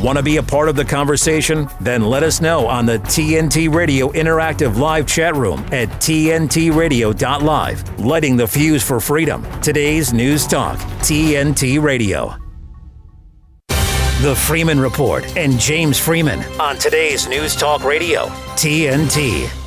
Want 0.00 0.18
to 0.18 0.22
be 0.22 0.36
a 0.36 0.42
part 0.42 0.68
of 0.68 0.76
the 0.76 0.84
conversation? 0.84 1.68
Then 1.80 2.02
let 2.02 2.22
us 2.22 2.42
know 2.42 2.66
on 2.66 2.84
the 2.84 2.98
TNT 2.98 3.72
Radio 3.72 4.12
Interactive 4.12 4.76
Live 4.76 5.06
chat 5.06 5.34
room 5.34 5.60
at 5.72 5.88
TNTRadio.live. 5.88 7.98
Lighting 7.98 8.36
the 8.36 8.46
fuse 8.46 8.82
for 8.82 9.00
freedom. 9.00 9.46
Today's 9.62 10.12
News 10.12 10.46
Talk, 10.46 10.76
TNT 11.00 11.82
Radio. 11.82 12.36
The 14.20 14.34
Freeman 14.46 14.80
Report 14.80 15.24
and 15.36 15.58
James 15.58 15.98
Freeman 15.98 16.40
on 16.60 16.76
today's 16.76 17.26
News 17.26 17.56
Talk 17.56 17.82
Radio, 17.84 18.26
TNT. 18.56 19.65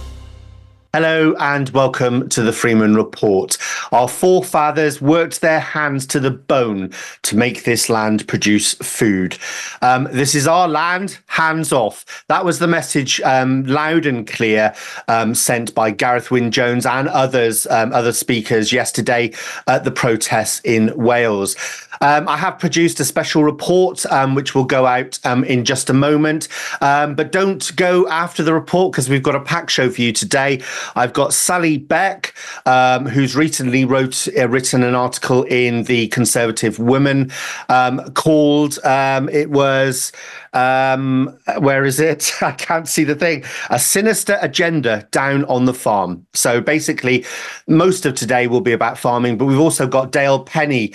Hello 0.91 1.35
and 1.39 1.69
welcome 1.69 2.27
to 2.29 2.41
the 2.41 2.51
Freeman 2.51 2.95
Report. 2.95 3.55
Our 3.91 4.07
forefathers 4.07 4.99
worked 4.99 5.41
their 5.41 5.59
hands 5.59 6.07
to 6.07 6.19
the 6.19 6.31
bone 6.31 6.91
to 7.21 7.37
make 7.37 7.63
this 7.63 7.89
land 7.89 8.27
produce 8.27 8.73
food. 8.73 9.37
Um, 9.83 10.07
this 10.11 10.33
is 10.33 10.47
our 10.47 10.67
land, 10.67 11.19
hands 11.27 11.71
off. 11.71 12.25
That 12.27 12.43
was 12.43 12.57
the 12.57 12.65
message 12.65 13.21
um, 13.21 13.65
loud 13.65 14.07
and 14.07 14.25
clear 14.25 14.73
um, 15.07 15.35
sent 15.35 15.75
by 15.75 15.91
Gareth 15.91 16.31
Wyn 16.31 16.49
Jones 16.49 16.87
and 16.87 17.07
others, 17.07 17.67
um, 17.67 17.93
other 17.93 18.11
speakers 18.11 18.73
yesterday 18.73 19.31
at 19.67 19.83
the 19.83 19.91
protests 19.91 20.59
in 20.63 20.91
Wales. 20.97 21.55
Um, 22.01 22.27
I 22.27 22.37
have 22.37 22.59
produced 22.59 22.99
a 22.99 23.05
special 23.05 23.43
report 23.43 24.05
um, 24.07 24.35
which 24.35 24.55
will 24.55 24.65
go 24.65 24.85
out 24.85 25.19
um, 25.25 25.43
in 25.43 25.65
just 25.65 25.89
a 25.89 25.93
moment. 25.93 26.47
Um, 26.81 27.15
but 27.15 27.31
don't 27.31 27.75
go 27.75 28.07
after 28.07 28.43
the 28.43 28.53
report 28.53 28.91
because 28.91 29.09
we've 29.09 29.23
got 29.23 29.35
a 29.35 29.41
pack 29.41 29.69
show 29.69 29.89
for 29.89 30.01
you 30.01 30.13
today. 30.13 30.61
I've 30.95 31.13
got 31.13 31.33
Sally 31.33 31.77
Beck, 31.77 32.33
um, 32.65 33.05
who's 33.05 33.35
recently 33.35 33.85
wrote 33.85 34.27
uh, 34.37 34.47
written 34.47 34.83
an 34.83 34.95
article 34.95 35.43
in 35.43 35.83
the 35.83 36.07
Conservative 36.07 36.79
Woman 36.79 37.31
um, 37.67 38.11
called 38.13 38.79
it 38.83 39.49
was 39.49 40.11
where 40.53 41.85
is 41.85 41.99
it? 41.99 42.31
I 42.41 42.51
can't 42.53 42.87
see 42.87 43.03
the 43.03 43.15
thing. 43.15 43.43
A 43.69 43.79
sinister 43.79 44.37
agenda 44.41 45.07
down 45.11 45.45
on 45.45 45.65
the 45.65 45.73
farm. 45.73 46.25
So 46.33 46.61
basically, 46.61 47.25
most 47.67 48.05
of 48.05 48.15
today 48.15 48.47
will 48.47 48.61
be 48.61 48.71
about 48.71 48.97
farming, 48.97 49.37
but 49.37 49.45
we've 49.45 49.59
also 49.59 49.87
got 49.87 50.11
Dale 50.11 50.39
Penny 50.43 50.93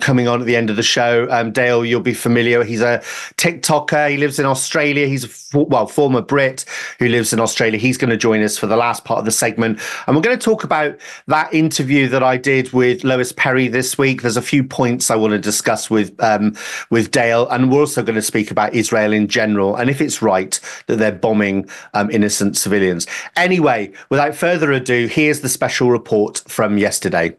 coming 0.00 0.28
on 0.28 0.43
at 0.44 0.46
the 0.46 0.56
end 0.56 0.68
of 0.68 0.76
the 0.76 0.82
show. 0.82 1.26
Um, 1.30 1.52
Dale, 1.52 1.84
you'll 1.84 2.00
be 2.00 2.12
familiar. 2.12 2.62
He's 2.64 2.82
a 2.82 2.98
TikToker. 3.38 4.10
He 4.10 4.18
lives 4.18 4.38
in 4.38 4.44
Australia. 4.44 5.06
He's 5.06 5.24
a 5.54 5.58
well 5.58 5.86
former 5.86 6.20
Brit 6.20 6.66
who 6.98 7.08
lives 7.08 7.32
in 7.32 7.40
Australia. 7.40 7.78
He's 7.78 7.96
going 7.96 8.10
to 8.10 8.16
join 8.16 8.42
us 8.42 8.58
for 8.58 8.66
the 8.66 8.76
last 8.76 9.04
part 9.04 9.20
of 9.20 9.24
the 9.24 9.32
segment, 9.32 9.80
and 10.06 10.14
we're 10.14 10.22
going 10.22 10.38
to 10.38 10.44
talk 10.44 10.64
about 10.64 10.96
that 11.28 11.52
interview 11.54 12.08
that 12.08 12.22
I 12.22 12.36
did 12.36 12.72
with 12.72 13.04
Lewis 13.04 13.32
Perry 13.32 13.68
this 13.68 13.96
week. 13.96 14.22
There's 14.22 14.36
a 14.36 14.42
few 14.42 14.62
points 14.62 15.10
I 15.10 15.16
want 15.16 15.32
to 15.32 15.38
discuss 15.38 15.88
with 15.88 16.14
um, 16.22 16.54
with 16.90 17.10
Dale, 17.10 17.48
and 17.48 17.72
we're 17.72 17.80
also 17.80 18.02
going 18.02 18.16
to 18.16 18.22
speak 18.22 18.50
about 18.50 18.74
Israel 18.74 19.12
in 19.12 19.28
general, 19.28 19.76
and 19.76 19.88
if 19.88 20.00
it's 20.00 20.20
right 20.20 20.60
that 20.86 20.96
they're 20.96 21.12
bombing 21.12 21.68
um, 21.94 22.10
innocent 22.10 22.56
civilians. 22.56 23.06
Anyway, 23.36 23.92
without 24.10 24.34
further 24.34 24.72
ado, 24.72 25.06
here's 25.06 25.40
the 25.40 25.48
special 25.48 25.90
report 25.90 26.42
from 26.46 26.76
yesterday. 26.76 27.34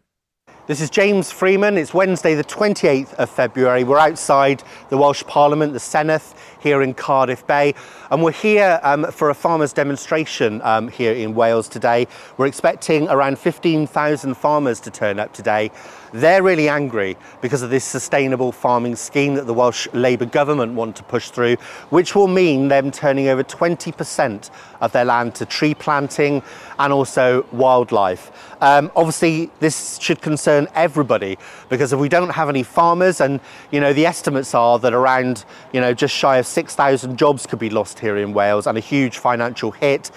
This 0.68 0.82
is 0.82 0.90
James 0.90 1.32
Freeman. 1.32 1.78
It's 1.78 1.94
Wednesday, 1.94 2.34
the 2.34 2.44
28th 2.44 3.14
of 3.14 3.30
February. 3.30 3.84
We're 3.84 4.00
outside 4.00 4.64
the 4.90 4.98
Welsh 4.98 5.24
Parliament, 5.28 5.74
the 5.74 5.80
Senedd, 5.80 6.34
here 6.60 6.82
in 6.82 6.96
Cardiff 6.96 7.46
Bay. 7.46 7.76
And 8.10 8.24
we're 8.24 8.32
here 8.32 8.80
um, 8.82 9.12
for 9.12 9.30
a 9.30 9.36
farmers' 9.36 9.74
demonstration 9.74 10.64
um, 10.64 10.88
here 10.88 11.14
in 11.14 11.36
Wales 11.36 11.70
today. 11.70 12.08
We're 12.38 12.48
expecting 12.48 13.08
around 13.10 13.38
15,000 13.38 14.34
farmers 14.34 14.80
to 14.80 14.90
turn 14.90 15.20
up 15.20 15.34
today. 15.34 15.70
They're 16.16 16.42
really 16.42 16.70
angry 16.70 17.18
because 17.42 17.62
of 17.62 17.70
this 17.70 17.84
sustainable 17.84 18.54
farming 18.54 18.96
scheme 18.96 19.34
that 19.34 19.48
the 19.48 19.54
Welsh 19.54 19.90
Labour 19.92 20.24
government 20.24 20.74
want 20.74 20.96
to 20.96 21.04
push 21.04 21.30
through, 21.30 21.58
which 21.90 22.16
will 22.16 22.30
mean 22.30 22.70
them 22.70 22.90
turning 22.90 23.28
over 23.28 23.44
20% 23.44 24.50
of 24.80 24.94
their 24.94 25.04
land 25.04 25.36
to 25.36 25.46
tree 25.46 25.74
planting 25.74 26.42
and 26.80 26.94
also 26.94 27.46
wildlife. 27.52 28.32
Um, 28.62 28.94
obviously, 28.96 29.52
this 29.60 29.98
should 30.00 30.22
concern 30.22 30.70
everybody 30.74 31.38
because 31.68 31.92
if 31.92 32.00
we 32.00 32.08
don't 32.08 32.30
have 32.30 32.48
any 32.48 32.64
farmers, 32.64 33.20
and 33.20 33.42
you 33.72 33.82
know 33.82 33.92
the 33.92 34.06
estimates 34.06 34.56
are 34.56 34.80
that 34.80 34.94
around 34.94 35.44
you 35.74 35.82
know 35.82 35.94
just 35.94 36.16
shy 36.16 36.38
of 36.38 36.48
6,000 36.48 37.18
jobs 37.18 37.46
could 37.46 37.60
be 37.60 37.70
lost 37.70 38.00
here 38.00 38.16
in 38.16 38.32
Wales 38.32 38.68
and 38.68 38.78
a 38.78 38.82
huge 38.82 39.18
financial 39.18 39.72
hit. 39.72 40.12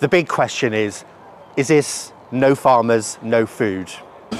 The 0.00 0.08
big 0.08 0.28
question 0.28 0.74
is, 0.74 1.06
is 1.56 1.68
this 1.68 2.12
no 2.30 2.54
farmers, 2.54 3.16
no 3.22 3.46
food? 3.46 3.90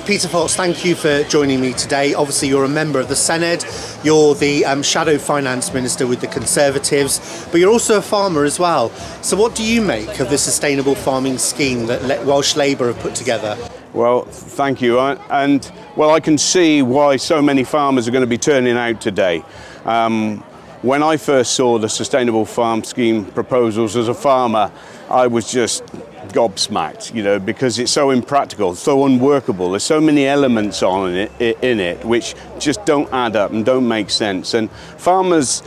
Peter 0.08 0.26
Fox, 0.26 0.56
thank 0.56 0.86
you 0.86 0.94
for 0.94 1.22
joining 1.24 1.60
me 1.60 1.74
today. 1.74 2.14
Obviously, 2.14 2.48
you're 2.48 2.64
a 2.64 2.68
member 2.68 2.98
of 2.98 3.08
the 3.08 3.14
Senedd, 3.14 3.62
you're 4.02 4.34
the 4.34 4.64
um, 4.64 4.82
Shadow 4.82 5.18
Finance 5.18 5.74
Minister 5.74 6.06
with 6.06 6.22
the 6.22 6.26
Conservatives, 6.26 7.46
but 7.52 7.60
you're 7.60 7.70
also 7.70 7.98
a 7.98 8.02
farmer 8.02 8.44
as 8.44 8.58
well. 8.58 8.88
So, 9.20 9.36
what 9.36 9.54
do 9.54 9.62
you 9.62 9.82
make 9.82 10.18
of 10.20 10.30
the 10.30 10.38
sustainable 10.38 10.94
farming 10.94 11.36
scheme 11.36 11.84
that 11.88 12.24
Welsh 12.24 12.56
Labour 12.56 12.86
have 12.86 12.98
put 13.00 13.14
together? 13.14 13.56
Well, 13.92 14.22
thank 14.22 14.80
you. 14.80 14.98
And, 14.98 15.70
well, 15.94 16.10
I 16.10 16.20
can 16.20 16.38
see 16.38 16.80
why 16.80 17.16
so 17.16 17.42
many 17.42 17.62
farmers 17.62 18.08
are 18.08 18.10
going 18.10 18.22
to 18.22 18.26
be 18.26 18.38
turning 18.38 18.78
out 18.78 19.02
today. 19.02 19.44
Um, 19.84 20.38
when 20.80 21.02
I 21.02 21.18
first 21.18 21.52
saw 21.52 21.78
the 21.78 21.88
Sustainable 21.88 22.46
Farm 22.46 22.82
Scheme 22.82 23.26
proposals 23.26 23.94
as 23.94 24.08
a 24.08 24.14
farmer, 24.14 24.72
I 25.10 25.26
was 25.26 25.50
just 25.50 25.84
gobsmacked, 26.32 27.14
you 27.14 27.22
know, 27.22 27.38
because 27.38 27.78
it's 27.78 27.92
so 27.92 28.10
impractical, 28.10 28.74
so 28.74 29.04
unworkable. 29.06 29.70
There's 29.70 29.82
so 29.82 30.00
many 30.00 30.26
elements 30.26 30.82
on 30.82 31.14
it, 31.14 31.32
in 31.40 31.80
it 31.80 32.04
which 32.04 32.34
just 32.58 32.84
don't 32.84 33.12
add 33.12 33.36
up 33.36 33.50
and 33.52 33.64
don't 33.64 33.86
make 33.86 34.10
sense. 34.10 34.54
And 34.54 34.70
farmers 34.98 35.62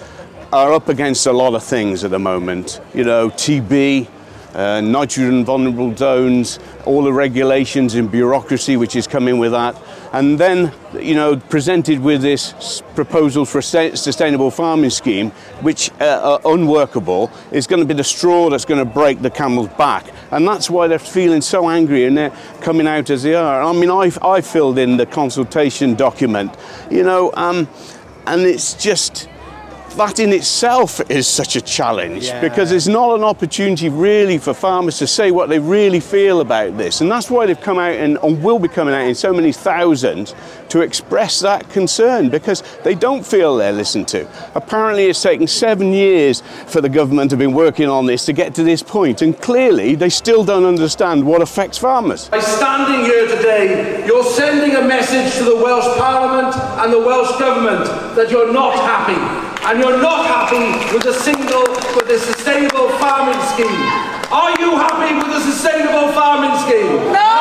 are 0.53 0.73
up 0.73 0.89
against 0.89 1.25
a 1.25 1.31
lot 1.31 1.53
of 1.53 1.63
things 1.63 2.03
at 2.03 2.11
the 2.11 2.19
moment, 2.19 2.81
you 2.93 3.03
know, 3.03 3.29
TB, 3.29 4.07
uh, 4.53 4.81
nitrogen 4.81 5.45
vulnerable 5.45 5.95
zones, 5.95 6.59
all 6.85 7.03
the 7.03 7.13
regulations 7.13 7.95
and 7.95 8.11
bureaucracy 8.11 8.75
which 8.75 8.95
is 8.95 9.07
coming 9.07 9.37
with 9.37 9.51
that. 9.53 9.75
And 10.13 10.37
then, 10.37 10.73
you 10.99 11.15
know, 11.15 11.37
presented 11.37 11.99
with 11.99 12.21
this 12.21 12.81
proposal 12.95 13.45
for 13.45 13.59
a 13.59 13.95
sustainable 13.95 14.51
farming 14.51 14.89
scheme, 14.89 15.31
which 15.61 15.89
uh, 16.01 16.39
are 16.43 16.53
unworkable, 16.53 17.31
is 17.51 17.65
going 17.65 17.79
to 17.79 17.85
be 17.85 17.93
the 17.93 18.03
straw 18.03 18.49
that's 18.49 18.65
going 18.65 18.85
to 18.85 18.93
break 18.93 19.21
the 19.21 19.29
camel's 19.29 19.69
back. 19.69 20.05
And 20.31 20.45
that's 20.45 20.69
why 20.69 20.87
they're 20.87 20.99
feeling 20.99 21.41
so 21.41 21.69
angry 21.69 22.05
and 22.05 22.17
they're 22.17 22.35
coming 22.61 22.87
out 22.87 23.09
as 23.09 23.23
they 23.23 23.35
are. 23.35 23.61
I 23.63 23.71
mean, 23.71 23.89
I, 23.89 24.11
I 24.21 24.41
filled 24.41 24.77
in 24.77 24.97
the 24.97 25.05
consultation 25.05 25.95
document, 25.95 26.55
you 26.89 27.03
know, 27.03 27.31
um, 27.35 27.69
and 28.27 28.41
it's 28.41 28.73
just 28.73 29.29
that 29.95 30.19
in 30.19 30.33
itself 30.33 31.01
is 31.09 31.27
such 31.27 31.55
a 31.55 31.61
challenge 31.61 32.25
yeah. 32.25 32.41
because 32.41 32.71
it's 32.71 32.87
not 32.87 33.15
an 33.15 33.23
opportunity 33.23 33.89
really 33.89 34.37
for 34.37 34.53
farmers 34.53 34.97
to 34.99 35.07
say 35.07 35.31
what 35.31 35.49
they 35.49 35.59
really 35.59 35.99
feel 35.99 36.41
about 36.41 36.77
this. 36.77 37.01
And 37.01 37.11
that's 37.11 37.29
why 37.29 37.45
they've 37.45 37.59
come 37.59 37.79
out 37.79 37.93
and, 37.93 38.17
and 38.23 38.43
will 38.43 38.59
be 38.59 38.67
coming 38.67 38.93
out 38.93 39.07
in 39.07 39.15
so 39.15 39.33
many 39.33 39.51
thousands 39.51 40.35
to 40.69 40.81
express 40.81 41.39
that 41.41 41.69
concern 41.69 42.29
because 42.29 42.63
they 42.83 42.95
don't 42.95 43.25
feel 43.25 43.57
they're 43.57 43.73
listened 43.73 44.07
to. 44.07 44.27
Apparently, 44.55 45.05
it's 45.05 45.21
taken 45.21 45.45
seven 45.45 45.91
years 45.91 46.41
for 46.67 46.79
the 46.79 46.89
government 46.89 47.29
to 47.31 47.35
have 47.35 47.39
been 47.39 47.53
working 47.53 47.89
on 47.89 48.05
this 48.05 48.25
to 48.25 48.33
get 48.33 48.55
to 48.55 48.63
this 48.63 48.81
point, 48.81 49.21
and 49.21 49.37
clearly 49.41 49.95
they 49.95 50.09
still 50.09 50.45
don't 50.45 50.65
understand 50.65 51.25
what 51.25 51.41
affects 51.41 51.77
farmers. 51.77 52.29
By 52.29 52.39
standing 52.39 53.05
here 53.05 53.27
today, 53.27 54.05
you're 54.05 54.23
sending 54.23 54.75
a 54.77 54.87
message 54.87 55.37
to 55.39 55.43
the 55.43 55.55
Welsh 55.55 55.97
Parliament 55.97 56.55
and 56.55 56.93
the 56.93 56.99
Welsh 56.99 57.37
Government 57.37 57.85
that 58.15 58.31
you're 58.31 58.53
not 58.53 58.75
happy 58.75 59.40
and 59.65 59.79
you're 59.79 60.01
not 60.01 60.25
happy 60.25 60.73
with 60.93 61.03
the 61.03 61.13
single, 61.13 61.63
with 61.93 62.09
sustainable 62.19 62.89
farming 62.97 63.37
scheme. 63.53 63.81
Are 64.33 64.57
you 64.59 64.73
happy 64.77 65.13
with 65.13 65.29
the 65.29 65.39
sustainable 65.39 66.11
farming 66.17 66.57
scheme? 66.65 67.13
No! 67.13 67.37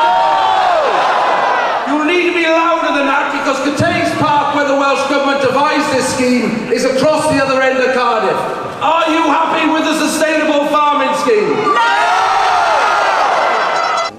You 1.89 2.05
need 2.05 2.29
to 2.29 2.35
be 2.37 2.45
louder 2.45 2.93
than 2.93 3.09
that 3.09 3.33
because 3.33 3.57
Cathays 3.65 4.13
Park, 4.21 4.55
where 4.55 4.67
the 4.67 4.77
Welsh 4.77 5.01
Government 5.09 5.41
devised 5.41 5.89
this 5.93 6.13
scheme, 6.13 6.71
is 6.71 6.85
across 6.85 7.25
the 7.33 7.41
other 7.41 7.61
end 7.61 7.79
of 7.81 7.93
Cardiff. 7.95 8.37
Are 8.81 9.09
you 9.09 9.25
happy 9.25 9.65
with 9.73 9.83
the 9.83 9.97
sustainable 9.97 10.67
farming 10.69 11.13
scheme? 11.25 11.49
No! 11.73 12.01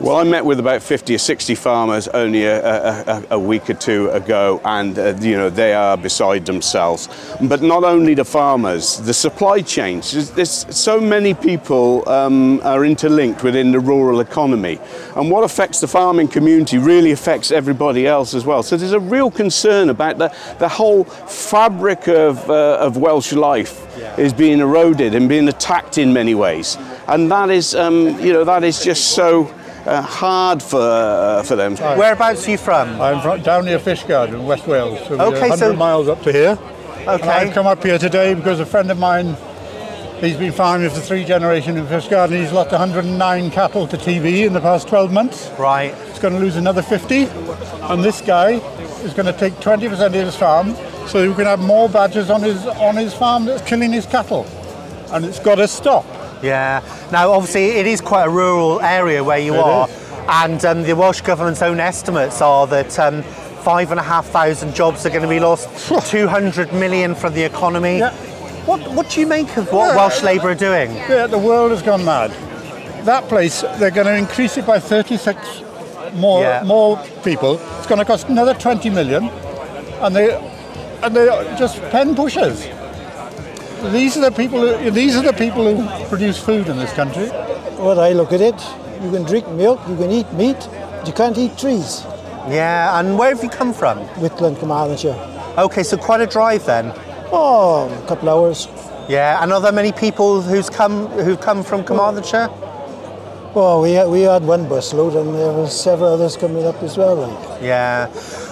Well, 0.02 0.11
I 0.22 0.24
met 0.24 0.44
with 0.44 0.60
about 0.60 0.84
50 0.84 1.16
or 1.16 1.18
60 1.18 1.56
farmers 1.56 2.06
only 2.06 2.44
a, 2.44 2.64
a, 3.08 3.24
a 3.30 3.38
week 3.40 3.68
or 3.68 3.74
two 3.74 4.08
ago, 4.10 4.60
and 4.64 4.96
uh, 4.96 5.16
you 5.20 5.36
know 5.36 5.50
they 5.50 5.74
are 5.74 5.96
beside 5.96 6.46
themselves. 6.46 7.08
But 7.40 7.60
not 7.60 7.82
only 7.82 8.14
the 8.14 8.24
farmers, 8.24 8.98
the 8.98 9.14
supply 9.14 9.62
chains. 9.62 10.12
There's, 10.12 10.30
there's 10.30 10.76
so 10.76 11.00
many 11.00 11.34
people 11.34 12.08
um, 12.08 12.60
are 12.62 12.84
interlinked 12.84 13.42
within 13.42 13.72
the 13.72 13.80
rural 13.80 14.20
economy, 14.20 14.78
and 15.16 15.28
what 15.28 15.42
affects 15.42 15.80
the 15.80 15.88
farming 15.88 16.28
community 16.28 16.78
really 16.78 17.10
affects 17.10 17.50
everybody 17.50 18.06
else 18.06 18.32
as 18.32 18.46
well. 18.46 18.62
So 18.62 18.76
there's 18.76 18.92
a 18.92 19.00
real 19.00 19.28
concern 19.28 19.90
about 19.90 20.18
the, 20.18 20.32
the 20.60 20.68
whole 20.68 21.02
fabric 21.02 22.06
of, 22.06 22.48
uh, 22.48 22.76
of 22.78 22.96
Welsh 22.96 23.32
life 23.32 23.84
yeah. 23.98 24.14
is 24.20 24.32
being 24.32 24.60
eroded 24.60 25.16
and 25.16 25.28
being 25.28 25.48
attacked 25.48 25.98
in 25.98 26.12
many 26.12 26.36
ways, 26.36 26.78
and 27.08 27.28
that 27.32 27.50
is 27.50 27.74
um, 27.74 28.20
you 28.20 28.32
know 28.32 28.44
that 28.44 28.62
is 28.62 28.84
just 28.84 29.16
so 29.16 29.52
uh, 29.86 30.02
hard 30.02 30.62
for 30.62 30.80
uh, 30.80 31.42
for 31.42 31.56
them. 31.56 31.76
Whereabouts 31.76 32.46
are 32.46 32.50
you 32.52 32.58
from? 32.58 33.00
I'm 33.00 33.20
from 33.20 33.42
down 33.42 33.64
near 33.64 33.78
Fishguard 33.78 34.28
in 34.28 34.44
West 34.44 34.66
Wales. 34.66 34.98
So 35.08 35.14
okay, 35.20 35.48
100 35.48 35.58
so 35.58 35.72
miles 35.74 36.08
up 36.08 36.22
to 36.22 36.32
here. 36.32 36.58
Okay. 37.02 37.14
And 37.14 37.24
I've 37.24 37.52
come 37.52 37.66
up 37.66 37.82
here 37.82 37.98
today 37.98 38.32
because 38.34 38.60
a 38.60 38.66
friend 38.66 38.88
of 38.88 38.96
mine, 38.96 39.36
he's 40.20 40.36
been 40.36 40.52
farming 40.52 40.88
for 40.90 41.00
three 41.00 41.24
generations 41.24 41.76
in 41.76 41.84
Fishguard 41.86 42.26
and 42.26 42.34
he's 42.34 42.52
lost 42.52 42.70
109 42.70 43.50
cattle 43.50 43.88
to 43.88 43.96
TB 43.96 44.46
in 44.46 44.52
the 44.52 44.60
past 44.60 44.86
12 44.86 45.12
months. 45.12 45.50
Right. 45.58 45.92
He's 46.06 46.20
going 46.20 46.34
to 46.34 46.38
lose 46.38 46.54
another 46.54 46.80
50. 46.80 47.24
And 47.24 48.04
this 48.04 48.20
guy 48.20 48.52
is 49.02 49.14
going 49.14 49.26
to 49.26 49.32
take 49.32 49.54
20% 49.54 50.06
of 50.06 50.12
his 50.12 50.36
farm 50.36 50.76
so 51.08 51.28
he 51.28 51.34
can 51.34 51.46
have 51.46 51.58
more 51.58 51.88
badgers 51.88 52.30
on 52.30 52.40
his, 52.40 52.64
on 52.66 52.94
his 52.94 53.12
farm 53.12 53.46
that's 53.46 53.68
killing 53.68 53.92
his 53.92 54.06
cattle. 54.06 54.46
And 55.10 55.24
it's 55.24 55.40
got 55.40 55.56
to 55.56 55.66
stop. 55.66 56.06
Yeah. 56.42 56.82
Now, 57.12 57.30
obviously, 57.32 57.66
it 57.80 57.86
is 57.86 58.00
quite 58.00 58.24
a 58.24 58.30
rural 58.30 58.80
area 58.80 59.22
where 59.22 59.38
you 59.38 59.54
It 59.54 59.60
are, 59.60 59.88
is. 59.88 59.94
and 60.28 60.64
um, 60.64 60.82
the 60.82 60.94
Welsh 60.94 61.20
government's 61.20 61.62
own 61.62 61.80
estimates 61.80 62.40
are 62.40 62.66
that 62.68 62.98
um, 62.98 63.22
five 63.62 63.90
and 63.90 64.00
a 64.00 64.02
half 64.02 64.26
thousand 64.26 64.74
jobs 64.74 65.06
are 65.06 65.10
going 65.10 65.22
to 65.22 65.28
be 65.28 65.40
lost, 65.40 65.68
200 66.10 66.72
million 66.72 67.14
from 67.14 67.34
the 67.34 67.42
economy. 67.42 67.98
Yeah. 67.98 68.12
What 68.66 68.80
What 68.92 69.10
do 69.10 69.20
you 69.20 69.26
make 69.26 69.56
of 69.56 69.72
what 69.72 69.88
Yeah. 69.88 69.96
Welsh 69.96 70.22
Labour 70.22 70.50
are 70.50 70.54
doing? 70.54 70.92
Yeah, 70.94 71.26
the 71.26 71.38
world 71.38 71.70
has 71.72 71.82
gone 71.82 72.04
mad. 72.04 72.30
That 73.04 73.24
place, 73.28 73.62
they're 73.78 73.90
going 73.90 74.06
to 74.06 74.16
increase 74.16 74.56
it 74.56 74.66
by 74.66 74.78
36 74.78 75.36
more 76.14 76.42
Yeah. 76.42 76.62
more 76.64 76.96
people. 77.24 77.58
It's 77.78 77.86
going 77.86 77.98
to 77.98 78.04
cost 78.04 78.28
another 78.28 78.54
20 78.54 78.90
million, 78.90 79.28
and 80.00 80.14
they 80.14 80.34
and 81.02 81.16
they're 81.16 81.56
just 81.56 81.80
pen 81.90 82.14
pushers. 82.14 82.66
These 83.90 84.16
are 84.16 84.20
the 84.20 84.30
people. 84.30 84.60
Who, 84.60 84.90
these 84.90 85.16
are 85.16 85.22
the 85.22 85.32
people 85.32 85.74
who 85.74 86.08
produce 86.08 86.38
food 86.38 86.68
in 86.68 86.76
this 86.76 86.92
country. 86.92 87.28
Well, 87.78 87.98
I 87.98 88.12
look 88.12 88.32
at 88.32 88.40
it, 88.40 88.54
you 89.02 89.10
can 89.10 89.24
drink 89.24 89.48
milk, 89.48 89.80
you 89.88 89.96
can 89.96 90.10
eat 90.10 90.32
meat, 90.34 90.56
but 90.70 91.06
you 91.06 91.12
can't 91.12 91.36
eat 91.36 91.58
trees. 91.58 92.04
Yeah. 92.48 93.00
And 93.00 93.18
where 93.18 93.34
have 93.34 93.42
you 93.42 93.50
come 93.50 93.74
from? 93.74 93.98
Whitland, 94.20 94.58
Carmarthenshire. 94.60 95.16
Okay, 95.58 95.82
so 95.82 95.96
quite 95.96 96.20
a 96.20 96.26
drive 96.26 96.64
then. 96.64 96.92
Oh, 97.32 97.88
a 97.92 98.06
couple 98.06 98.28
hours. 98.28 98.68
Yeah. 99.08 99.42
And 99.42 99.52
are 99.52 99.60
there 99.60 99.72
many 99.72 99.90
people 99.90 100.42
who's 100.42 100.70
come 100.70 101.08
who've 101.08 101.40
come 101.40 101.64
from 101.64 101.82
Carmarthenshire? 101.82 102.48
Well, 103.54 103.82
we 103.82 103.92
had, 103.92 104.08
we 104.08 104.22
had 104.22 104.44
one 104.44 104.64
busload 104.66 105.20
and 105.20 105.34
there 105.34 105.52
were 105.52 105.66
several 105.68 106.14
others 106.14 106.38
coming 106.38 106.64
up 106.64 106.82
as 106.82 106.96
well. 106.96 107.16
Like. 107.16 107.62
Yeah. 107.62 108.06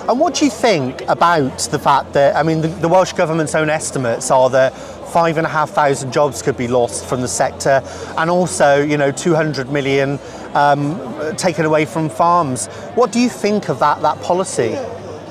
And 0.09 0.21
what 0.21 0.35
do 0.35 0.45
you 0.45 0.51
think 0.51 1.03
about 1.09 1.59
the 1.71 1.79
fact 1.79 2.13
that, 2.13 2.37
I 2.37 2.43
mean, 2.43 2.61
the, 2.61 2.69
the 2.69 2.89
Welsh 2.89 3.15
Government's 3.15 3.55
own 3.55 3.71
estimates 3.71 4.31
are 4.31 4.51
that 4.51 4.75
five 5.11 5.37
and 5.37 5.47
a 5.47 5.51
half 5.51 5.71
thousand 5.71 6.13
jobs 6.13 6.43
could 6.43 6.57
be 6.57 6.69
lost 6.69 7.07
from 7.07 7.21
the 7.21 7.29
sector 7.29 7.83
and 8.17 8.31
also, 8.31 8.83
you 8.83 8.97
know, 8.97 9.11
200 9.11 9.71
million 9.71 10.19
um, 10.55 10.99
taken 11.37 11.65
away 11.65 11.85
from 11.85 12.09
farms. 12.09 12.67
What 12.95 13.13
do 13.13 13.21
you 13.21 13.29
think 13.29 13.69
of 13.69 13.79
that, 13.81 14.03
that 14.03 14.21
policy? 14.23 14.71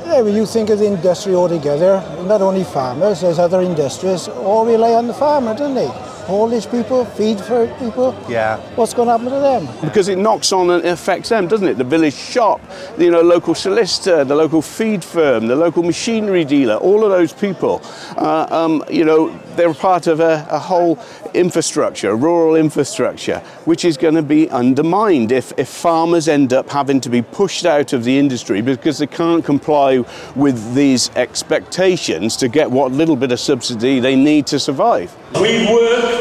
Yeah, 0.06 0.22
when 0.22 0.36
you 0.36 0.46
think 0.46 0.70
of 0.70 0.80
the 0.80 0.88
industry 0.88 1.36
altogether, 1.36 2.02
not 2.24 2.42
only 2.42 2.64
farmers, 2.64 3.22
there's 3.22 3.38
other 3.38 3.62
industries, 3.62 4.28
all 4.28 4.66
rely 4.66 4.94
on 4.94 5.08
the 5.08 5.14
farmer, 5.14 5.56
don't 5.56 5.76
they? 5.76 6.09
Haulage 6.30 6.70
people, 6.70 7.06
feed 7.06 7.42
for 7.42 7.68
people. 7.80 8.16
Yeah. 8.30 8.58
What's 8.76 8.94
going 8.94 9.08
to 9.08 9.18
happen 9.18 9.34
to 9.34 9.40
them? 9.40 9.68
because 9.82 10.10
it 10.10 10.18
knocks 10.18 10.52
on 10.52 10.70
and 10.70 10.86
affects 10.86 11.30
them, 11.30 11.48
doesn't 11.48 11.68
it? 11.68 11.78
The 11.80 11.84
village 11.84 12.14
shop, 12.14 12.62
you 13.00 13.10
know, 13.10 13.22
local 13.22 13.56
solicitor, 13.56 14.24
the 14.24 14.36
local 14.36 14.62
feed 14.62 15.04
firm, 15.04 15.48
the 15.48 15.56
local 15.56 15.82
machinery 15.82 16.46
dealer, 16.46 16.76
all 16.76 17.04
of 17.04 17.10
those 17.10 17.34
people, 17.34 17.82
uh, 18.18 18.46
um, 18.52 18.84
you 18.92 19.06
know, 19.06 19.36
they're 19.56 19.74
part 19.74 20.08
of 20.08 20.20
a, 20.20 20.48
a 20.50 20.60
whole 20.60 21.00
infrastructure, 21.34 22.16
rural 22.16 22.56
infrastructure, 22.56 23.40
which 23.66 23.84
is 23.84 23.98
going 23.98 24.16
to 24.16 24.22
be 24.22 24.50
undermined 24.50 25.32
if, 25.32 25.52
if 25.58 25.68
farmers 25.68 26.28
end 26.28 26.54
up 26.54 26.70
having 26.70 27.02
to 27.02 27.10
be 27.10 27.22
pushed 27.22 27.66
out 27.66 27.92
of 27.92 28.04
the 28.04 28.18
industry 28.18 28.62
because 28.62 29.00
they 29.00 29.08
can't 29.08 29.44
comply 29.44 30.04
with 30.36 30.76
these 30.76 31.10
expectations 31.16 32.38
to 32.38 32.48
get 32.48 32.70
what 32.70 32.92
little 32.92 33.16
bit 33.16 33.32
of 33.32 33.40
subsidy 33.40 34.00
they 34.00 34.16
need 34.16 34.48
to 34.48 34.60
survive. 34.60 35.16
We've 35.40 35.70
worked 35.70 36.06
our 36.06 36.19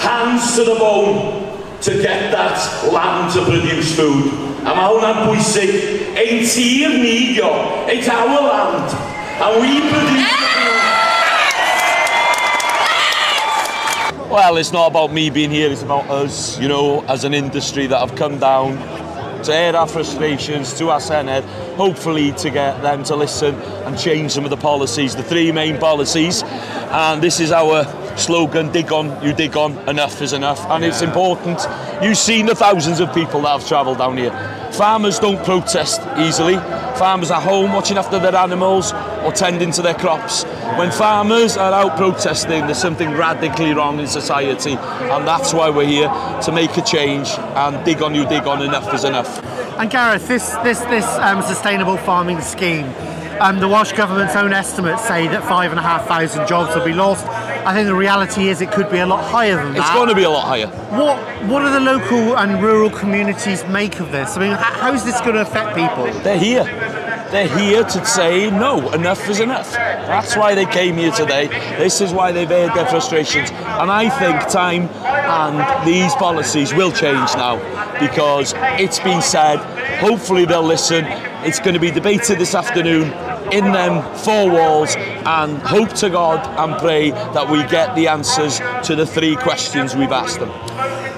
hands 0.00 0.56
to 0.56 0.64
the 0.64 0.74
bone 0.74 1.46
to 1.82 2.02
get 2.02 2.30
that 2.32 2.56
land 2.92 3.32
to 3.34 3.44
produce 3.44 3.94
food. 3.96 4.32
A 4.64 4.74
mae 4.76 4.88
hwnna'n 4.92 5.22
bwysig. 5.24 5.70
Ein 6.20 6.44
tir 6.44 6.96
ni 7.00 7.34
dio, 7.34 7.50
it's 7.88 8.08
our 8.08 8.40
land, 8.44 8.92
and 9.40 9.60
we 9.62 9.80
produce 9.88 10.40
Well, 14.30 14.58
it's 14.58 14.70
not 14.72 14.86
about 14.86 15.12
me 15.12 15.28
being 15.28 15.50
here, 15.50 15.72
it's 15.72 15.82
about 15.82 16.08
us, 16.08 16.56
you 16.60 16.68
know, 16.68 17.02
as 17.08 17.24
an 17.24 17.34
industry 17.34 17.88
that 17.88 17.98
have 17.98 18.14
come 18.14 18.38
down 18.38 18.78
to 19.44 19.54
air 19.54 19.76
our 19.76 19.86
frustrations 19.86 20.74
to 20.78 20.90
our 20.90 21.00
Senedd, 21.00 21.44
hopefully 21.76 22.32
to 22.32 22.50
get 22.50 22.80
them 22.82 23.02
to 23.04 23.16
listen 23.16 23.54
and 23.54 23.98
change 23.98 24.32
some 24.32 24.44
of 24.44 24.50
the 24.50 24.56
policies, 24.56 25.16
the 25.16 25.22
three 25.22 25.52
main 25.52 25.78
policies. 25.78 26.42
And 26.42 27.22
this 27.22 27.40
is 27.40 27.52
our 27.52 27.84
slogan 28.16 28.70
digon, 28.70 29.22
you 29.22 29.32
digon, 29.32 29.88
enough 29.88 30.20
is 30.20 30.32
enough. 30.32 30.60
And 30.68 30.84
it's 30.84 31.02
important. 31.02 31.60
You've 32.02 32.18
seen 32.18 32.46
the 32.46 32.54
thousands 32.54 33.00
of 33.00 33.12
people 33.14 33.42
that 33.42 33.60
have 33.60 33.68
travelled 33.68 33.98
down 33.98 34.16
here. 34.16 34.32
Farmers 34.72 35.18
don't 35.18 35.44
protest 35.44 36.00
easily. 36.18 36.54
Farmers 36.96 37.30
are 37.30 37.40
home 37.40 37.72
watching 37.72 37.96
after 37.96 38.18
their 38.18 38.36
animals 38.36 38.92
or 39.24 39.32
tending 39.32 39.72
to 39.72 39.82
their 39.82 39.94
crops. 39.94 40.44
When 40.78 40.90
farmers 40.90 41.56
are 41.56 41.72
out 41.72 41.96
protesting, 41.96 42.66
there's 42.66 42.78
something 42.78 43.10
radically 43.12 43.72
wrong 43.72 43.98
in 43.98 44.06
society, 44.06 44.72
and 44.74 45.26
that's 45.26 45.52
why 45.52 45.70
we're 45.70 45.86
here 45.86 46.08
to 46.42 46.52
make 46.52 46.76
a 46.76 46.82
change 46.82 47.28
and 47.30 47.76
digon 47.86 48.14
you, 48.14 48.24
digon, 48.24 48.64
enough 48.64 48.92
is 48.94 49.04
enough. 49.04 49.29
And 49.78 49.90
Gareth, 49.90 50.28
this 50.28 50.50
this 50.62 50.80
this 50.80 51.06
um, 51.18 51.42
sustainable 51.42 51.96
farming 51.96 52.40
scheme, 52.40 52.86
um, 53.40 53.60
the 53.60 53.68
Welsh 53.68 53.92
government's 53.92 54.36
own 54.36 54.52
estimates 54.52 55.06
say 55.06 55.26
that 55.28 55.42
five 55.44 55.70
and 55.70 55.78
a 55.78 55.82
half 55.82 56.06
thousand 56.06 56.46
jobs 56.46 56.74
will 56.74 56.84
be 56.84 56.92
lost. 56.92 57.26
I 57.26 57.74
think 57.74 57.86
the 57.86 57.94
reality 57.94 58.48
is 58.48 58.60
it 58.60 58.70
could 58.72 58.90
be 58.90 58.98
a 58.98 59.06
lot 59.06 59.22
higher 59.24 59.56
than 59.56 59.74
that. 59.74 59.80
It's 59.80 59.90
going 59.90 60.08
to 60.08 60.14
be 60.14 60.24
a 60.24 60.30
lot 60.30 60.46
higher. 60.46 60.66
What 60.66 61.18
what 61.48 61.60
do 61.60 61.70
the 61.70 61.80
local 61.80 62.36
and 62.36 62.62
rural 62.62 62.90
communities 62.90 63.64
make 63.66 64.00
of 64.00 64.12
this? 64.12 64.36
I 64.36 64.40
mean, 64.40 64.52
how, 64.52 64.72
how 64.72 64.92
is 64.92 65.04
this 65.04 65.20
going 65.20 65.34
to 65.34 65.42
affect 65.42 65.76
people? 65.76 66.04
They're 66.22 66.38
here. 66.38 66.64
They're 67.30 67.58
here 67.58 67.84
to 67.84 68.04
say 68.04 68.50
no, 68.50 68.90
enough 68.92 69.28
is 69.28 69.38
enough. 69.38 69.72
That's 69.72 70.36
why 70.36 70.56
they 70.56 70.66
came 70.66 70.96
here 70.96 71.12
today. 71.12 71.46
This 71.78 72.00
is 72.00 72.12
why 72.12 72.32
they've 72.32 72.50
aired 72.50 72.74
their 72.74 72.86
frustrations. 72.86 73.50
And 73.50 73.88
I 73.88 74.08
think 74.08 74.50
time 74.50 74.88
and 74.88 75.88
these 75.88 76.12
policies 76.16 76.74
will 76.74 76.90
change 76.90 77.32
now 77.36 77.56
because 78.00 78.52
it's 78.80 78.98
been 78.98 79.22
said. 79.22 79.58
Hopefully 80.00 80.44
they'll 80.44 80.62
listen. 80.62 81.04
It's 81.44 81.60
going 81.60 81.74
to 81.74 81.80
be 81.80 81.92
debated 81.92 82.38
this 82.38 82.54
afternoon 82.54 83.12
in 83.52 83.72
them 83.72 84.02
four 84.16 84.50
walls 84.50 84.96
and 84.96 85.58
hope 85.58 85.92
to 85.94 86.10
God 86.10 86.44
and 86.58 86.80
pray 86.80 87.10
that 87.10 87.48
we 87.48 87.62
get 87.68 87.94
the 87.94 88.08
answers 88.08 88.58
to 88.86 88.96
the 88.96 89.06
three 89.06 89.36
questions 89.36 89.94
we've 89.94 90.10
asked 90.10 90.40
them. 90.40 90.50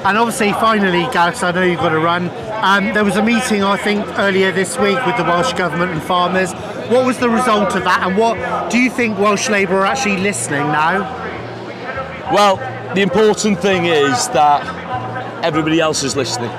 And 0.04 0.18
obviously, 0.18 0.52
finally, 0.52 1.10
Gareth, 1.12 1.42
I 1.42 1.52
know 1.52 1.62
you've 1.62 1.78
got 1.78 1.90
to 1.90 2.00
run. 2.00 2.30
Um, 2.62 2.94
there 2.94 3.04
was 3.04 3.16
a 3.16 3.22
meeting, 3.24 3.64
I 3.64 3.76
think, 3.76 4.06
earlier 4.20 4.52
this 4.52 4.78
week 4.78 5.04
with 5.04 5.16
the 5.16 5.24
Welsh 5.24 5.52
Government 5.54 5.90
and 5.90 6.00
farmers. 6.00 6.52
What 6.92 7.04
was 7.04 7.18
the 7.18 7.28
result 7.28 7.74
of 7.74 7.82
that, 7.82 8.06
and 8.06 8.16
what 8.16 8.70
do 8.70 8.78
you 8.78 8.88
think 8.88 9.18
Welsh 9.18 9.48
Labour 9.48 9.78
are 9.78 9.86
actually 9.86 10.18
listening 10.18 10.60
now? 10.68 11.00
Well, 12.32 12.58
the 12.94 13.00
important 13.00 13.58
thing 13.58 13.86
is 13.86 14.28
that 14.28 14.62
everybody 15.44 15.80
else 15.80 16.04
is 16.04 16.14
listening. 16.14 16.50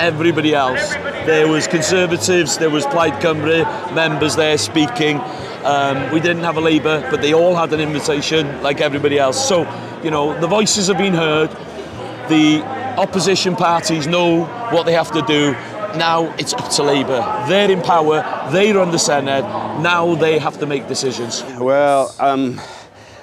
Everybody 0.00 0.52
else. 0.52 0.94
There 1.26 1.46
was 1.46 1.68
Conservatives, 1.68 2.58
there 2.58 2.70
was 2.70 2.84
Plaid 2.86 3.12
Cymru 3.22 3.94
members 3.94 4.34
there 4.34 4.58
speaking. 4.58 5.18
Um, 5.62 6.12
we 6.12 6.18
didn't 6.18 6.42
have 6.42 6.56
a 6.56 6.60
Labour, 6.60 7.06
but 7.08 7.22
they 7.22 7.34
all 7.34 7.54
had 7.54 7.72
an 7.72 7.78
invitation 7.78 8.60
like 8.64 8.80
everybody 8.80 9.20
else. 9.20 9.48
So, 9.48 9.60
you 10.02 10.10
know, 10.10 10.36
the 10.40 10.48
voices 10.48 10.88
have 10.88 10.98
been 10.98 11.14
heard. 11.14 11.50
The 12.28 12.79
opposition 12.98 13.56
parties 13.56 14.06
know 14.06 14.44
what 14.70 14.86
they 14.86 14.92
have 14.92 15.10
to 15.12 15.22
do. 15.22 15.52
Now 15.96 16.34
it's 16.38 16.54
up 16.54 16.70
to 16.72 16.82
Labour. 16.82 17.20
They're 17.48 17.70
in 17.70 17.82
power, 17.82 18.22
they 18.52 18.72
run 18.72 18.90
the 18.90 18.96
Senedd, 18.96 19.42
now 19.82 20.14
they 20.14 20.38
have 20.38 20.58
to 20.60 20.66
make 20.66 20.86
decisions. 20.86 21.42
Well, 21.58 22.14
um, 22.20 22.60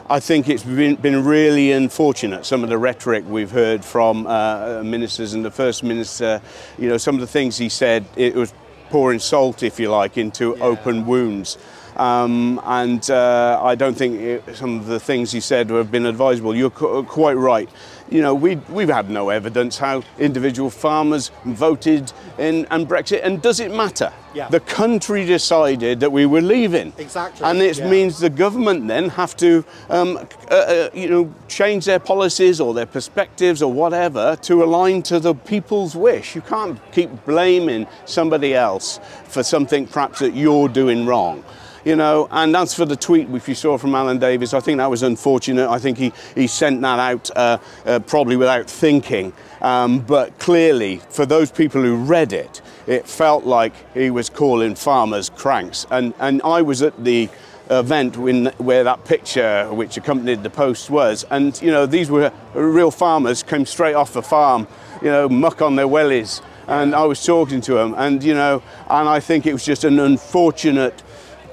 I 0.10 0.20
think 0.20 0.48
it's 0.48 0.64
been, 0.64 0.96
been 0.96 1.26
really 1.26 1.72
unfortunate, 1.72 2.46
some 2.46 2.64
of 2.64 2.70
the 2.70 2.78
rhetoric 2.78 3.26
we've 3.28 3.52
heard 3.52 3.84
from 3.84 4.26
uh, 4.26 4.82
ministers 4.84 5.34
and 5.34 5.44
the 5.44 5.52
First 5.52 5.84
Minister, 5.84 6.42
you 6.78 6.88
know, 6.88 6.98
some 6.98 7.16
of 7.16 7.22
the 7.22 7.28
things 7.28 7.58
he 7.58 7.70
said, 7.70 8.06
it 8.16 8.34
was 8.36 8.54
pouring 8.90 9.20
salt, 9.20 9.64
if 9.64 9.80
you 9.80 9.90
like, 9.90 10.18
into 10.18 10.56
open 10.62 11.06
wounds. 11.06 11.58
Um, 11.98 12.62
and 12.64 13.10
uh, 13.10 13.60
I 13.62 13.76
don't 13.76 13.98
think 13.98 14.22
it, 14.22 14.56
some 14.56 14.80
of 14.80 14.86
the 14.86 15.00
things 15.00 15.32
he 15.32 15.40
said 15.40 15.70
have 15.72 15.92
been 15.92 16.06
advisable. 16.06 16.56
You're 16.56 16.70
qu- 16.70 17.04
quite 17.04 17.34
right. 17.34 17.70
You 18.10 18.22
know, 18.22 18.34
we, 18.34 18.56
we've 18.70 18.90
had 18.90 19.10
no 19.10 19.30
evidence 19.30 19.78
how 19.78 20.04
individual 20.18 20.70
farmers 20.70 21.32
voted 21.46 22.12
in 22.38 22.66
and 22.72 22.88
Brexit. 22.88 23.22
And 23.24 23.42
does 23.42 23.60
it 23.60 23.74
matter? 23.74 24.14
Yeah. 24.34 24.48
The 24.50 24.60
country 24.60 25.26
decided 25.26 26.00
that 26.00 26.12
we 26.12 26.26
were 26.26 26.42
leaving. 26.42 26.94
Exactly, 26.98 27.46
And 27.46 27.62
it 27.62 27.78
yeah. 27.78 27.90
means 27.90 28.20
the 28.20 28.30
government 28.30 28.88
then 28.88 29.10
have 29.10 29.36
to, 29.38 29.66
um, 29.90 30.18
uh, 30.50 30.54
uh, 30.54 30.90
you 30.94 31.10
know, 31.10 31.34
change 31.48 31.86
their 31.86 32.00
policies 32.00 32.62
or 32.62 32.74
their 32.74 32.86
perspectives 32.86 33.62
or 33.62 33.74
whatever 33.74 34.38
to 34.44 34.64
align 34.64 35.04
to 35.04 35.20
the 35.20 35.34
people's 35.34 35.96
wish. 35.96 36.36
You 36.36 36.42
can't 36.42 36.80
keep 36.92 37.26
blaming 37.26 37.88
somebody 38.06 38.54
else 38.54 39.00
for 39.26 39.44
something 39.44 39.88
perhaps 39.88 40.20
that 40.20 40.36
you're 40.36 40.70
doing 40.70 41.06
wrong. 41.06 41.44
You 41.88 41.96
know. 41.96 42.28
And 42.32 42.54
as 42.54 42.74
for 42.74 42.84
the 42.84 42.98
tweet 42.98 43.30
which 43.30 43.48
you 43.48 43.56
saw 43.56 43.78
from 43.78 43.92
Alun 43.92 44.20
Davies, 44.20 44.54
I 44.54 44.60
think 44.60 44.80
that 44.80 44.90
was 44.90 45.04
unfortunate. 45.04 45.70
I 45.70 45.80
think 45.80 45.98
he, 45.98 46.12
he 46.36 46.46
sent 46.46 46.82
that 46.82 47.00
out 47.00 47.32
uh, 47.34 47.60
uh, 47.86 48.00
probably 48.00 48.36
without 48.36 48.70
thinking. 48.70 49.32
Um, 49.62 50.00
but 50.00 50.38
clearly, 50.38 50.98
for 51.10 51.26
those 51.26 51.50
people 51.50 51.82
who 51.82 51.96
read 51.96 52.34
it, 52.34 52.62
it 52.88 53.08
felt 53.08 53.46
like 53.46 53.72
he 53.94 54.10
was 54.10 54.30
calling 54.30 54.76
farmers 54.76 55.30
cranks. 55.30 55.86
And, 55.90 56.14
and 56.20 56.42
I 56.44 56.62
was 56.62 56.82
at 56.82 57.02
the 57.06 57.30
event 57.70 58.18
when, 58.18 58.48
where 58.58 58.84
that 58.84 59.06
picture 59.06 59.70
which 59.72 59.96
accompanied 59.96 60.44
the 60.44 60.50
post 60.50 60.90
was. 60.90 61.26
And, 61.32 61.58
you 61.62 61.72
know, 61.72 61.86
these 61.86 62.12
were 62.12 62.34
real 62.54 62.92
farmers, 62.92 63.44
came 63.44 63.66
straight 63.66 63.96
off 63.96 64.12
the 64.12 64.22
farm, 64.22 64.68
you 65.02 65.10
know, 65.10 65.30
muck 65.30 65.62
on 65.62 65.78
their 65.78 65.88
wellies. 65.88 66.42
And 66.68 66.94
I 66.94 67.06
was 67.06 67.26
talking 67.26 67.62
to 67.62 67.76
them, 67.76 67.96
and, 67.98 68.22
you 68.22 68.34
know, 68.34 68.62
and 68.90 69.08
I 69.08 69.22
think 69.22 69.46
it 69.46 69.54
was 69.54 69.64
just 69.64 69.86
an 69.86 70.00
unfortunate 70.00 71.02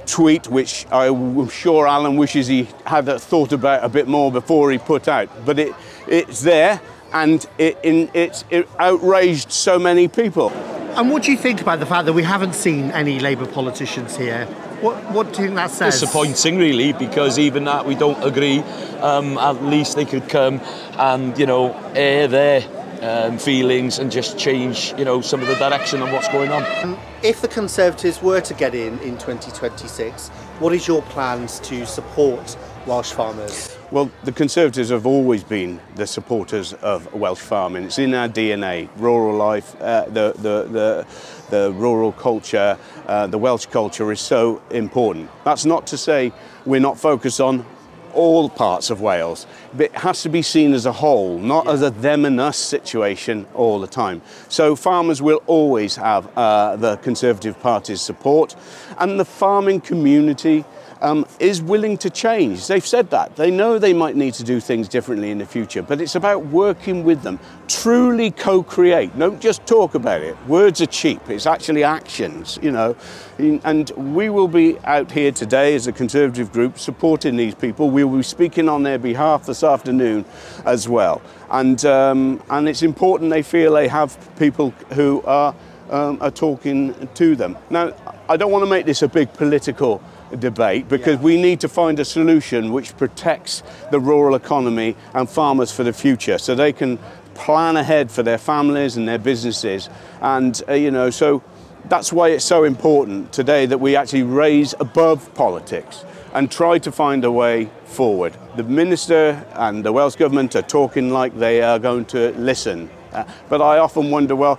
tweet, 0.06 0.48
which 0.48 0.86
I'm 0.92 1.48
sure 1.48 1.86
Alun 1.86 2.16
wishes 2.16 2.46
he 2.46 2.68
had 2.86 3.06
thought 3.20 3.52
about 3.52 3.84
a 3.84 3.88
bit 3.88 4.06
more 4.08 4.30
before 4.30 4.70
he 4.70 4.78
put 4.78 5.08
out. 5.08 5.28
But 5.44 5.58
it, 5.58 5.74
it's 6.06 6.42
there, 6.42 6.80
and 7.12 7.44
it, 7.58 7.78
in, 7.82 8.10
it's, 8.14 8.44
it 8.50 8.68
outraged 8.78 9.52
so 9.52 9.78
many 9.78 10.08
people. 10.08 10.50
And 10.96 11.10
what 11.10 11.24
do 11.24 11.32
you 11.32 11.38
think 11.38 11.60
about 11.60 11.80
the 11.80 11.86
fact 11.86 12.06
that 12.06 12.12
we 12.12 12.22
haven't 12.22 12.54
seen 12.54 12.92
any 12.92 13.18
Labour 13.18 13.46
politicians 13.46 14.16
here? 14.16 14.46
What, 14.80 14.96
what 15.10 15.32
do 15.32 15.42
you 15.42 15.48
think 15.48 15.56
that 15.56 15.70
says? 15.70 16.00
Disappointing, 16.00 16.56
really, 16.58 16.92
because 16.92 17.38
even 17.38 17.64
that 17.64 17.84
we 17.84 17.94
don't 17.94 18.22
agree. 18.22 18.60
Um, 19.00 19.36
at 19.38 19.64
least 19.64 19.96
they 19.96 20.04
could 20.04 20.28
come 20.28 20.60
and, 20.98 21.36
you 21.38 21.46
know, 21.46 21.74
air 21.94 22.28
their 22.28 22.60
um, 23.04 23.38
feelings 23.38 23.98
and 23.98 24.10
just 24.10 24.38
change, 24.38 24.94
you 24.96 25.04
know, 25.04 25.20
some 25.20 25.40
of 25.40 25.48
the 25.48 25.54
direction 25.56 26.02
of 26.02 26.10
what's 26.10 26.28
going 26.28 26.50
on. 26.50 26.64
Um, 26.82 26.98
if 27.22 27.40
the 27.42 27.48
Conservatives 27.48 28.22
were 28.22 28.40
to 28.40 28.54
get 28.54 28.74
in 28.74 28.98
in 29.00 29.18
2026, 29.18 30.28
what 30.58 30.72
is 30.72 30.88
your 30.88 31.02
plans 31.02 31.60
to 31.60 31.86
support 31.86 32.56
Welsh 32.86 33.12
farmers? 33.12 33.76
Well, 33.90 34.10
the 34.24 34.32
Conservatives 34.32 34.90
have 34.90 35.06
always 35.06 35.44
been 35.44 35.80
the 35.96 36.06
supporters 36.06 36.72
of 36.74 37.12
Welsh 37.12 37.40
farming. 37.40 37.84
It's 37.84 37.98
in 37.98 38.14
our 38.14 38.28
DNA, 38.28 38.88
rural 38.96 39.36
life, 39.36 39.80
uh, 39.80 40.06
the, 40.06 40.32
the, 40.36 40.64
the, 40.64 41.06
the 41.50 41.72
rural 41.72 42.12
culture, 42.12 42.78
uh, 43.06 43.26
the 43.26 43.38
Welsh 43.38 43.66
culture 43.66 44.10
is 44.12 44.20
so 44.20 44.62
important. 44.70 45.30
That's 45.44 45.64
not 45.64 45.86
to 45.88 45.98
say 45.98 46.32
we're 46.64 46.80
not 46.80 46.98
focused 46.98 47.40
on 47.40 47.66
all 48.14 48.48
parts 48.48 48.90
of 48.90 49.00
Wales. 49.00 49.46
It 49.78 49.94
has 49.96 50.22
to 50.22 50.28
be 50.28 50.42
seen 50.42 50.72
as 50.72 50.86
a 50.86 50.92
whole, 50.92 51.38
not 51.38 51.66
yeah. 51.66 51.72
as 51.72 51.82
a 51.82 51.90
them 51.90 52.24
and 52.24 52.40
us 52.40 52.56
situation 52.56 53.46
all 53.54 53.80
the 53.80 53.86
time. 53.86 54.22
So 54.48 54.76
farmers 54.76 55.20
will 55.20 55.42
always 55.46 55.96
have 55.96 56.26
uh, 56.36 56.76
the 56.76 56.96
Conservative 56.96 57.60
Party's 57.60 58.00
support, 58.00 58.56
and 58.98 59.18
the 59.18 59.24
farming 59.24 59.80
community 59.80 60.64
um, 61.04 61.26
is 61.38 61.60
willing 61.60 61.98
to 61.98 62.08
change. 62.08 62.66
They've 62.66 62.84
said 62.84 63.10
that. 63.10 63.36
They 63.36 63.50
know 63.50 63.78
they 63.78 63.92
might 63.92 64.16
need 64.16 64.32
to 64.34 64.42
do 64.42 64.58
things 64.58 64.88
differently 64.88 65.30
in 65.30 65.36
the 65.36 65.44
future, 65.44 65.82
but 65.82 66.00
it's 66.00 66.14
about 66.14 66.46
working 66.46 67.04
with 67.04 67.22
them. 67.22 67.38
Truly 67.68 68.30
co 68.30 68.62
create. 68.62 69.16
Don't 69.18 69.38
just 69.38 69.66
talk 69.66 69.94
about 69.94 70.22
it. 70.22 70.34
Words 70.46 70.80
are 70.80 70.86
cheap, 70.86 71.28
it's 71.28 71.46
actually 71.46 71.84
actions, 71.84 72.58
you 72.62 72.72
know. 72.72 72.96
And 73.38 73.90
we 73.90 74.30
will 74.30 74.48
be 74.48 74.78
out 74.84 75.10
here 75.10 75.30
today 75.30 75.74
as 75.74 75.86
a 75.86 75.92
Conservative 75.92 76.50
group 76.52 76.78
supporting 76.78 77.36
these 77.36 77.54
people. 77.54 77.90
We 77.90 78.04
will 78.04 78.18
be 78.18 78.22
speaking 78.22 78.68
on 78.68 78.82
their 78.82 78.98
behalf 78.98 79.44
this 79.44 79.62
afternoon 79.62 80.24
as 80.64 80.88
well. 80.88 81.20
And, 81.50 81.84
um, 81.84 82.42
and 82.48 82.66
it's 82.66 82.82
important 82.82 83.30
they 83.30 83.42
feel 83.42 83.74
they 83.74 83.88
have 83.88 84.16
people 84.38 84.70
who 84.94 85.20
are, 85.26 85.54
um, 85.90 86.16
are 86.22 86.30
talking 86.30 87.08
to 87.14 87.36
them. 87.36 87.58
Now, 87.68 87.92
I 88.28 88.38
don't 88.38 88.50
want 88.50 88.64
to 88.64 88.70
make 88.70 88.86
this 88.86 89.02
a 89.02 89.08
big 89.08 89.32
political 89.34 90.00
debate 90.40 90.88
because 90.88 91.16
yeah. 91.16 91.22
we 91.22 91.40
need 91.40 91.60
to 91.60 91.68
find 91.68 91.98
a 91.98 92.04
solution 92.04 92.72
which 92.72 92.96
protects 92.96 93.62
the 93.90 94.00
rural 94.00 94.34
economy 94.34 94.96
and 95.14 95.28
farmers 95.28 95.72
for 95.72 95.84
the 95.84 95.92
future 95.92 96.38
so 96.38 96.54
they 96.54 96.72
can 96.72 96.98
plan 97.34 97.76
ahead 97.76 98.10
for 98.10 98.22
their 98.22 98.38
families 98.38 98.96
and 98.96 99.08
their 99.08 99.18
businesses. 99.18 99.88
And, 100.20 100.60
uh, 100.68 100.74
you 100.74 100.90
know, 100.90 101.10
so 101.10 101.42
that's 101.86 102.12
why 102.12 102.28
it's 102.30 102.44
so 102.44 102.64
important 102.64 103.32
today 103.32 103.66
that 103.66 103.78
we 103.78 103.96
actually 103.96 104.22
raise 104.22 104.74
above 104.80 105.34
politics 105.34 106.04
and 106.32 106.50
try 106.50 106.78
to 106.78 106.90
find 106.90 107.24
a 107.24 107.30
way 107.30 107.70
forward. 107.84 108.36
The 108.56 108.64
Minister 108.64 109.46
and 109.54 109.84
the 109.84 109.92
Welsh 109.92 110.16
Government 110.16 110.56
are 110.56 110.62
talking 110.62 111.10
like 111.10 111.36
they 111.38 111.62
are 111.62 111.78
going 111.78 112.06
to 112.06 112.32
listen. 112.32 112.90
Uh, 113.12 113.24
but 113.48 113.62
I 113.62 113.78
often 113.78 114.10
wonder, 114.10 114.34
well, 114.34 114.58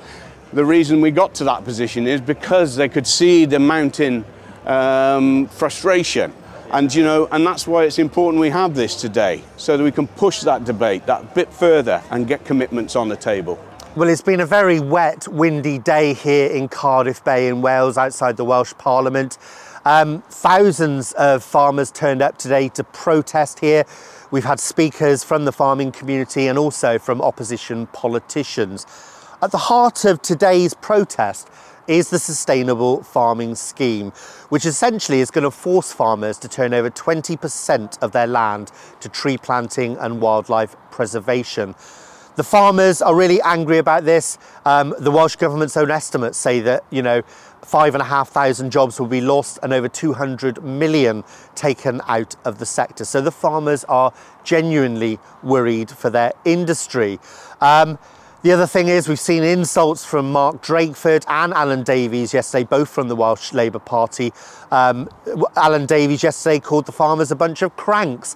the 0.54 0.64
reason 0.64 1.02
we 1.02 1.12
got 1.12 1.36
to 1.36 1.44
that 1.46 1.66
position 1.66 2.08
is 2.08 2.22
because 2.22 2.78
they 2.78 2.88
could 2.88 3.06
see 3.06 3.44
the 3.46 3.60
mountain 3.60 4.24
um, 4.66 5.48
frustration. 5.48 6.34
And 6.72 6.94
you 6.94 7.04
know, 7.04 7.28
and 7.32 7.46
that's 7.46 7.68
why 7.68 7.84
it's 7.84 8.00
important 8.00 8.42
we 8.42 8.50
have 8.50 8.76
this 8.76 8.96
today, 9.00 9.44
so 9.56 9.78
that 9.78 9.84
we 9.84 9.92
can 9.92 10.08
push 10.08 10.42
that 10.42 10.66
debate 10.66 11.06
that 11.06 11.36
bit 11.36 11.54
further 11.54 12.02
and 12.10 12.28
get 12.28 12.44
commitments 12.44 12.96
on 12.96 13.08
the 13.08 13.16
table. 13.16 13.60
Well, 13.96 14.10
it's 14.10 14.22
been 14.22 14.42
a 14.42 14.46
very 14.46 14.82
wet, 14.82 15.28
windy 15.28 15.80
day 15.80 16.14
here 16.14 16.52
in 16.52 16.68
Cardiff 16.68 17.24
Bay 17.24 17.48
in 17.48 17.62
Wales, 17.62 17.98
outside 17.98 18.36
the 18.36 18.44
Welsh 18.44 18.74
Parliament. 18.78 19.38
Um, 19.86 20.24
thousands 20.30 21.14
of 21.14 21.44
farmers 21.44 21.92
turned 21.92 22.22
up 22.22 22.38
today 22.38 22.68
to 22.70 22.84
protest 22.84 23.60
here. 23.60 23.86
We've 24.32 24.44
had 24.44 24.60
speakers 24.60 25.24
from 25.24 25.46
the 25.46 25.52
farming 25.52 25.92
community 25.92 26.48
and 26.48 26.58
also 26.58 27.00
from 27.00 27.22
opposition 27.22 27.88
politicians. 27.88 28.86
At 29.42 29.52
the 29.52 29.60
heart 29.60 30.04
of 30.04 30.22
today's 30.22 30.74
protest 30.74 31.48
is 31.88 32.10
the 32.10 32.20
Sustainable 32.20 33.04
Farming 33.04 33.56
Scheme, 33.56 34.12
which 34.50 34.66
essentially 34.66 35.20
is 35.20 35.32
going 35.32 35.44
to 35.44 35.52
force 35.52 35.92
farmers 35.92 36.38
to 36.40 36.48
turn 36.48 36.74
over 36.74 36.90
20% 36.90 38.02
of 38.02 38.12
their 38.12 38.28
land 38.28 38.72
to 39.00 39.10
tree 39.10 39.38
planting 39.38 39.98
and 39.98 40.22
wildlife 40.22 40.76
preservation. 40.92 41.76
The 42.36 42.44
farmers 42.44 43.02
are 43.02 43.16
really 43.16 43.42
angry 43.42 43.78
about 43.78 44.04
this. 44.04 44.38
Um, 44.66 44.94
the 45.00 45.10
Welsh 45.10 45.38
Government's 45.38 45.78
own 45.78 45.90
estimates 45.90 46.38
say 46.38 46.60
that, 46.62 46.84
you 46.90 47.02
know, 47.02 47.22
five 47.62 47.96
and 47.96 48.02
a 48.02 48.06
half 48.06 48.30
thousand 48.30 48.72
jobs 48.72 49.00
will 49.00 49.08
be 49.08 49.22
lost 49.22 49.58
and 49.64 49.72
over 49.74 49.88
200 49.88 50.62
million 50.62 51.24
taken 51.56 52.02
out 52.08 52.36
of 52.44 52.60
the 52.60 52.66
sector. 52.66 53.06
So 53.06 53.22
the 53.22 53.32
farmers 53.32 53.86
are 53.86 54.14
genuinely 54.44 55.18
worried 55.44 55.90
for 55.90 56.10
their 56.10 56.34
industry. 56.44 57.20
Um, 57.62 57.98
the 58.46 58.52
other 58.52 58.68
thing 58.68 58.90
is 58.90 59.10
we've 59.10 59.20
seen 59.20 59.42
insults 59.42 60.06
from 60.06 60.32
Mark 60.32 60.62
Drakeford 60.62 61.26
and 61.28 61.52
Alun 61.54 61.84
Davies 61.84 62.32
yesterday, 62.32 62.64
both 62.64 62.88
from 62.90 63.08
the 63.08 63.16
Welsh 63.16 63.54
Labour 63.54 63.80
Party. 63.80 64.32
Um, 64.70 65.10
Alun 65.58 65.88
Davies 65.88 66.22
yesterday 66.22 66.60
called 66.60 66.86
the 66.86 66.92
farmers 66.92 67.32
a 67.32 67.36
bunch 67.36 67.64
of 67.64 67.76
cranks. 67.76 68.36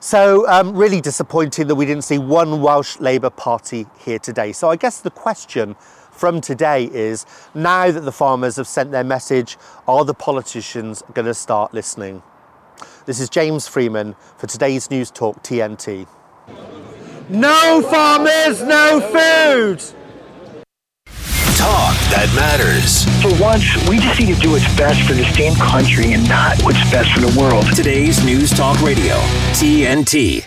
So 0.00 0.48
um, 0.48 0.74
really 0.74 1.02
disappointing 1.02 1.66
that 1.66 1.74
we 1.74 1.84
didn't 1.84 2.04
see 2.04 2.16
one 2.16 2.62
Welsh 2.62 2.98
Labour 2.98 3.28
Party 3.28 3.84
here 3.98 4.18
today. 4.18 4.52
So 4.52 4.70
I 4.70 4.76
guess 4.76 5.02
the 5.02 5.10
question 5.10 5.74
from 6.10 6.40
today 6.40 6.84
is, 6.86 7.26
now 7.52 7.90
that 7.90 8.00
the 8.00 8.10
farmers 8.10 8.56
have 8.56 8.66
sent 8.66 8.90
their 8.90 9.04
message, 9.04 9.58
are 9.86 10.06
the 10.06 10.14
politicians 10.14 11.02
going 11.12 11.26
to 11.26 11.34
start 11.34 11.74
listening? 11.74 12.22
This 13.04 13.20
is 13.20 13.28
James 13.28 13.68
Freeman 13.68 14.16
for 14.38 14.46
today's 14.46 14.90
News 14.90 15.10
Talk 15.10 15.42
TNT. 15.42 16.06
No 17.32 17.80
farmers, 17.80 18.62
no 18.62 19.00
food. 19.00 19.78
Talk 21.56 21.96
that 22.10 22.30
matters. 22.36 23.04
For 23.22 23.42
once, 23.42 23.64
we 23.88 24.00
just 24.00 24.20
need 24.20 24.34
to 24.34 24.38
do 24.38 24.50
what's 24.50 24.76
best 24.76 25.00
for 25.08 25.14
the 25.14 25.24
same 25.32 25.54
country 25.54 26.12
and 26.12 26.28
not 26.28 26.60
what's 26.62 26.82
best 26.90 27.10
for 27.10 27.20
the 27.20 27.40
world. 27.40 27.64
Today's 27.74 28.22
News 28.22 28.50
Talk 28.50 28.78
Radio, 28.82 29.14
TNT. 29.54 30.46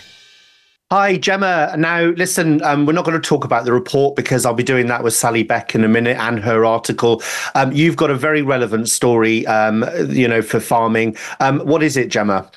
Hi, 0.92 1.16
Gemma. 1.16 1.74
Now, 1.76 2.02
listen, 2.10 2.62
um, 2.62 2.86
we're 2.86 2.92
not 2.92 3.04
going 3.04 3.20
to 3.20 3.28
talk 3.28 3.44
about 3.44 3.64
the 3.64 3.72
report 3.72 4.14
because 4.14 4.46
I'll 4.46 4.54
be 4.54 4.62
doing 4.62 4.86
that 4.86 5.02
with 5.02 5.14
Sally 5.14 5.42
Beck 5.42 5.74
in 5.74 5.82
a 5.82 5.88
minute 5.88 6.18
and 6.18 6.38
her 6.38 6.64
article. 6.64 7.20
Um, 7.56 7.72
you've 7.72 7.96
got 7.96 8.10
a 8.10 8.14
very 8.14 8.42
relevant 8.42 8.88
story, 8.88 9.44
um, 9.48 9.84
you 10.08 10.28
know, 10.28 10.40
for 10.40 10.60
farming. 10.60 11.16
Um, 11.40 11.58
what 11.66 11.82
is 11.82 11.96
it, 11.96 12.10
Gemma? 12.10 12.48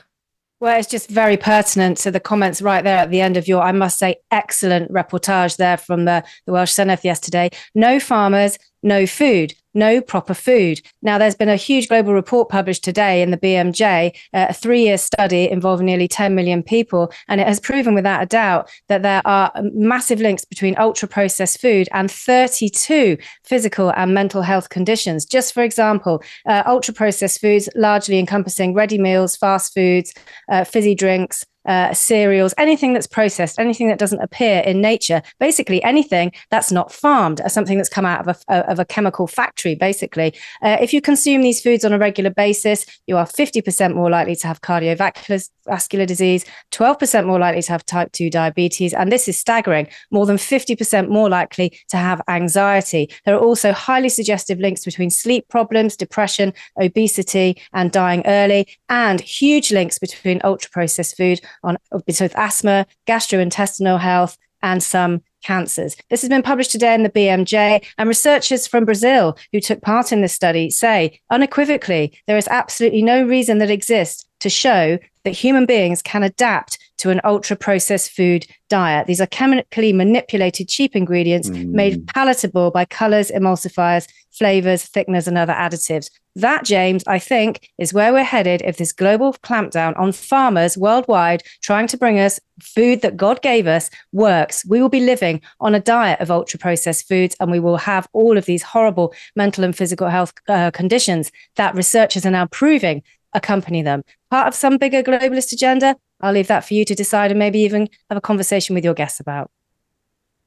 Well, 0.62 0.78
it's 0.78 0.90
just 0.90 1.10
very 1.10 1.38
pertinent 1.38 1.98
to 2.00 2.12
the 2.12 2.20
comments 2.20 2.62
right 2.62 2.84
there 2.84 2.98
at 2.98 3.12
the 3.12 3.22
end 3.22 3.38
of 3.38 3.48
your, 3.48 3.62
I 3.62 3.72
must 3.72 3.98
say, 3.98 4.18
excellent 4.30 4.92
reportage 4.92 5.56
there 5.56 5.78
from 5.78 6.04
the, 6.04 6.22
the 6.46 6.52
Welsh 6.52 6.74
Senedd 6.74 7.06
yesterday. 7.06 7.50
No 7.76 7.98
farmers, 7.98 8.60
no 8.84 9.06
food 9.06 9.54
no 9.80 10.02
proper 10.02 10.34
food. 10.34 10.82
Now, 11.02 11.18
there's 11.18 11.36
been 11.36 11.50
a 11.50 11.56
huge 11.56 11.88
global 11.88 12.14
report 12.14 12.50
published 12.50 12.84
today 12.84 13.22
in 13.22 13.32
the 13.32 13.38
BMJ, 13.38 14.16
uh, 14.34 14.48
a 14.50 14.54
three 14.54 14.84
year 14.84 14.98
study 14.98 15.50
involving 15.50 15.86
nearly 15.86 16.08
10 16.08 16.36
million 16.36 16.62
people, 16.62 17.12
and 17.28 17.42
it 17.42 17.48
has 17.48 17.60
proven 17.60 17.96
without 17.96 18.22
a 18.22 18.26
doubt 18.26 18.70
that 18.90 19.02
there 19.02 19.22
are 19.26 19.52
massive 19.74 20.20
links 20.20 20.46
between 20.46 20.78
ultra 20.78 21.08
processed 21.08 21.60
food 21.60 21.88
and 21.94 22.12
32 22.12 23.18
physical 23.44 23.92
and 23.96 24.14
mental 24.14 24.42
health 24.42 24.70
conditions. 24.70 25.26
Just 25.26 25.54
for 25.54 25.64
example, 25.64 26.22
uh, 26.46 26.64
ultra 26.66 26.94
processed 26.94 27.42
foods 27.42 27.70
largely 27.76 28.20
encompassing 28.20 28.74
ready 28.74 28.98
meals, 28.98 29.36
fast 29.36 29.74
foods, 29.74 30.14
uh, 30.52 30.64
fizzy 30.64 30.94
drinks, 30.94 31.46
uh, 31.66 31.94
cereals, 31.94 32.54
anything 32.58 32.94
that's 32.94 33.08
processed, 33.08 33.60
anything 33.60 33.88
that 33.88 34.00
doesn't 34.00 34.22
appear 34.22 34.60
in 34.62 34.82
nature, 34.82 35.22
basically 35.40 35.84
anything 35.84 36.32
that's 36.50 36.72
not 36.72 36.92
farmed, 36.92 37.42
something 37.48 37.78
that's 37.78 37.90
come 37.90 38.06
out 38.06 38.28
of 38.28 38.44
a, 38.48 38.70
of 38.70 38.80
a 38.80 38.86
chemical 38.86 39.28
factory, 39.28 39.76
basically. 39.76 40.34
Uh, 40.62 40.78
if 40.82 40.94
you 40.94 41.02
consume 41.02 41.42
these 41.42 41.62
foods 41.62 41.86
on 41.86 41.94
a 41.94 42.00
regular 42.00 42.30
basis, 42.30 42.86
you 43.08 43.18
are 43.18 43.26
50% 43.26 43.94
more 43.94 44.10
likely 44.10 44.36
to 44.38 44.48
have 44.48 44.62
cardiovascular 44.62 46.08
disease, 46.08 46.46
12% 46.72 47.26
more 47.26 47.40
likely 47.40 47.62
to 47.62 47.72
have 47.72 47.86
type 47.86 48.12
2 48.14 48.30
diabetes, 48.30 48.94
and 48.94 49.12
this 49.12 49.28
is 49.28 49.38
staggering, 49.38 49.88
more 50.12 50.26
than 50.26 50.38
50% 50.38 51.10
more 51.10 51.30
likely 51.30 51.78
to 51.90 51.98
have 51.98 52.22
anxiety. 52.28 53.10
There 53.26 53.36
are 53.36 53.40
also 53.40 53.72
highly 53.74 54.10
suggestive 54.10 54.60
links 54.60 54.86
between 54.86 55.10
sleep 55.10 55.48
problems, 55.50 55.96
depression, 55.96 56.54
obesity, 56.82 57.62
and 57.74 57.92
dying 57.92 58.24
early, 58.26 58.68
and 58.90 59.22
huge 59.22 59.72
links 59.72 60.00
between 60.00 60.42
ultra 60.44 60.70
processed 60.72 61.18
food 61.18 61.42
on 61.64 61.78
both 61.92 62.36
asthma, 62.36 62.86
gastrointestinal 63.08 64.00
health, 64.00 64.38
and 64.62 64.84
some 64.84 65.22
cancers. 65.44 65.96
This 66.10 66.22
has 66.22 66.30
been 66.30 66.44
published 66.44 66.72
today 66.72 66.94
in 66.94 67.04
the 67.04 67.10
BMJ, 67.10 67.86
and 67.98 68.10
researchers 68.10 68.68
from 68.68 68.86
Brazil 68.86 69.38
who 69.54 69.60
took 69.60 69.82
part 69.82 70.12
in 70.12 70.22
this 70.22 70.34
study 70.34 70.70
say 70.70 71.20
unequivocally 71.30 72.18
there 72.28 72.38
is 72.38 72.48
absolutely 72.50 73.02
no 73.02 73.24
reason 73.24 73.60
that 73.60 73.72
exists 73.72 74.26
to 74.40 74.50
show 74.50 75.00
that 75.24 75.32
human 75.32 75.66
beings 75.66 76.02
can 76.02 76.24
adapt 76.24 76.78
to 76.98 77.10
an 77.10 77.22
ultra 77.24 77.56
processed 77.56 78.12
food 78.12 78.46
diet. 78.68 79.08
These 79.08 79.22
are 79.22 79.28
chemically 79.28 79.94
manipulated 79.94 80.68
cheap 80.68 80.96
ingredients 80.96 81.50
mm. 81.50 81.70
made 81.70 82.08
palatable 82.08 82.72
by 82.72 82.86
colors, 82.86 83.32
emulsifiers, 83.32 84.08
flavors, 84.32 84.88
thickeners, 84.90 85.28
and 85.28 85.38
other 85.38 85.54
additives. 85.54 86.10
That, 86.40 86.64
James, 86.64 87.04
I 87.06 87.20
think, 87.20 87.70
is 87.78 87.94
where 87.94 88.14
we're 88.14 88.24
headed 88.24 88.62
if 88.64 88.78
this 88.78 88.94
global 88.94 89.34
clampdown 89.34 89.98
on 90.00 90.14
farmers 90.14 90.78
worldwide 90.78 91.44
trying 91.62 91.88
to 91.88 91.98
bring 91.98 92.18
us 92.18 92.40
food 92.62 93.02
that 93.02 93.18
God 93.18 93.42
gave 93.42 93.68
us 93.68 93.90
works. 94.14 94.66
We 94.66 94.82
will 94.82 94.90
be 94.90 95.02
living 95.02 95.42
on 95.60 95.76
a 95.76 95.82
diet 95.82 96.22
of 96.22 96.32
ultra 96.32 96.58
processed 96.58 97.10
foods 97.10 97.36
and 97.40 97.52
we 97.52 97.60
will 97.60 97.76
have 97.78 98.08
all 98.14 98.38
of 98.38 98.46
these 98.46 98.64
horrible 98.64 99.14
mental 99.36 99.66
and 99.66 99.76
physical 99.76 100.08
health 100.08 100.34
uh, 100.48 100.72
conditions 100.72 101.30
that 101.58 101.76
researchers 101.76 102.26
are 102.26 102.32
now 102.32 102.46
proving 102.48 103.04
accompany 103.34 103.82
them. 103.82 104.04
Part 104.32 104.48
of 104.48 104.56
some 104.56 104.78
bigger 104.78 105.04
globalist 105.04 105.52
agenda? 105.52 105.98
I'll 106.22 106.34
leave 106.34 106.48
that 106.48 106.66
for 106.66 106.74
you 106.74 106.86
to 106.86 106.96
decide 106.96 107.32
and 107.32 107.40
maybe 107.40 107.60
even 107.60 107.90
have 108.10 108.18
a 108.18 108.22
conversation 108.22 108.76
with 108.76 108.86
your 108.86 108.94
guests 108.94 109.20
about. 109.20 109.52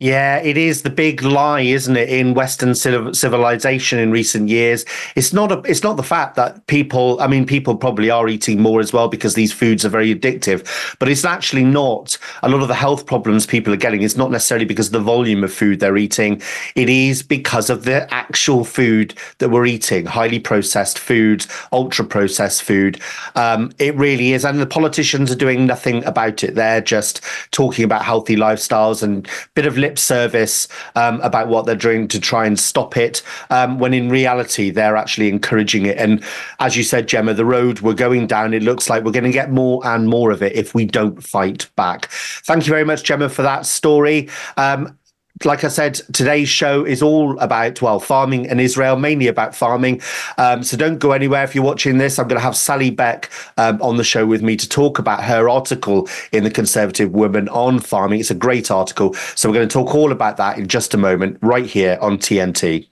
Yeah, 0.02 0.38
it 0.38 0.56
is 0.56 0.82
the 0.82 0.90
big 0.90 1.22
lie, 1.22 1.60
isn't 1.60 1.96
it, 1.96 2.08
in 2.08 2.34
Western 2.34 2.74
civilization 2.74 4.00
in 4.00 4.10
recent 4.10 4.48
years? 4.48 4.84
It's 5.14 5.32
not 5.32 5.52
a, 5.52 5.58
it's 5.60 5.84
not 5.84 5.96
the 5.96 6.02
fact 6.02 6.34
that 6.34 6.66
people, 6.66 7.20
I 7.20 7.28
mean, 7.28 7.46
people 7.46 7.76
probably 7.76 8.10
are 8.10 8.28
eating 8.28 8.60
more 8.60 8.80
as 8.80 8.92
well 8.92 9.06
because 9.06 9.34
these 9.34 9.52
foods 9.52 9.84
are 9.84 9.90
very 9.90 10.12
addictive, 10.12 10.96
but 10.98 11.08
it's 11.08 11.24
actually 11.24 11.62
not. 11.62 12.18
A 12.42 12.48
lot 12.48 12.62
of 12.62 12.66
the 12.66 12.74
health 12.74 13.06
problems 13.06 13.46
people 13.46 13.72
are 13.72 13.76
getting 13.76 14.02
is 14.02 14.16
not 14.16 14.32
necessarily 14.32 14.64
because 14.64 14.88
of 14.88 14.92
the 14.92 14.98
volume 14.98 15.44
of 15.44 15.52
food 15.52 15.78
they're 15.78 15.96
eating. 15.96 16.42
It 16.74 16.88
is 16.88 17.22
because 17.22 17.70
of 17.70 17.84
the 17.84 18.12
actual 18.12 18.64
food 18.64 19.14
that 19.38 19.50
we're 19.50 19.66
eating, 19.66 20.06
highly 20.06 20.40
processed 20.40 20.98
foods, 20.98 21.46
ultra 21.70 22.04
processed 22.04 22.64
food. 22.64 23.00
Um, 23.36 23.70
it 23.78 23.94
really 23.94 24.32
is, 24.32 24.44
and 24.44 24.58
the 24.58 24.66
politicians 24.66 25.30
are 25.30 25.36
doing 25.36 25.64
nothing 25.64 26.04
about 26.06 26.42
it. 26.42 26.56
They're 26.56 26.80
just 26.80 27.20
talking 27.52 27.84
about 27.84 28.04
healthy 28.04 28.34
lifestyles 28.34 29.04
and 29.04 29.28
bit 29.54 29.64
of 29.64 29.78
lip 29.78 29.91
lip 29.92 29.98
service 29.98 30.68
um, 30.96 31.20
about 31.20 31.48
what 31.48 31.66
they're 31.66 31.76
doing 31.76 32.08
to 32.08 32.18
try 32.18 32.46
and 32.46 32.58
stop 32.58 32.96
it, 32.96 33.22
um, 33.50 33.78
when 33.78 33.92
in 33.92 34.08
reality 34.08 34.70
they're 34.70 34.96
actually 34.96 35.28
encouraging 35.28 35.86
it. 35.86 35.98
And 35.98 36.24
as 36.60 36.76
you 36.76 36.82
said, 36.82 37.08
Gemma, 37.08 37.34
the 37.34 37.44
road 37.44 37.80
we're 37.80 37.94
going 37.94 38.26
down, 38.26 38.54
it 38.54 38.62
looks 38.62 38.88
like 38.88 39.04
we're 39.04 39.12
going 39.12 39.24
to 39.24 39.32
get 39.32 39.50
more 39.50 39.86
and 39.86 40.08
more 40.08 40.30
of 40.30 40.42
it 40.42 40.54
if 40.54 40.74
we 40.74 40.86
don't 40.86 41.22
fight 41.22 41.68
back. 41.76 42.06
Thank 42.46 42.66
you 42.66 42.70
very 42.70 42.84
much, 42.84 43.04
Gemma, 43.04 43.28
for 43.28 43.42
that 43.42 43.66
story. 43.66 44.28
Um, 44.56 44.98
like 45.44 45.64
I 45.64 45.68
said, 45.68 45.94
today's 46.12 46.48
show 46.48 46.84
is 46.84 47.02
all 47.02 47.38
about, 47.38 47.82
well, 47.82 48.00
farming 48.00 48.46
in 48.46 48.60
Israel, 48.60 48.96
mainly 48.96 49.26
about 49.26 49.54
farming. 49.54 50.00
Um, 50.38 50.62
so 50.62 50.76
don't 50.76 50.98
go 50.98 51.12
anywhere 51.12 51.44
if 51.44 51.54
you're 51.54 51.64
watching 51.64 51.98
this. 51.98 52.18
I'm 52.18 52.28
going 52.28 52.38
to 52.38 52.44
have 52.44 52.56
Sally 52.56 52.90
Beck 52.90 53.30
um, 53.56 53.80
on 53.82 53.96
the 53.96 54.04
show 54.04 54.26
with 54.26 54.42
me 54.42 54.56
to 54.56 54.68
talk 54.68 54.98
about 54.98 55.24
her 55.24 55.48
article 55.48 56.08
in 56.32 56.44
the 56.44 56.50
Conservative 56.50 57.12
Woman 57.12 57.48
on 57.48 57.78
farming. 57.78 58.20
It's 58.20 58.30
a 58.30 58.34
great 58.34 58.70
article. 58.70 59.14
So 59.34 59.48
we're 59.48 59.54
going 59.56 59.68
to 59.68 59.72
talk 59.72 59.94
all 59.94 60.12
about 60.12 60.36
that 60.36 60.58
in 60.58 60.68
just 60.68 60.94
a 60.94 60.98
moment, 60.98 61.38
right 61.42 61.66
here 61.66 61.98
on 62.00 62.18
TNT. 62.18 62.91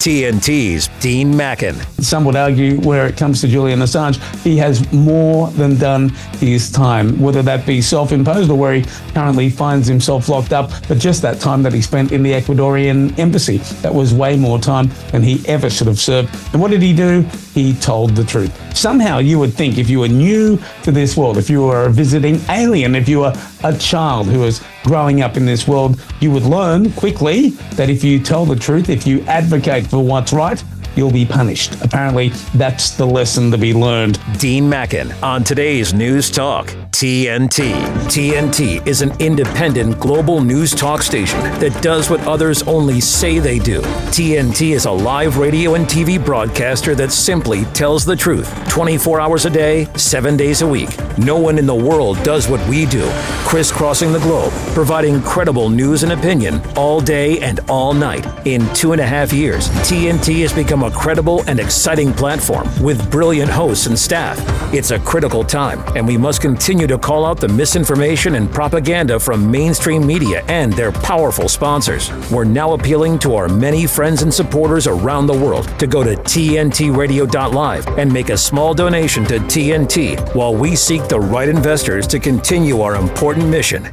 TNT's 0.00 0.88
Dean 1.00 1.36
Mackin. 1.36 1.74
Some 2.00 2.24
would 2.24 2.34
argue, 2.34 2.80
where 2.80 3.06
it 3.06 3.18
comes 3.18 3.42
to 3.42 3.48
Julian 3.48 3.80
Assange, 3.80 4.16
he 4.42 4.56
has 4.56 4.90
more 4.94 5.50
than 5.50 5.76
done 5.76 6.08
his 6.38 6.72
time, 6.72 7.20
whether 7.20 7.42
that 7.42 7.66
be 7.66 7.82
self 7.82 8.10
imposed 8.10 8.50
or 8.50 8.56
where 8.56 8.72
he 8.72 8.84
currently 9.12 9.50
finds 9.50 9.86
himself 9.86 10.30
locked 10.30 10.54
up. 10.54 10.70
But 10.88 10.96
just 10.96 11.20
that 11.20 11.38
time 11.38 11.62
that 11.64 11.74
he 11.74 11.82
spent 11.82 12.12
in 12.12 12.22
the 12.22 12.32
Ecuadorian 12.32 13.18
embassy, 13.18 13.58
that 13.82 13.94
was 13.94 14.14
way 14.14 14.38
more 14.38 14.58
time 14.58 14.88
than 15.12 15.22
he 15.22 15.46
ever 15.46 15.68
should 15.68 15.86
have 15.86 16.00
served. 16.00 16.34
And 16.54 16.62
what 16.62 16.70
did 16.70 16.80
he 16.80 16.94
do? 16.94 17.22
He 17.54 17.74
told 17.74 18.14
the 18.14 18.24
truth. 18.24 18.52
Somehow 18.76 19.18
you 19.18 19.38
would 19.38 19.52
think 19.52 19.76
if 19.76 19.90
you 19.90 20.00
were 20.00 20.08
new 20.08 20.58
to 20.84 20.92
this 20.92 21.16
world, 21.16 21.36
if 21.36 21.50
you 21.50 21.62
were 21.62 21.86
a 21.86 21.90
visiting 21.90 22.40
alien, 22.48 22.94
if 22.94 23.08
you 23.08 23.20
were 23.20 23.34
a 23.64 23.76
child 23.76 24.28
who 24.28 24.40
was 24.40 24.62
growing 24.84 25.22
up 25.22 25.36
in 25.36 25.44
this 25.44 25.66
world, 25.66 26.00
you 26.20 26.30
would 26.30 26.44
learn 26.44 26.92
quickly 26.92 27.50
that 27.74 27.90
if 27.90 28.04
you 28.04 28.20
tell 28.20 28.46
the 28.46 28.56
truth, 28.56 28.88
if 28.88 29.06
you 29.06 29.22
advocate 29.22 29.86
for 29.86 29.98
what's 29.98 30.32
right, 30.32 30.62
you'll 30.96 31.10
be 31.10 31.26
punished. 31.26 31.80
Apparently, 31.82 32.28
that's 32.54 32.90
the 32.96 33.06
lesson 33.06 33.50
to 33.50 33.58
be 33.58 33.74
learned. 33.74 34.20
Dean 34.38 34.68
Mackin 34.68 35.12
on 35.22 35.44
today's 35.44 35.92
News 35.92 36.30
Talk, 36.30 36.74
TNT. 36.90 37.72
TNT 38.08 38.86
is 38.86 39.00
an 39.00 39.12
independent 39.20 39.98
global 40.00 40.40
news 40.40 40.74
talk 40.74 41.02
station 41.02 41.40
that 41.60 41.82
does 41.82 42.10
what 42.10 42.20
others 42.26 42.62
only 42.64 43.00
say 43.00 43.38
they 43.38 43.58
do. 43.58 43.80
TNT 44.10 44.72
is 44.72 44.84
a 44.86 44.90
live 44.90 45.38
radio 45.38 45.76
and 45.76 45.86
TV 45.86 46.22
broadcaster 46.22 46.94
that 46.96 47.12
simply 47.12 47.64
tells 47.66 48.04
the 48.04 48.16
truth 48.16 48.52
24 48.68 49.20
hours 49.20 49.46
a 49.46 49.50
day, 49.50 49.84
seven 49.94 50.36
days 50.36 50.62
a 50.62 50.66
week. 50.66 50.90
No 51.16 51.38
one 51.38 51.58
in 51.58 51.66
the 51.66 51.74
world 51.74 52.22
does 52.22 52.48
what 52.48 52.66
we 52.68 52.86
do, 52.86 53.08
crisscrossing 53.46 54.12
the 54.12 54.18
globe, 54.20 54.52
providing 54.74 55.22
credible 55.22 55.70
news 55.70 56.02
and 56.02 56.12
opinion 56.12 56.60
all 56.76 57.00
day 57.00 57.38
and 57.40 57.60
all 57.70 57.94
night. 57.94 58.26
In 58.46 58.66
two 58.74 58.92
and 58.92 59.00
a 59.00 59.06
half 59.06 59.32
years, 59.32 59.68
TNT 59.88 60.42
has 60.42 60.52
become 60.52 60.82
a 60.82 60.90
credible 60.90 61.44
and 61.46 61.60
exciting 61.60 62.12
platform 62.12 62.68
with 62.82 63.10
brilliant 63.10 63.50
hosts 63.50 63.86
and 63.86 63.98
staff. 63.98 64.38
It's 64.74 64.90
a 64.90 64.98
critical 64.98 65.44
time, 65.44 65.80
and 65.96 66.06
we 66.06 66.16
must 66.16 66.42
continue 66.42 66.79
to 66.86 66.98
call 66.98 67.24
out 67.24 67.40
the 67.40 67.48
misinformation 67.48 68.34
and 68.34 68.50
propaganda 68.50 69.18
from 69.18 69.50
mainstream 69.50 70.06
media 70.06 70.44
and 70.48 70.70
their 70.72 70.92
powerful 70.92 71.48
sponsors. 71.48 72.10
We're 72.30 72.44
now 72.44 72.74
appealing 72.74 73.18
to 73.20 73.34
our 73.34 73.48
many 73.48 73.86
friends 73.86 74.22
and 74.22 74.32
supporters 74.32 74.86
around 74.86 75.26
the 75.26 75.32
world 75.32 75.66
to 75.78 75.86
go 75.86 76.04
to 76.04 76.16
TNTRadio.live 76.16 77.86
and 77.98 78.12
make 78.12 78.28
a 78.30 78.36
small 78.36 78.74
donation 78.74 79.24
to 79.26 79.38
TNT 79.38 80.34
while 80.34 80.54
we 80.54 80.76
seek 80.76 81.08
the 81.08 81.20
right 81.20 81.48
investors 81.48 82.06
to 82.08 82.18
continue 82.18 82.80
our 82.80 82.96
important 82.96 83.48
mission. 83.48 83.88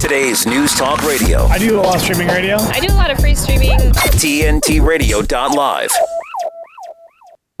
Today's 0.00 0.46
News 0.46 0.74
Talk 0.74 1.02
Radio. 1.02 1.44
I 1.46 1.58
do 1.58 1.78
a 1.78 1.82
lot 1.82 1.96
of 1.96 2.02
streaming 2.02 2.28
radio. 2.28 2.56
I 2.56 2.80
do 2.80 2.92
a 2.92 2.96
lot 2.96 3.10
of 3.10 3.18
free 3.18 3.34
streaming. 3.34 3.70
TNTRadio.live. 3.70 6.11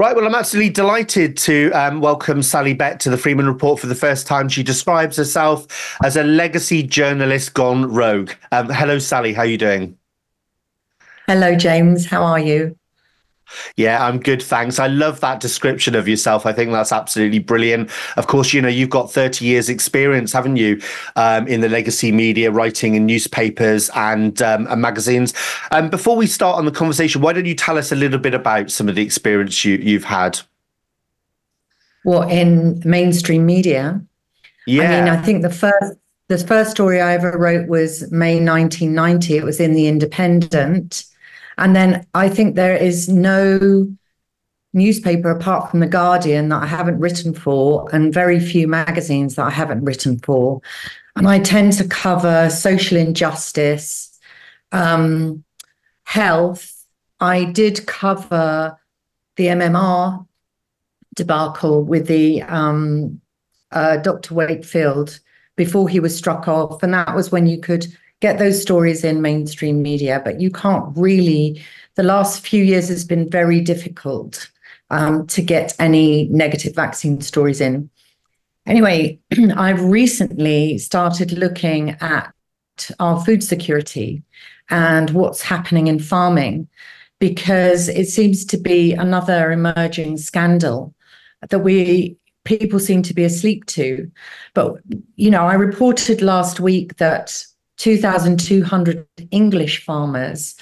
Right, 0.02 0.16
well, 0.16 0.26
I'm 0.26 0.34
absolutely 0.34 0.70
delighted 0.70 1.36
to 1.36 1.70
um, 1.70 2.00
welcome 2.00 2.42
Sally 2.42 2.74
Beck 2.74 2.98
to 2.98 3.08
the 3.08 3.16
Freeman 3.16 3.46
Report 3.46 3.78
for 3.78 3.86
the 3.86 3.94
first 3.94 4.26
time. 4.26 4.48
She 4.48 4.64
describes 4.64 5.16
herself 5.16 5.96
as 6.02 6.16
a 6.16 6.24
legacy 6.24 6.82
journalist 6.82 7.54
gone 7.54 7.84
rogue. 7.84 8.32
Um, 8.50 8.68
hello, 8.68 8.98
Sally. 8.98 9.32
How 9.32 9.42
are 9.42 9.46
you 9.46 9.58
doing? 9.58 9.96
Hello, 11.28 11.54
James. 11.54 12.04
How 12.04 12.24
are 12.24 12.40
you? 12.40 12.76
Yeah, 13.76 14.06
I'm 14.06 14.20
good, 14.20 14.42
thanks. 14.42 14.78
I 14.78 14.86
love 14.86 15.20
that 15.20 15.40
description 15.40 15.94
of 15.94 16.08
yourself. 16.08 16.46
I 16.46 16.52
think 16.52 16.72
that's 16.72 16.92
absolutely 16.92 17.38
brilliant. 17.38 17.90
Of 18.16 18.26
course, 18.26 18.52
you 18.52 18.62
know, 18.62 18.68
you've 18.68 18.90
got 18.90 19.12
30 19.12 19.44
years 19.44 19.68
experience, 19.68 20.32
haven't 20.32 20.56
you, 20.56 20.80
um, 21.16 21.46
in 21.48 21.60
the 21.60 21.68
legacy 21.68 22.12
media, 22.12 22.50
writing 22.50 22.94
in 22.94 23.06
newspapers 23.06 23.90
and, 23.94 24.40
um, 24.42 24.66
and 24.68 24.80
magazines. 24.80 25.34
Um, 25.70 25.90
before 25.90 26.16
we 26.16 26.26
start 26.26 26.58
on 26.58 26.64
the 26.64 26.70
conversation, 26.70 27.20
why 27.20 27.32
don't 27.32 27.46
you 27.46 27.54
tell 27.54 27.78
us 27.78 27.92
a 27.92 27.96
little 27.96 28.18
bit 28.18 28.34
about 28.34 28.70
some 28.70 28.88
of 28.88 28.94
the 28.94 29.02
experience 29.02 29.64
you, 29.64 29.76
you've 29.76 30.04
had? 30.04 30.40
What, 32.04 32.30
in 32.30 32.82
mainstream 32.84 33.46
media? 33.46 34.02
Yeah. 34.66 34.82
I 34.82 35.00
mean, 35.00 35.08
I 35.08 35.22
think 35.22 35.42
the 35.42 35.50
first 35.50 35.96
the 36.28 36.38
first 36.38 36.70
story 36.70 37.00
I 37.00 37.12
ever 37.14 37.36
wrote 37.36 37.68
was 37.68 38.10
May 38.10 38.36
1990. 38.36 39.36
It 39.36 39.44
was 39.44 39.60
in 39.60 39.74
The 39.74 39.86
Independent 39.86 41.04
and 41.58 41.76
then 41.76 42.06
I 42.14 42.28
think 42.28 42.54
there 42.54 42.76
is 42.76 43.08
no 43.08 43.86
newspaper 44.72 45.30
apart 45.30 45.70
from 45.70 45.80
The 45.80 45.86
Guardian 45.86 46.48
that 46.48 46.62
I 46.62 46.66
haven't 46.66 46.98
written 46.98 47.34
for, 47.34 47.88
and 47.92 48.12
very 48.12 48.40
few 48.40 48.66
magazines 48.66 49.34
that 49.34 49.46
I 49.46 49.50
haven't 49.50 49.84
written 49.84 50.18
for. 50.18 50.60
And 51.16 51.28
I 51.28 51.40
tend 51.40 51.74
to 51.74 51.86
cover 51.86 52.48
social 52.48 52.96
injustice, 52.96 54.18
um, 54.72 55.44
health. 56.04 56.86
I 57.20 57.44
did 57.44 57.86
cover 57.86 58.78
the 59.36 59.46
MMR 59.46 60.26
debacle 61.14 61.84
with 61.84 62.06
the 62.06 62.42
um, 62.42 63.20
uh, 63.70 63.98
Dr. 63.98 64.34
Wakefield 64.34 65.20
before 65.56 65.88
he 65.88 66.00
was 66.00 66.16
struck 66.16 66.48
off. 66.48 66.82
And 66.82 66.94
that 66.94 67.14
was 67.14 67.30
when 67.30 67.46
you 67.46 67.58
could 67.58 67.86
get 68.22 68.38
those 68.38 68.62
stories 68.62 69.04
in 69.04 69.20
mainstream 69.20 69.82
media, 69.82 70.22
but 70.24 70.40
you 70.40 70.50
can't 70.50 70.96
really. 70.96 71.62
The 71.96 72.02
last 72.04 72.46
few 72.46 72.64
years 72.64 72.88
has 72.88 73.04
been 73.04 73.28
very 73.28 73.60
difficult 73.60 74.48
um, 74.88 75.26
to 75.26 75.42
get 75.42 75.74
any 75.78 76.28
negative 76.28 76.74
vaccine 76.74 77.20
stories 77.20 77.60
in. 77.60 77.90
Anyway, 78.64 79.18
I've 79.56 79.82
recently 79.82 80.78
started 80.78 81.32
looking 81.32 81.90
at 82.00 82.32
our 82.98 83.22
food 83.22 83.44
security 83.44 84.22
and 84.70 85.10
what's 85.10 85.42
happening 85.42 85.88
in 85.88 85.98
farming 85.98 86.68
because 87.18 87.88
it 87.88 88.08
seems 88.08 88.44
to 88.46 88.56
be 88.56 88.94
another 88.94 89.50
emerging 89.50 90.16
scandal 90.16 90.94
that 91.50 91.58
we 91.58 92.16
people 92.44 92.78
seem 92.78 93.02
to 93.02 93.14
be 93.14 93.24
asleep 93.24 93.66
to. 93.66 94.10
But 94.54 94.76
you 95.16 95.30
know, 95.30 95.42
I 95.42 95.54
reported 95.54 96.22
last 96.22 96.60
week 96.60 96.96
that 96.96 97.44
2,200 97.82 99.04
English 99.32 99.84
farmers 99.84 100.54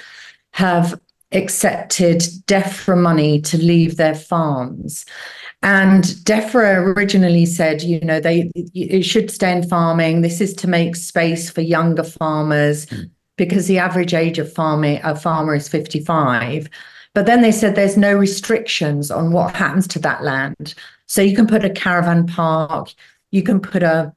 have 0.53 0.99
accepted 1.33 2.21
DEFRA 2.47 2.97
money 2.97 3.43
to 3.43 3.59
leave 3.59 3.99
their 3.99 4.15
farms. 4.15 5.05
And 5.63 6.05
DEFRA 6.25 6.97
originally 6.97 7.45
said, 7.45 7.83
you 7.83 8.01
know, 8.01 8.21
they 8.21 8.51
it 8.55 9.03
should 9.03 9.31
stay 9.31 9.53
in 9.53 9.69
farming. 9.69 10.23
This 10.23 10.41
is 10.41 10.55
to 10.55 10.67
make 10.67 10.97
space 10.97 11.51
for 11.51 11.61
younger 11.61 12.05
farmers 12.05 12.87
mm. 12.87 13.11
because 13.37 13.67
the 13.67 13.79
average 13.79 14.15
age 14.15 14.39
of 14.39 14.51
farming 14.51 15.01
a 15.05 15.15
farmer 15.15 15.55
is 15.55 15.69
55. 15.69 16.71
But 17.13 17.27
then 17.27 17.43
they 17.43 17.53
said 17.53 17.75
there's 17.75 17.99
no 17.99 18.15
restrictions 18.15 19.11
on 19.11 19.31
what 19.31 19.55
happens 19.55 19.87
to 19.89 19.99
that 19.99 20.23
land. 20.23 20.75
So 21.05 21.21
you 21.21 21.37
can 21.37 21.47
put 21.47 21.67
a 21.67 21.71
caravan 21.71 22.27
park, 22.27 22.95
you 23.31 23.43
can 23.43 23.61
put 23.61 23.83
a, 23.83 24.15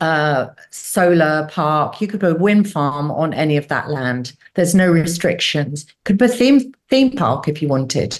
a 0.00 0.50
solar 0.70 1.48
park, 1.50 2.00
you 2.00 2.06
could 2.06 2.20
put 2.20 2.36
a 2.36 2.38
wind 2.38 2.70
farm 2.70 3.10
on 3.10 3.34
any 3.34 3.56
of 3.56 3.68
that 3.68 3.90
land. 3.90 4.32
There's 4.54 4.74
no 4.74 4.90
restrictions. 4.90 5.86
Could 6.04 6.18
put 6.18 6.30
a 6.30 6.34
theme 6.34 6.72
theme 6.88 7.12
park 7.12 7.48
if 7.48 7.62
you 7.62 7.68
wanted. 7.68 8.18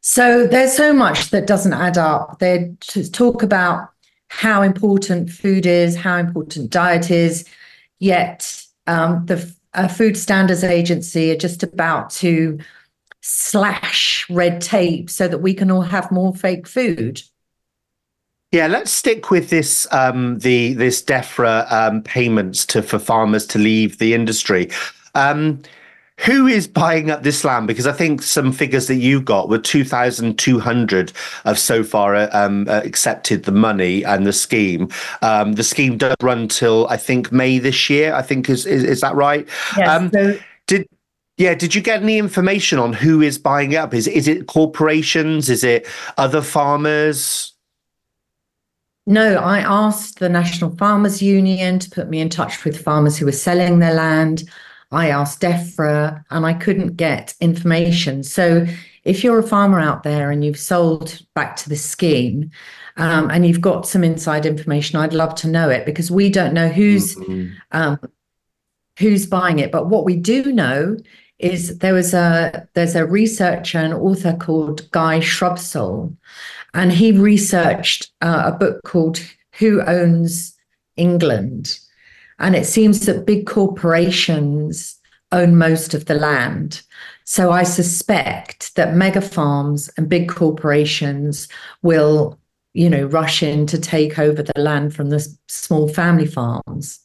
So 0.00 0.46
there's 0.46 0.76
so 0.76 0.92
much 0.92 1.30
that 1.30 1.46
doesn't 1.46 1.72
add 1.72 1.98
up. 1.98 2.38
They 2.38 2.72
talk 3.12 3.42
about 3.42 3.90
how 4.28 4.62
important 4.62 5.30
food 5.30 5.66
is, 5.66 5.96
how 5.96 6.16
important 6.16 6.70
diet 6.70 7.10
is, 7.10 7.44
yet 7.98 8.64
um, 8.86 9.24
the 9.26 9.52
uh, 9.74 9.88
Food 9.88 10.16
Standards 10.16 10.64
Agency 10.64 11.30
are 11.30 11.36
just 11.36 11.62
about 11.62 12.10
to 12.10 12.58
slash 13.20 14.28
red 14.30 14.60
tape 14.60 15.10
so 15.10 15.28
that 15.28 15.38
we 15.38 15.52
can 15.54 15.70
all 15.70 15.82
have 15.82 16.10
more 16.10 16.34
fake 16.34 16.66
food. 16.66 17.22
Yeah, 18.50 18.66
let's 18.66 18.90
stick 18.90 19.30
with 19.30 19.50
this 19.50 19.86
um, 19.92 20.38
the 20.38 20.72
this 20.72 21.02
DEFRA 21.02 21.70
um, 21.70 22.02
payments 22.02 22.64
to 22.66 22.82
for 22.82 22.98
farmers 22.98 23.46
to 23.48 23.58
leave 23.58 23.98
the 23.98 24.14
industry. 24.14 24.70
Um, 25.14 25.62
who 26.18 26.46
is 26.46 26.66
buying 26.66 27.10
up 27.10 27.22
this 27.22 27.44
land? 27.44 27.68
Because 27.68 27.86
I 27.86 27.92
think 27.92 28.22
some 28.22 28.50
figures 28.50 28.88
that 28.88 28.96
you 28.96 29.20
got 29.20 29.48
were 29.48 29.58
2,200 29.58 31.12
have 31.44 31.58
so 31.58 31.84
far 31.84 32.16
uh, 32.16 32.28
um, 32.32 32.66
uh, 32.68 32.80
accepted 32.84 33.44
the 33.44 33.52
money 33.52 34.04
and 34.04 34.26
the 34.26 34.32
scheme. 34.32 34.88
Um, 35.22 35.52
the 35.52 35.62
scheme 35.62 35.96
does 35.96 36.16
run 36.20 36.48
till 36.48 36.88
I 36.88 36.96
think 36.96 37.30
May 37.30 37.58
this 37.58 37.88
year. 37.88 38.14
I 38.14 38.22
think 38.22 38.48
is 38.48 38.66
is, 38.66 38.82
is 38.82 39.00
that 39.02 39.14
right? 39.14 39.46
Yes. 39.76 39.88
Um, 39.88 40.10
so- 40.10 40.38
did 40.66 40.88
yeah, 41.36 41.54
did 41.54 41.74
you 41.74 41.82
get 41.82 42.02
any 42.02 42.18
information 42.18 42.78
on 42.78 42.94
who 42.94 43.20
is 43.20 43.38
buying 43.38 43.76
up? 43.76 43.94
Is 43.94 44.08
is 44.08 44.26
it 44.26 44.46
corporations? 44.46 45.50
Is 45.50 45.62
it 45.62 45.86
other 46.16 46.42
farmers? 46.42 47.54
No, 49.08 49.36
I 49.36 49.60
asked 49.60 50.18
the 50.18 50.28
National 50.28 50.76
Farmers 50.76 51.22
Union 51.22 51.78
to 51.78 51.88
put 51.88 52.10
me 52.10 52.20
in 52.20 52.28
touch 52.28 52.62
with 52.62 52.84
farmers 52.84 53.16
who 53.16 53.24
were 53.24 53.32
selling 53.32 53.78
their 53.78 53.94
land. 53.94 54.44
I 54.92 55.08
asked 55.08 55.40
DEFRA 55.40 56.22
and 56.28 56.44
I 56.44 56.52
couldn't 56.52 56.96
get 56.96 57.34
information. 57.40 58.22
So 58.22 58.66
if 59.04 59.24
you're 59.24 59.38
a 59.38 59.42
farmer 59.42 59.80
out 59.80 60.02
there 60.02 60.30
and 60.30 60.44
you've 60.44 60.58
sold 60.58 61.22
back 61.34 61.56
to 61.56 61.70
the 61.70 61.76
scheme 61.76 62.50
um, 62.98 63.30
and 63.30 63.46
you've 63.46 63.62
got 63.62 63.88
some 63.88 64.04
inside 64.04 64.44
information, 64.44 64.98
I'd 64.98 65.14
love 65.14 65.34
to 65.36 65.48
know 65.48 65.70
it 65.70 65.86
because 65.86 66.10
we 66.10 66.28
don't 66.28 66.52
know 66.52 66.68
who's 66.68 67.16
mm-hmm. 67.16 67.54
um, 67.72 67.98
who's 68.98 69.24
buying 69.24 69.58
it. 69.58 69.72
But 69.72 69.88
what 69.88 70.04
we 70.04 70.16
do 70.16 70.52
know 70.52 70.98
is 71.38 71.78
there 71.78 71.94
was 71.94 72.12
a 72.12 72.68
there's 72.74 72.94
a 72.94 73.06
researcher 73.06 73.78
and 73.78 73.94
author 73.94 74.36
called 74.38 74.90
Guy 74.90 75.20
Shrubsole, 75.20 76.14
and 76.74 76.92
he 76.92 77.12
researched 77.12 78.10
uh, 78.20 78.44
a 78.46 78.52
book 78.52 78.80
called 78.84 79.20
Who 79.58 79.82
Owns 79.82 80.54
England 80.96 81.78
and 82.38 82.54
it 82.54 82.66
seems 82.66 83.00
that 83.06 83.26
big 83.26 83.46
corporations 83.46 84.96
own 85.32 85.56
most 85.56 85.92
of 85.94 86.06
the 86.06 86.14
land. 86.14 86.82
So 87.24 87.50
I 87.50 87.62
suspect 87.62 88.74
that 88.76 88.94
mega 88.94 89.20
farms 89.20 89.90
and 89.96 90.08
big 90.08 90.28
corporations 90.28 91.48
will, 91.82 92.38
you 92.72 92.88
know, 92.88 93.04
rush 93.06 93.42
in 93.42 93.66
to 93.66 93.78
take 93.78 94.18
over 94.18 94.42
the 94.42 94.58
land 94.60 94.94
from 94.94 95.10
the 95.10 95.26
small 95.48 95.88
family 95.88 96.26
farms. 96.26 97.00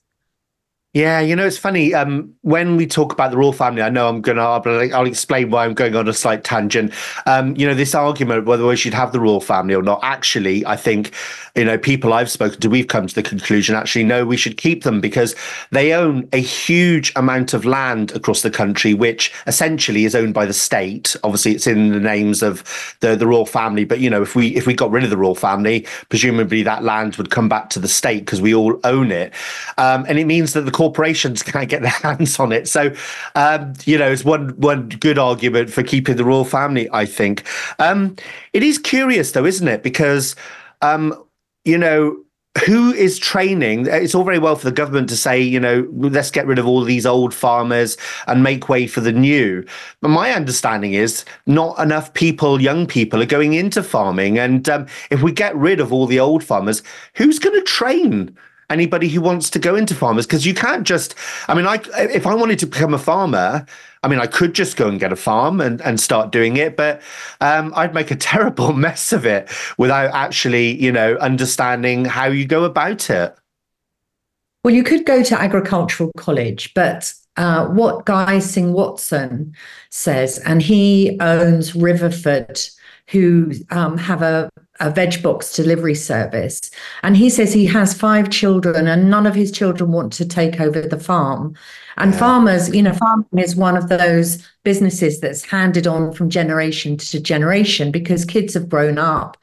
Yeah, 0.94 1.22
you 1.22 1.36
know, 1.36 1.48
it's 1.48 1.58
funny. 1.58 1.96
Um, 1.96 2.36
when 2.42 2.78
we 2.78 2.86
talk 2.86 3.14
about 3.14 3.32
the 3.32 3.38
royal 3.38 3.52
family, 3.52 3.82
I 3.82 3.90
know 3.90 4.08
I'm 4.08 4.22
going 4.22 4.38
to, 4.38 4.44
I'll, 4.44 5.08
explain 5.08 5.50
why 5.50 5.66
I'm 5.66 5.74
going 5.74 5.96
on 5.96 6.08
a 6.08 6.14
slight 6.14 6.44
tangent. 6.44 6.94
Um, 7.26 7.56
you 7.56 7.66
know, 7.66 7.74
this 7.74 7.96
argument 7.96 8.46
whether 8.46 8.64
we 8.64 8.76
should 8.76 8.94
have 8.94 9.12
the 9.12 9.20
royal 9.20 9.42
family 9.42 9.74
or 9.74 9.82
not, 9.82 10.02
actually, 10.04 10.64
I 10.68 10.76
think, 10.76 11.12
you 11.56 11.66
know, 11.66 11.80
people 11.80 12.14
I've 12.14 12.30
spoken 12.30 12.60
to, 12.62 12.70
we've 12.70 12.88
come 12.88 13.08
to 13.08 13.16
the 13.16 13.24
conclusion, 13.24 13.76
actually, 13.76 14.04
no, 14.04 14.24
we 14.24 14.38
should 14.38 14.58
keep 14.58 14.84
them 14.84 15.02
because 15.02 15.36
they 15.72 15.94
own 15.94 16.30
a 16.32 16.40
huge 16.40 17.12
amount 17.16 17.56
of 17.56 17.66
land 17.66 18.12
across 18.12 18.44
the 18.44 18.52
country, 18.52 18.94
which 18.94 19.34
essentially 19.48 20.06
is 20.06 20.14
owned 20.14 20.36
by 20.36 20.46
the 20.46 20.54
state. 20.54 21.16
Obviously, 21.24 21.54
it's 21.54 21.66
in 21.66 21.90
the 21.90 22.00
names 22.00 22.44
of 22.44 22.64
the, 23.00 23.16
the 23.16 23.26
royal 23.26 23.48
family. 23.48 23.84
But, 23.84 24.00
you 24.00 24.12
know, 24.12 24.22
if 24.22 24.36
we 24.36 24.56
if 24.56 24.68
we 24.68 24.76
got 24.76 24.92
rid 24.92 25.04
of 25.04 25.10
the 25.10 25.18
royal 25.18 25.34
family, 25.34 25.88
presumably 26.10 26.62
that 26.62 26.84
land 26.84 27.16
would 27.16 27.32
come 27.32 27.50
back 27.50 27.72
to 27.72 27.80
the 27.80 27.88
state 27.88 28.28
because 28.28 28.42
we 28.42 28.54
all 28.54 28.80
own 28.84 29.12
it. 29.12 29.34
Um, 29.80 30.06
and 30.08 30.20
it 30.20 30.26
means 30.26 30.54
that 30.54 30.62
the 30.62 30.83
corporations 30.84 31.42
can't 31.42 31.70
get 31.70 31.82
their 31.82 31.92
hands 32.08 32.40
on 32.40 32.52
it. 32.52 32.68
So, 32.68 32.94
um, 33.36 33.74
you 33.86 33.98
know, 33.98 34.12
it's 34.12 34.26
one 34.26 34.50
one 34.58 34.90
good 34.90 35.18
argument 35.18 35.70
for 35.70 35.84
keeping 35.84 36.18
the 36.18 36.26
royal 36.26 36.46
family. 36.46 36.90
I 36.92 37.06
think 37.06 37.44
um, 37.80 38.16
it 38.52 38.64
is 38.64 38.78
curious, 38.78 39.32
though, 39.32 39.46
isn't 39.46 39.68
it? 39.68 39.82
Because 39.82 40.36
um, 40.82 41.16
you 41.64 41.78
know, 41.78 42.18
who 42.66 42.92
is 42.94 43.18
training? 43.18 43.88
It's 43.88 44.14
all 44.14 44.26
very 44.26 44.40
well 44.40 44.58
for 44.58 44.66
the 44.66 44.76
government 44.76 45.08
to 45.10 45.18
say, 45.18 45.40
you 45.40 45.60
know, 45.60 45.88
let's 45.94 46.32
get 46.32 46.46
rid 46.46 46.60
of 46.60 46.68
all 46.68 46.84
these 46.84 47.06
old 47.06 47.34
farmers 47.34 47.98
and 48.28 48.44
make 48.44 48.68
way 48.70 48.86
for 48.86 49.00
the 49.02 49.14
new. 49.14 49.66
But 50.02 50.10
my 50.10 50.32
understanding 50.32 50.94
is 50.94 51.24
not 51.46 51.80
enough 51.80 52.14
people, 52.14 52.62
young 52.62 52.86
people, 52.86 53.22
are 53.22 53.38
going 53.38 53.54
into 53.54 53.82
farming. 53.82 54.38
And 54.38 54.68
um, 54.68 54.86
if 55.10 55.24
we 55.24 55.32
get 55.32 55.56
rid 55.56 55.80
of 55.80 55.94
all 55.94 56.06
the 56.06 56.20
old 56.20 56.44
farmers, 56.44 56.84
who's 57.16 57.40
going 57.40 57.56
to 57.56 57.66
train 57.66 58.38
anybody 58.70 59.10
who 59.10 59.22
wants 59.22 59.50
to 59.50 59.60
go 59.60 59.76
into 59.76 59.94
farmers 59.94 60.26
because 60.26 60.46
you 60.46 60.54
can't 60.54 60.86
just 60.86 61.16
i 61.48 61.54
mean 61.54 61.66
i 61.66 61.80
if 61.98 62.26
i 62.26 62.34
wanted 62.34 62.60
to 62.60 62.66
become 62.66 62.94
a 62.94 63.00
farmer 63.00 63.66
i 64.04 64.08
mean 64.08 64.20
i 64.20 64.28
could 64.28 64.54
just 64.54 64.78
go 64.78 64.88
and 64.88 65.00
get 65.00 65.12
a 65.12 65.16
farm 65.16 65.62
and, 65.62 65.82
and 65.82 66.00
start 66.00 66.32
doing 66.32 66.58
it 66.58 66.76
but 66.78 67.02
um, 67.42 67.74
i'd 67.76 67.94
make 67.94 68.12
a 68.12 68.16
terrible 68.34 68.74
mess 68.74 69.14
of 69.14 69.26
it 69.26 69.50
without 69.78 70.14
actually 70.14 70.82
you 70.82 70.92
know 70.92 71.16
understanding 71.16 72.06
how 72.06 72.26
you 72.26 72.46
go 72.46 72.64
about 72.64 73.10
it. 73.10 73.36
Well 74.64 74.74
you 74.74 74.84
could 74.84 75.06
go 75.06 75.24
to 75.24 75.40
agricultural 75.40 76.12
college 76.18 76.74
but 76.74 77.14
uh, 77.36 77.66
what 77.68 78.06
guy 78.06 78.40
singh 78.40 78.74
watson 78.74 79.54
says 79.90 80.38
and 80.40 80.62
he 80.62 81.18
owns 81.20 81.74
riverford 81.76 82.60
who 83.08 83.52
um, 83.70 83.98
have 83.98 84.22
a 84.22 84.50
a 84.84 84.92
veg 84.92 85.24
box 85.24 85.54
delivery 85.56 85.96
service. 85.96 86.60
And 87.02 87.16
he 87.16 87.30
says 87.30 87.54
he 87.54 87.66
has 87.68 87.94
five 87.94 88.30
children 88.30 88.88
and 88.88 89.10
none 89.10 89.26
of 89.26 89.34
his 89.34 89.52
children 89.52 89.92
want 89.92 90.12
to 90.14 90.26
take 90.26 90.60
over 90.60 90.82
the 90.82 91.00
farm. 91.00 91.56
And 91.98 92.12
yeah. 92.12 92.20
farmers, 92.20 92.74
you 92.76 92.84
know, 92.84 92.94
farming 92.94 93.28
is 93.38 93.56
one 93.56 93.78
of 93.78 93.88
those 93.88 94.46
businesses 94.64 95.20
that's 95.22 95.44
handed 95.44 95.88
on 95.88 96.14
from 96.14 96.30
generation 96.30 96.98
to 96.98 97.20
generation 97.20 97.92
because 97.92 98.26
kids 98.26 98.54
have 98.56 98.70
grown 98.70 98.98
up 98.98 99.38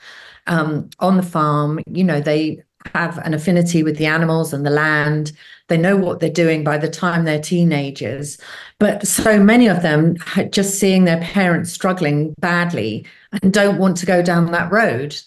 um, 0.47 0.91
on 0.99 1.17
the 1.17 1.23
farm. 1.23 1.81
You 1.87 2.05
know, 2.05 2.21
they 2.21 2.63
have 2.95 3.19
an 3.19 3.35
affinity 3.35 3.83
with 3.83 3.97
the 3.97 4.07
animals 4.07 4.53
and 4.53 4.65
the 4.65 4.71
land. 4.71 5.33
They 5.69 5.77
know 5.77 5.97
what 5.97 6.21
they're 6.21 6.31
doing 6.31 6.65
by 6.65 6.79
the 6.79 6.89
time 6.89 7.25
they're 7.25 7.41
teenagers. 7.41 8.39
But 8.79 9.07
so 9.07 9.43
many 9.43 9.69
of 9.69 9.83
them 9.83 10.17
just 10.51 10.79
seeing 10.79 11.05
their 11.05 11.21
parents 11.21 11.73
struggling 11.73 12.35
badly 12.41 13.07
and 13.43 13.53
don't 13.53 13.79
want 13.79 13.97
to 13.99 14.07
go 14.07 14.23
down 14.23 14.51
that 14.51 14.73
road. 14.73 15.21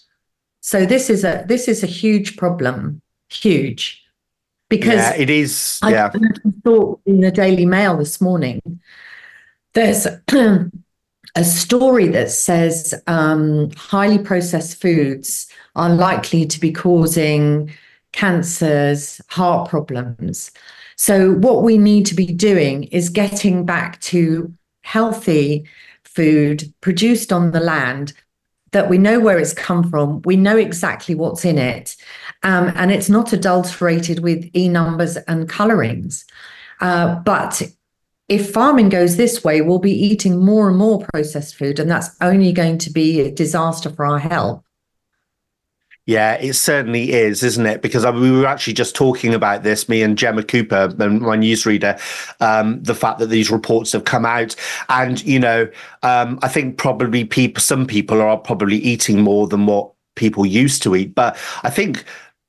So 0.64 0.86
this 0.86 1.10
is 1.10 1.24
a 1.24 1.44
this 1.46 1.68
is 1.68 1.84
a 1.84 1.86
huge 1.86 2.38
problem, 2.38 3.02
huge, 3.28 4.02
because 4.70 4.94
yeah, 4.94 5.14
it 5.14 5.28
is. 5.28 5.78
Yeah, 5.86 6.10
I 6.14 6.50
thought 6.64 7.00
in 7.04 7.20
the 7.20 7.30
Daily 7.30 7.66
Mail 7.66 7.98
this 7.98 8.18
morning. 8.18 8.62
There's 9.74 10.06
a 11.36 11.44
story 11.44 12.08
that 12.08 12.30
says 12.30 12.94
um, 13.06 13.72
highly 13.76 14.18
processed 14.18 14.80
foods 14.80 15.48
are 15.76 15.90
likely 15.90 16.46
to 16.46 16.58
be 16.58 16.72
causing 16.72 17.70
cancers, 18.12 19.20
heart 19.28 19.68
problems. 19.68 20.50
So, 20.96 21.32
what 21.34 21.62
we 21.62 21.76
need 21.76 22.06
to 22.06 22.14
be 22.14 22.32
doing 22.32 22.84
is 22.84 23.10
getting 23.10 23.66
back 23.66 24.00
to 24.00 24.50
healthy 24.80 25.66
food 26.04 26.72
produced 26.80 27.34
on 27.34 27.50
the 27.50 27.60
land 27.60 28.14
that 28.74 28.90
we 28.90 28.98
know 28.98 29.20
where 29.20 29.38
it's 29.38 29.54
come 29.54 29.88
from, 29.88 30.20
we 30.24 30.36
know 30.36 30.56
exactly 30.56 31.14
what's 31.14 31.44
in 31.44 31.58
it, 31.58 31.96
um, 32.42 32.72
and 32.74 32.90
it's 32.90 33.08
not 33.08 33.32
adulterated 33.32 34.18
with 34.18 34.50
e 34.54 34.68
numbers 34.68 35.16
and 35.16 35.48
colorings. 35.48 36.24
Uh, 36.80 37.14
but 37.20 37.62
if 38.28 38.52
farming 38.52 38.88
goes 38.88 39.16
this 39.16 39.44
way, 39.44 39.60
we'll 39.60 39.78
be 39.78 39.92
eating 39.92 40.44
more 40.44 40.68
and 40.68 40.76
more 40.76 41.06
processed 41.12 41.54
food, 41.54 41.78
and 41.78 41.90
that's 41.90 42.10
only 42.20 42.52
going 42.52 42.78
to 42.78 42.90
be 42.90 43.20
a 43.20 43.30
disaster 43.30 43.90
for 43.90 44.04
our 44.04 44.18
health. 44.18 44.63
Yeah, 46.06 46.34
it 46.34 46.52
certainly 46.52 47.12
is, 47.12 47.42
isn't 47.42 47.64
it? 47.64 47.80
Because 47.80 48.04
we 48.04 48.30
were 48.30 48.46
actually 48.46 48.74
just 48.74 48.94
talking 48.94 49.32
about 49.32 49.62
this, 49.62 49.88
me 49.88 50.02
and 50.02 50.18
Gemma 50.18 50.42
Cooper, 50.42 50.94
and 50.98 51.20
my 51.20 51.36
newsreader, 51.36 51.98
um, 52.42 52.82
the 52.82 52.94
fact 52.94 53.20
that 53.20 53.28
these 53.28 53.50
reports 53.50 53.92
have 53.92 54.04
come 54.04 54.26
out, 54.26 54.54
and 54.90 55.24
you 55.24 55.38
know, 55.38 55.66
um, 56.02 56.38
I 56.42 56.48
think 56.48 56.76
probably 56.76 57.24
people, 57.24 57.62
some 57.62 57.86
people 57.86 58.20
are 58.20 58.36
probably 58.36 58.76
eating 58.76 59.22
more 59.22 59.48
than 59.48 59.64
what 59.64 59.92
people 60.14 60.44
used 60.44 60.82
to 60.82 60.94
eat, 60.94 61.14
but 61.14 61.38
I 61.62 61.70
think 61.70 62.04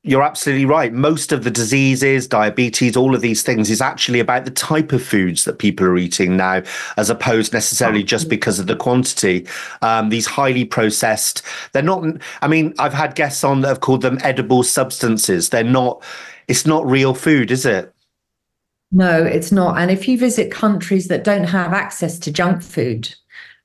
you're 0.05 0.21
absolutely 0.21 0.65
right. 0.65 0.93
Most 0.93 1.31
of 1.31 1.43
the 1.43 1.49
diseases, 1.49 2.27
diabetes, 2.27 2.95
all 2.95 3.15
of 3.15 3.21
these 3.21 3.41
things 3.41 3.71
is 3.71 3.81
actually 3.81 4.19
about 4.19 4.45
the 4.45 4.51
type 4.51 4.91
of 4.93 5.03
foods 5.03 5.45
that 5.45 5.57
people 5.57 5.85
are 5.87 5.97
eating 5.97 6.37
now, 6.37 6.61
as 6.95 7.09
opposed 7.09 7.53
necessarily 7.53 8.03
just 8.03 8.29
because 8.29 8.59
of 8.59 8.67
the 8.67 8.75
quantity. 8.75 9.47
Um, 9.81 10.09
these 10.09 10.27
highly 10.27 10.63
processed, 10.63 11.41
they're 11.73 11.81
not, 11.81 12.05
I 12.43 12.47
mean, 12.47 12.75
I've 12.77 12.93
had 12.93 13.15
guests 13.15 13.43
on 13.43 13.61
that 13.61 13.67
have 13.69 13.79
called 13.79 14.03
them 14.03 14.19
edible 14.21 14.61
substances. 14.61 15.49
They're 15.49 15.63
not, 15.63 16.03
it's 16.47 16.67
not 16.67 16.85
real 16.85 17.15
food, 17.15 17.49
is 17.49 17.65
it? 17.65 17.91
No, 18.91 19.23
it's 19.23 19.51
not. 19.51 19.79
And 19.79 19.89
if 19.89 20.07
you 20.07 20.19
visit 20.19 20.51
countries 20.51 21.07
that 21.07 21.23
don't 21.23 21.45
have 21.45 21.73
access 21.73 22.19
to 22.19 22.31
junk 22.31 22.61
food, 22.61 23.13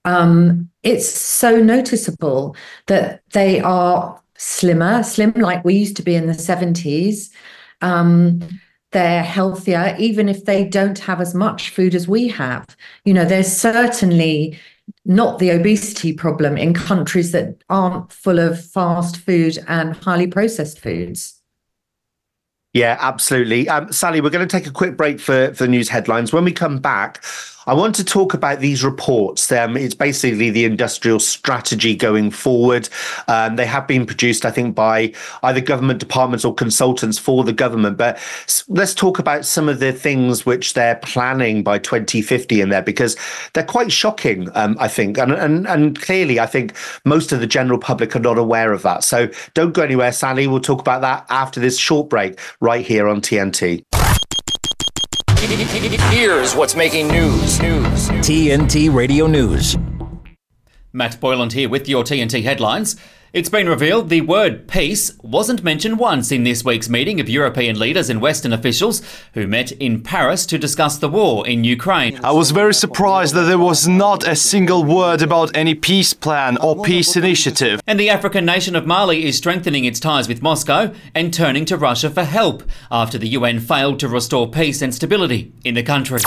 um, 0.06 0.70
it's 0.82 1.06
so 1.06 1.62
noticeable 1.62 2.56
that 2.86 3.22
they 3.32 3.60
are 3.60 4.19
slimmer, 4.40 5.02
slim 5.02 5.32
like 5.36 5.62
we 5.64 5.74
used 5.74 5.96
to 5.96 6.02
be 6.02 6.14
in 6.14 6.26
the 6.26 6.32
70s. 6.32 7.28
Um, 7.82 8.40
they're 8.90 9.22
healthier, 9.22 9.94
even 9.98 10.28
if 10.28 10.46
they 10.46 10.64
don't 10.64 10.98
have 10.98 11.20
as 11.20 11.34
much 11.34 11.70
food 11.70 11.94
as 11.94 12.08
we 12.08 12.26
have. 12.28 12.74
You 13.04 13.12
know, 13.12 13.26
there's 13.26 13.54
certainly 13.54 14.58
not 15.04 15.38
the 15.38 15.50
obesity 15.50 16.14
problem 16.14 16.56
in 16.56 16.72
countries 16.72 17.32
that 17.32 17.62
aren't 17.68 18.12
full 18.12 18.38
of 18.38 18.64
fast 18.64 19.18
food 19.18 19.58
and 19.68 19.94
highly 19.94 20.26
processed 20.26 20.80
foods. 20.80 21.40
Yeah, 22.72 22.96
absolutely. 23.00 23.68
Um, 23.68 23.92
Sally, 23.92 24.20
we're 24.20 24.30
going 24.30 24.46
to 24.46 24.58
take 24.58 24.66
a 24.66 24.72
quick 24.72 24.96
break 24.96 25.20
for, 25.20 25.52
for 25.54 25.64
the 25.64 25.68
news 25.68 25.88
headlines. 25.88 26.32
When 26.32 26.44
we 26.44 26.52
come 26.52 26.78
back, 26.78 27.22
I 27.70 27.74
want 27.74 27.94
to 27.94 28.04
talk 28.04 28.34
about 28.34 28.58
these 28.58 28.82
reports. 28.82 29.52
Um, 29.52 29.76
it's 29.76 29.94
basically 29.94 30.50
the 30.50 30.64
industrial 30.64 31.20
strategy 31.20 31.94
going 31.94 32.32
forward. 32.32 32.88
Um, 33.28 33.54
they 33.54 33.64
have 33.64 33.86
been 33.86 34.06
produced, 34.06 34.44
I 34.44 34.50
think, 34.50 34.74
by 34.74 35.12
either 35.44 35.60
government 35.60 36.00
departments 36.00 36.44
or 36.44 36.52
consultants 36.52 37.16
for 37.16 37.44
the 37.44 37.52
government. 37.52 37.96
But 37.96 38.18
let's 38.66 38.92
talk 38.92 39.20
about 39.20 39.44
some 39.44 39.68
of 39.68 39.78
the 39.78 39.92
things 39.92 40.44
which 40.44 40.74
they're 40.74 40.96
planning 40.96 41.62
by 41.62 41.78
2050 41.78 42.60
in 42.60 42.70
there, 42.70 42.82
because 42.82 43.16
they're 43.52 43.62
quite 43.62 43.92
shocking, 43.92 44.48
um, 44.56 44.76
I 44.80 44.88
think. 44.88 45.16
And, 45.16 45.30
and, 45.30 45.68
and 45.68 45.96
clearly, 45.96 46.40
I 46.40 46.46
think 46.46 46.76
most 47.04 47.30
of 47.30 47.38
the 47.38 47.46
general 47.46 47.78
public 47.78 48.16
are 48.16 48.18
not 48.18 48.36
aware 48.36 48.72
of 48.72 48.82
that. 48.82 49.04
So 49.04 49.28
don't 49.54 49.70
go 49.70 49.82
anywhere, 49.82 50.10
Sally. 50.10 50.48
We'll 50.48 50.58
talk 50.58 50.80
about 50.80 51.02
that 51.02 51.24
after 51.28 51.60
this 51.60 51.78
short 51.78 52.10
break 52.10 52.40
right 52.60 52.84
here 52.84 53.06
on 53.06 53.20
TNT. 53.20 53.84
Here's 55.50 56.54
what's 56.54 56.76
making 56.76 57.08
news. 57.08 57.60
News. 57.60 58.08
TNT 58.08 58.94
Radio 58.94 59.26
News. 59.26 59.76
Matt 60.92 61.18
Boyland 61.18 61.52
here 61.52 61.68
with 61.68 61.88
your 61.88 62.04
TNT 62.04 62.44
headlines. 62.44 62.94
It's 63.32 63.48
been 63.48 63.68
revealed 63.68 64.08
the 64.08 64.22
word 64.22 64.66
peace 64.66 65.16
wasn't 65.22 65.62
mentioned 65.62 66.00
once 66.00 66.32
in 66.32 66.42
this 66.42 66.64
week's 66.64 66.88
meeting 66.88 67.20
of 67.20 67.28
European 67.28 67.78
leaders 67.78 68.10
and 68.10 68.20
Western 68.20 68.52
officials 68.52 69.02
who 69.34 69.46
met 69.46 69.70
in 69.70 70.02
Paris 70.02 70.44
to 70.46 70.58
discuss 70.58 70.98
the 70.98 71.08
war 71.08 71.46
in 71.46 71.62
Ukraine. 71.62 72.18
I 72.24 72.32
was 72.32 72.50
very 72.50 72.74
surprised 72.74 73.36
that 73.36 73.44
there 73.44 73.56
was 73.56 73.86
not 73.86 74.26
a 74.26 74.34
single 74.34 74.82
word 74.82 75.22
about 75.22 75.56
any 75.56 75.76
peace 75.76 76.12
plan 76.12 76.58
or 76.58 76.82
peace 76.82 77.14
initiative. 77.14 77.80
And 77.86 78.00
the 78.00 78.10
African 78.10 78.44
nation 78.44 78.74
of 78.74 78.84
Mali 78.84 79.24
is 79.24 79.36
strengthening 79.36 79.84
its 79.84 80.00
ties 80.00 80.26
with 80.26 80.42
Moscow 80.42 80.92
and 81.14 81.32
turning 81.32 81.64
to 81.66 81.76
Russia 81.76 82.10
for 82.10 82.24
help 82.24 82.64
after 82.90 83.16
the 83.16 83.28
UN 83.28 83.60
failed 83.60 84.00
to 84.00 84.08
restore 84.08 84.50
peace 84.50 84.82
and 84.82 84.92
stability 84.92 85.52
in 85.64 85.76
the 85.76 85.84
country. 85.84 86.18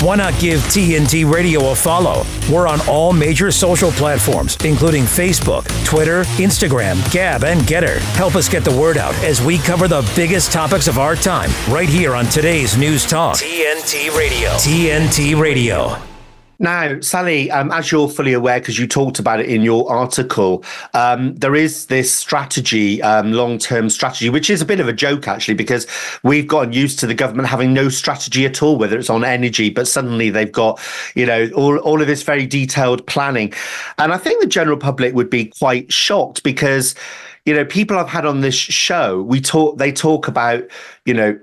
Why 0.00 0.14
not 0.14 0.38
give 0.38 0.60
TNT 0.60 1.28
Radio 1.28 1.72
a 1.72 1.74
follow? 1.74 2.24
We're 2.48 2.68
on 2.68 2.80
all 2.88 3.12
major 3.12 3.50
social 3.50 3.90
platforms, 3.90 4.56
including 4.64 5.02
Facebook, 5.02 5.66
Twitter, 5.84 6.22
Instagram, 6.36 7.10
Gab, 7.10 7.42
and 7.42 7.62
Gettr. 7.62 7.98
Help 8.14 8.36
us 8.36 8.48
get 8.48 8.64
the 8.64 8.70
word 8.78 8.96
out 8.96 9.14
as 9.24 9.42
we 9.42 9.58
cover 9.58 9.88
the 9.88 10.08
biggest 10.14 10.52
topics 10.52 10.86
of 10.86 10.98
our 10.98 11.16
time 11.16 11.50
right 11.68 11.88
here 11.88 12.14
on 12.14 12.26
today's 12.26 12.76
News 12.78 13.04
Talk. 13.04 13.38
TNT 13.38 14.16
Radio. 14.16 14.50
TNT 14.50 15.40
Radio. 15.40 16.17
Now, 16.60 17.00
Sally, 17.00 17.50
um, 17.52 17.70
as 17.70 17.92
you're 17.92 18.08
fully 18.08 18.32
aware, 18.32 18.58
because 18.58 18.80
you 18.80 18.88
talked 18.88 19.20
about 19.20 19.38
it 19.38 19.46
in 19.48 19.62
your 19.62 19.88
article, 19.88 20.64
um, 20.92 21.36
there 21.36 21.54
is 21.54 21.86
this 21.86 22.12
strategy, 22.12 23.00
um, 23.00 23.32
long 23.32 23.58
term 23.58 23.88
strategy, 23.88 24.28
which 24.28 24.50
is 24.50 24.60
a 24.60 24.64
bit 24.64 24.80
of 24.80 24.88
a 24.88 24.92
joke, 24.92 25.28
actually, 25.28 25.54
because 25.54 25.86
we've 26.24 26.48
gotten 26.48 26.72
used 26.72 26.98
to 26.98 27.06
the 27.06 27.14
government 27.14 27.48
having 27.48 27.72
no 27.72 27.88
strategy 27.88 28.44
at 28.44 28.60
all, 28.60 28.76
whether 28.76 28.98
it's 28.98 29.10
on 29.10 29.24
energy, 29.24 29.70
but 29.70 29.86
suddenly 29.86 30.30
they've 30.30 30.50
got, 30.50 30.80
you 31.14 31.26
know, 31.26 31.48
all, 31.54 31.78
all 31.78 32.00
of 32.00 32.08
this 32.08 32.24
very 32.24 32.46
detailed 32.46 33.06
planning. 33.06 33.52
And 33.98 34.12
I 34.12 34.18
think 34.18 34.40
the 34.40 34.48
general 34.48 34.76
public 34.76 35.14
would 35.14 35.30
be 35.30 35.46
quite 35.46 35.92
shocked 35.92 36.42
because 36.42 36.96
you 37.44 37.54
know 37.54 37.64
people 37.64 37.96
i've 37.96 38.08
had 38.08 38.26
on 38.26 38.40
this 38.42 38.54
show 38.54 39.22
we 39.22 39.40
talk 39.40 39.78
they 39.78 39.90
talk 39.90 40.28
about 40.28 40.64
you 41.06 41.14
know 41.14 41.38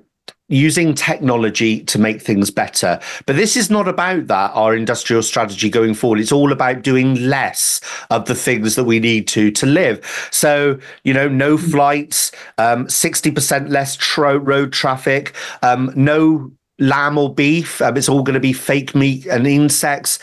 using 0.47 0.93
technology 0.93 1.81
to 1.85 1.97
make 1.97 2.21
things 2.21 2.51
better. 2.51 2.99
But 3.25 3.35
this 3.35 3.57
is 3.57 3.69
not 3.69 3.87
about 3.87 4.27
that, 4.27 4.51
our 4.51 4.75
industrial 4.75 5.23
strategy 5.23 5.69
going 5.69 5.95
forward. 5.95 6.19
It's 6.19 6.31
all 6.31 6.51
about 6.51 6.83
doing 6.83 7.15
less 7.15 7.81
of 8.11 8.25
the 8.25 8.35
things 8.35 8.75
that 8.75 8.83
we 8.83 8.99
need 8.99 9.27
to 9.29 9.49
to 9.51 9.65
live. 9.65 10.05
So, 10.31 10.79
you 11.03 11.13
know, 11.13 11.27
no 11.27 11.57
flights, 11.57 12.31
um, 12.57 12.85
60% 12.85 13.69
less 13.69 13.95
tro- 13.95 14.37
road 14.37 14.71
traffic, 14.71 15.35
um, 15.63 15.91
no 15.95 16.51
lamb 16.77 17.17
or 17.17 17.33
beef. 17.33 17.81
Um, 17.81 17.97
it's 17.97 18.09
all 18.09 18.21
going 18.21 18.35
to 18.35 18.39
be 18.39 18.53
fake 18.53 18.93
meat 18.93 19.25
and 19.25 19.47
insects. 19.47 20.19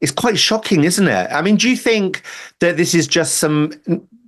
It's 0.00 0.12
quite 0.12 0.38
shocking, 0.38 0.84
isn't 0.84 1.08
it? 1.08 1.32
I 1.32 1.40
mean, 1.40 1.56
do 1.56 1.70
you 1.70 1.76
think 1.76 2.22
that 2.60 2.76
this 2.76 2.94
is 2.94 3.06
just 3.06 3.36
some 3.38 3.72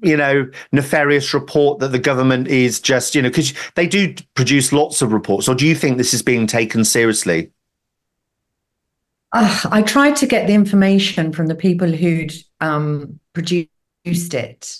you 0.06 0.16
know, 0.16 0.48
nefarious 0.72 1.34
report 1.34 1.80
that 1.80 1.92
the 1.92 1.98
government 1.98 2.48
is 2.48 2.80
just, 2.80 3.14
you 3.14 3.22
know, 3.22 3.28
because 3.28 3.52
they 3.74 3.86
do 3.86 4.14
produce 4.34 4.72
lots 4.72 5.02
of 5.02 5.12
reports, 5.12 5.48
or 5.48 5.54
do 5.54 5.66
you 5.66 5.74
think 5.74 5.96
this 5.96 6.14
is 6.14 6.22
being 6.22 6.46
taken 6.46 6.84
seriously? 6.84 7.50
Uh, 9.32 9.60
I 9.70 9.82
tried 9.82 10.16
to 10.16 10.26
get 10.26 10.46
the 10.46 10.54
information 10.54 11.32
from 11.32 11.46
the 11.46 11.54
people 11.54 11.90
who'd 11.90 12.32
um, 12.60 13.18
produced 13.32 14.34
it. 14.34 14.78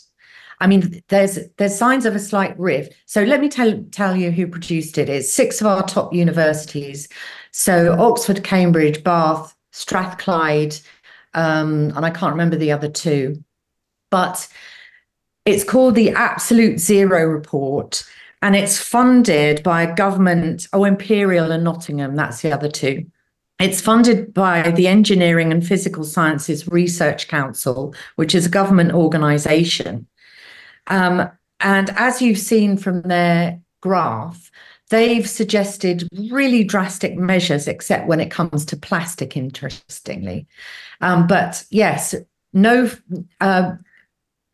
I 0.61 0.67
mean, 0.67 1.03
there's 1.09 1.39
there's 1.59 1.77
signs 1.77 2.07
of 2.07 2.15
a 2.15 2.19
slight 2.19 2.59
rift. 2.59 2.95
So 3.05 3.23
let 3.23 3.41
me 3.41 3.49
tell 3.49 3.85
tell 3.91 4.17
you 4.17 4.31
who 4.31 4.47
produced 4.47 4.97
it. 4.97 5.09
It's 5.09 5.33
six 5.33 5.61
of 5.61 5.67
our 5.67 5.83
top 5.83 6.15
universities. 6.15 7.09
So 7.51 7.97
Oxford, 7.99 8.43
Cambridge, 8.43 9.05
Bath, 9.05 9.55
Strathclyde, 9.73 10.79
um, 11.35 11.93
and 11.95 12.07
I 12.07 12.11
can't 12.11 12.33
remember 12.33 12.57
the 12.57 12.73
other 12.73 12.89
two. 12.89 13.45
But 14.11 14.49
it's 15.47 15.65
called 15.65 15.95
the 15.95 16.11
Absolute 16.11 16.79
Zero 16.79 17.25
Report, 17.25 18.05
and 18.43 18.55
it's 18.55 18.79
funded 18.79 19.63
by 19.63 19.87
government, 19.87 20.69
oh, 20.73 20.85
Imperial 20.85 21.53
and 21.53 21.65
Nottingham, 21.65 22.17
that's 22.17 22.43
the 22.43 22.53
other 22.53 22.69
two. 22.69 23.07
It's 23.59 23.81
funded 23.81 24.35
by 24.35 24.71
the 24.73 24.87
Engineering 24.89 25.53
and 25.53 25.67
Physical 25.67 26.05
Sciences 26.05 26.69
Research 26.69 27.29
Council, 27.29 27.95
which 28.17 28.35
is 28.35 28.47
a 28.47 28.51
government 28.51 28.93
organization. 28.93 30.07
Um, 30.89 31.31
and 31.61 31.91
as 31.91 32.21
you've 32.21 32.39
seen 32.39 32.77
from 32.77 33.03
their 33.03 33.59
graph, 33.81 34.51
they've 34.91 35.29
suggested 35.29 36.07
really 36.29 36.65
drastic 36.65 37.17
measures, 37.17 37.67
except 37.67 38.09
when 38.09 38.21
it 38.21 38.31
comes 38.31 38.67
to 38.67 38.77
plastic, 38.77 39.37
interestingly. 39.37 40.47
Um, 41.01 41.27
but 41.27 41.65
yes, 41.71 42.15
no 42.53 42.91
uh, 43.41 43.73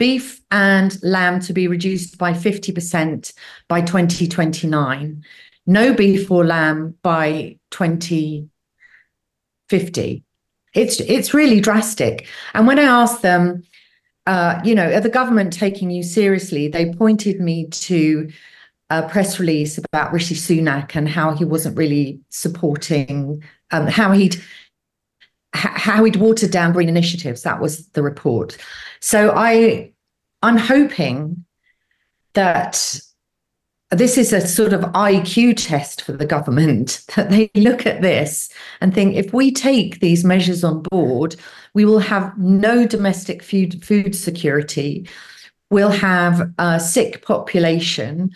beef 0.03 0.43
and 0.51 1.01
lamb 1.05 1.39
to 1.39 1.53
be 1.53 1.69
reduced 1.69 2.19
by 2.19 2.33
50% 2.33 3.33
by 3.69 3.81
2029, 3.81 5.25
no 5.67 5.95
beef 5.95 6.29
or 6.29 6.45
lamb 6.45 6.97
by 7.03 7.57
2050. 7.71 10.25
It's 10.75 10.99
it's 10.99 11.33
really 11.33 11.61
drastic. 11.61 12.27
And 12.53 12.67
when 12.67 12.81
I 12.81 12.83
asked 12.83 13.23
them, 13.23 13.63
uh, 14.27 14.61
you 14.65 14.75
know, 14.75 14.93
are 14.93 15.01
the 15.01 15.09
government 15.09 15.53
taking 15.53 15.93
you 15.93 16.03
seriously? 16.03 16.67
They 16.67 16.93
pointed 16.93 17.41
me 17.41 17.69
to 17.69 18.29
a 18.91 19.09
press 19.09 19.39
release 19.39 19.79
about 19.79 20.13
Rishi 20.13 20.35
Sunak 20.35 20.97
and 20.97 21.09
how 21.09 21.37
he 21.37 21.45
wasn't 21.45 21.77
really 21.77 22.19
supporting, 22.29 23.41
um, 23.71 23.87
how 23.87 24.11
he'd 24.11 24.43
how 25.55 26.03
he'd 26.03 26.17
watered 26.17 26.51
down 26.51 26.73
green 26.73 26.89
initiatives. 26.89 27.43
That 27.43 27.61
was 27.61 27.87
the 27.91 28.03
report. 28.03 28.57
So 29.01 29.33
I, 29.37 29.92
I'm 30.43 30.57
hoping 30.57 31.45
that 32.35 33.01
this 33.93 34.17
is 34.17 34.33
a 34.33 34.47
sort 34.47 34.73
of 34.73 34.81
IQ 34.81 35.55
test 35.57 36.03
for 36.03 36.13
the 36.13 36.27
government 36.27 37.05
that 37.17 37.31
they 37.31 37.51
look 37.55 37.87
at 37.87 38.03
this 38.03 38.51
and 38.81 38.95
think 38.95 39.15
if 39.15 39.33
we 39.33 39.53
take 39.53 40.01
these 40.01 40.25
measures 40.25 40.65
on 40.65 40.83
board, 40.83 41.37
we 41.75 41.85
will 41.85 41.99
have 41.99 42.37
no 42.39 42.87
domestic 42.87 43.43
food 43.43 43.85
food 43.85 44.15
security. 44.15 45.09
We'll 45.71 45.91
have 45.91 46.53
a 46.59 46.81
sick 46.81 47.25
population. 47.25 48.33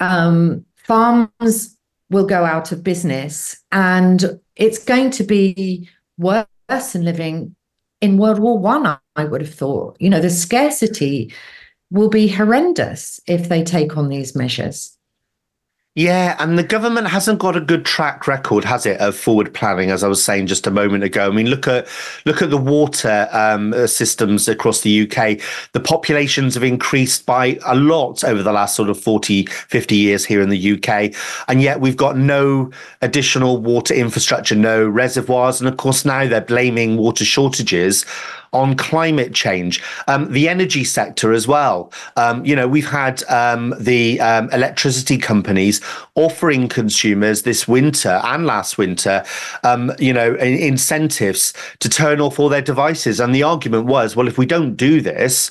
Um, 0.00 0.64
farms 0.76 1.76
will 2.10 2.26
go 2.26 2.44
out 2.44 2.72
of 2.72 2.82
business, 2.82 3.62
and 3.72 4.40
it's 4.56 4.82
going 4.82 5.10
to 5.12 5.24
be 5.24 5.88
worse 6.18 6.46
than 6.92 7.04
living 7.04 7.56
in 8.00 8.18
World 8.18 8.38
War 8.38 8.58
One. 8.58 8.98
I 9.16 9.24
would 9.24 9.40
have 9.40 9.54
thought. 9.54 9.96
You 10.00 10.10
know, 10.10 10.20
the 10.20 10.30
scarcity 10.30 11.32
will 11.90 12.08
be 12.08 12.28
horrendous 12.28 13.20
if 13.26 13.48
they 13.48 13.62
take 13.62 13.96
on 13.96 14.08
these 14.08 14.34
measures. 14.34 14.96
Yeah, 15.94 16.36
and 16.38 16.58
the 16.58 16.62
government 16.62 17.08
hasn't 17.08 17.38
got 17.38 17.54
a 17.54 17.60
good 17.60 17.84
track 17.84 18.26
record, 18.26 18.64
has 18.64 18.86
it, 18.86 18.98
of 18.98 19.14
forward 19.14 19.52
planning? 19.52 19.90
As 19.90 20.02
I 20.02 20.08
was 20.08 20.24
saying 20.24 20.46
just 20.46 20.66
a 20.66 20.70
moment 20.70 21.04
ago. 21.04 21.28
I 21.28 21.30
mean, 21.30 21.48
look 21.48 21.68
at 21.68 21.86
look 22.24 22.40
at 22.40 22.48
the 22.48 22.56
water 22.56 23.28
um, 23.30 23.74
systems 23.86 24.48
across 24.48 24.80
the 24.80 25.02
UK. 25.02 25.38
The 25.72 25.80
populations 25.80 26.54
have 26.54 26.62
increased 26.62 27.26
by 27.26 27.58
a 27.66 27.76
lot 27.76 28.24
over 28.24 28.42
the 28.42 28.54
last 28.54 28.74
sort 28.74 28.88
of 28.88 28.98
40, 28.98 29.44
50 29.44 29.94
years 29.94 30.24
here 30.24 30.40
in 30.40 30.48
the 30.48 30.72
UK, 30.72 31.14
and 31.48 31.60
yet 31.60 31.82
we've 31.82 31.96
got 31.98 32.16
no 32.16 32.70
additional 33.02 33.58
water 33.58 33.92
infrastructure, 33.92 34.54
no 34.54 34.88
reservoirs, 34.88 35.60
and 35.60 35.68
of 35.68 35.76
course 35.76 36.06
now 36.06 36.26
they're 36.26 36.40
blaming 36.40 36.96
water 36.96 37.26
shortages 37.26 38.06
on 38.52 38.76
climate 38.76 39.34
change, 39.34 39.82
um, 40.08 40.30
the 40.32 40.48
energy 40.48 40.84
sector 40.84 41.32
as 41.32 41.48
well. 41.48 41.92
Um, 42.16 42.44
you 42.44 42.54
know, 42.54 42.68
we've 42.68 42.88
had 42.88 43.22
um, 43.24 43.74
the 43.78 44.20
um, 44.20 44.50
electricity 44.50 45.18
companies 45.18 45.80
offering 46.14 46.68
consumers 46.68 47.42
this 47.42 47.66
winter 47.66 48.20
and 48.24 48.46
last 48.46 48.78
winter, 48.78 49.24
um, 49.64 49.92
you 49.98 50.12
know, 50.12 50.34
incentives 50.36 51.54
to 51.80 51.88
turn 51.88 52.20
off 52.20 52.38
all 52.38 52.48
their 52.48 52.62
devices. 52.62 53.20
And 53.20 53.34
the 53.34 53.42
argument 53.42 53.86
was, 53.86 54.16
well, 54.16 54.28
if 54.28 54.38
we 54.38 54.46
don't 54.46 54.76
do 54.76 55.00
this, 55.00 55.50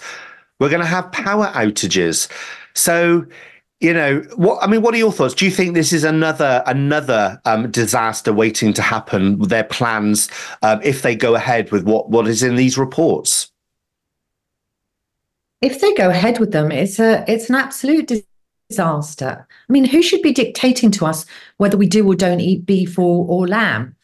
we're 0.60 0.70
going 0.70 0.82
to 0.82 0.88
have 0.88 1.12
power 1.12 1.48
outages. 1.56 2.30
So 2.74 3.26
you 3.82 3.94
know 3.94 4.22
what 4.36 4.62
i 4.64 4.68
mean 4.68 4.82
what 4.82 4.94
are 4.94 5.00
your 5.00 5.12
thoughts? 5.12 5.34
Do 5.34 5.44
you 5.44 5.52
think 5.52 5.74
this 5.74 5.92
is 5.92 6.04
another 6.04 6.64
another 6.68 7.42
um, 7.46 7.70
disaster 7.72 8.32
waiting 8.32 8.74
to 8.74 8.82
happen 8.82 9.40
with 9.40 9.50
their 9.50 9.64
plans 9.64 10.30
um, 10.62 10.80
if 10.84 11.02
they 11.02 11.16
go 11.16 11.36
ahead 11.36 11.72
with 11.72 11.84
what 11.84 12.10
what 12.10 12.28
is 12.28 12.44
in 12.44 12.56
these 12.56 12.78
reports? 12.78 13.52
If 15.62 15.82
they 15.82 15.94
go 15.94 16.10
ahead 16.10 16.40
with 16.40 16.52
them 16.52 16.72
it's 16.72 17.00
a 17.00 17.26
it's 17.28 17.50
an 17.50 17.56
absolute 17.56 18.12
disaster. 18.70 19.48
I 19.68 19.74
mean 19.74 19.86
who 19.86 20.04
should 20.04 20.22
be 20.22 20.32
dictating 20.32 20.92
to 20.92 21.08
us 21.08 21.26
whether 21.58 21.76
we 21.76 21.88
do 21.88 22.08
or 22.08 22.16
don't 22.16 22.40
eat 22.40 22.66
beef 22.66 23.00
or, 23.00 23.26
or 23.28 23.48
lamb? 23.48 23.96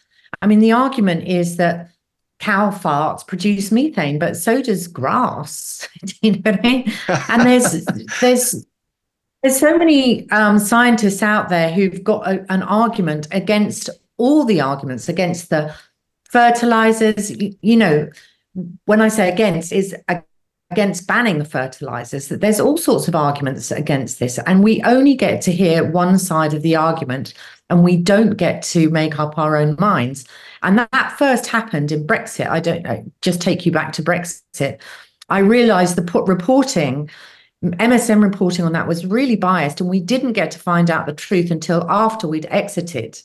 I 0.41 0.47
mean 0.47 0.59
the 0.59 0.71
argument 0.71 1.27
is 1.27 1.57
that 1.57 1.91
cow 2.39 2.69
farts 2.69 3.25
produce 3.25 3.71
methane 3.71 4.17
but 4.17 4.35
so 4.35 4.61
does 4.61 4.87
grass. 4.87 5.87
You 6.21 6.31
know 6.31 6.39
what 6.45 6.59
i 6.59 6.61
mean? 6.61 6.93
And 7.29 7.41
there's 7.43 7.85
there's 8.21 8.65
there's 9.43 9.59
so 9.59 9.77
many 9.77 10.29
um, 10.31 10.59
scientists 10.59 11.21
out 11.21 11.49
there 11.49 11.71
who've 11.71 12.03
got 12.03 12.27
a, 12.27 12.45
an 12.51 12.63
argument 12.63 13.27
against 13.31 13.89
all 14.17 14.45
the 14.45 14.59
arguments 14.61 15.07
against 15.07 15.49
the 15.49 15.73
fertilizers. 16.25 17.31
You, 17.31 17.55
you 17.61 17.77
know, 17.77 18.09
when 18.85 19.01
I 19.01 19.07
say 19.09 19.31
against, 19.31 19.71
is 19.71 19.95
against 20.71 21.07
banning 21.07 21.39
the 21.39 21.45
fertilizers. 21.45 22.27
That 22.27 22.41
there's 22.41 22.59
all 22.59 22.77
sorts 22.77 23.07
of 23.07 23.15
arguments 23.15 23.71
against 23.71 24.19
this, 24.19 24.39
and 24.39 24.63
we 24.63 24.81
only 24.83 25.15
get 25.15 25.41
to 25.43 25.51
hear 25.51 25.83
one 25.83 26.17
side 26.17 26.53
of 26.53 26.63
the 26.63 26.75
argument, 26.75 27.33
and 27.69 27.83
we 27.83 27.97
don't 27.97 28.37
get 28.37 28.63
to 28.63 28.89
make 28.89 29.19
up 29.19 29.37
our 29.37 29.55
own 29.55 29.75
minds. 29.79 30.25
And 30.63 30.77
that, 30.79 30.91
that 30.91 31.17
first 31.17 31.47
happened 31.47 31.91
in 31.91 32.07
Brexit. 32.07 32.47
I 32.49 32.59
don't 32.59 32.83
know. 32.83 33.05
Just 33.21 33.41
take 33.41 33.65
you 33.65 33.71
back 33.71 33.93
to 33.93 34.03
Brexit. 34.03 34.79
I 35.29 35.39
realised 35.39 35.95
the 35.95 36.01
put 36.01 36.27
reporting 36.27 37.09
MSM 37.63 38.21
reporting 38.21 38.65
on 38.65 38.73
that 38.73 38.87
was 38.87 39.05
really 39.05 39.35
biased, 39.35 39.81
and 39.81 39.89
we 39.89 39.99
didn't 39.99 40.33
get 40.33 40.51
to 40.51 40.59
find 40.59 40.91
out 40.91 41.05
the 41.05 41.13
truth 41.13 41.49
until 41.51 41.89
after 41.89 42.27
we'd 42.27 42.47
exited. 42.49 43.19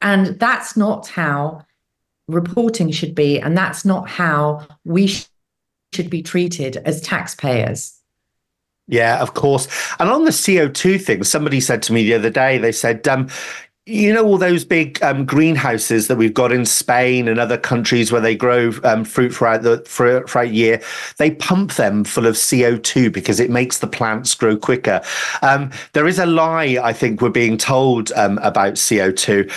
And 0.00 0.38
that's 0.38 0.76
not 0.76 1.08
how 1.08 1.64
reporting 2.28 2.90
should 2.90 3.14
be, 3.14 3.38
and 3.38 3.56
that's 3.56 3.84
not 3.84 4.08
how 4.08 4.66
we 4.84 5.08
sh- 5.08 5.26
should 5.92 6.08
be 6.08 6.22
treated 6.22 6.78
as 6.78 7.00
taxpayers. 7.02 7.96
Yeah, 8.88 9.20
of 9.20 9.34
course. 9.34 9.68
And 10.00 10.10
on 10.10 10.24
the 10.24 10.30
CO2 10.30 11.00
thing, 11.00 11.22
somebody 11.22 11.60
said 11.60 11.82
to 11.84 11.92
me 11.92 12.04
the 12.04 12.14
other 12.14 12.30
day, 12.30 12.58
they 12.58 12.72
said, 12.72 13.06
um, 13.06 13.28
you 13.90 14.14
know 14.14 14.24
all 14.24 14.38
those 14.38 14.64
big 14.64 15.02
um, 15.02 15.24
greenhouses 15.24 16.06
that 16.06 16.16
we've 16.16 16.32
got 16.32 16.52
in 16.52 16.64
Spain 16.64 17.26
and 17.26 17.40
other 17.40 17.58
countries 17.58 18.12
where 18.12 18.20
they 18.20 18.36
grow 18.36 18.72
um, 18.84 19.04
fruit 19.04 19.34
throughout 19.34 19.62
the 19.62 19.78
for, 19.86 20.24
throughout 20.26 20.52
year. 20.52 20.80
They 21.18 21.32
pump 21.32 21.74
them 21.74 22.04
full 22.04 22.26
of 22.26 22.38
CO 22.38 22.76
two 22.76 23.10
because 23.10 23.40
it 23.40 23.50
makes 23.50 23.78
the 23.78 23.88
plants 23.88 24.34
grow 24.34 24.56
quicker. 24.56 25.02
Um, 25.42 25.72
there 25.92 26.06
is 26.06 26.18
a 26.18 26.26
lie 26.26 26.78
I 26.82 26.92
think 26.92 27.20
we're 27.20 27.30
being 27.30 27.58
told 27.58 28.12
um, 28.12 28.38
about 28.38 28.80
CO 28.80 29.10
two. 29.10 29.48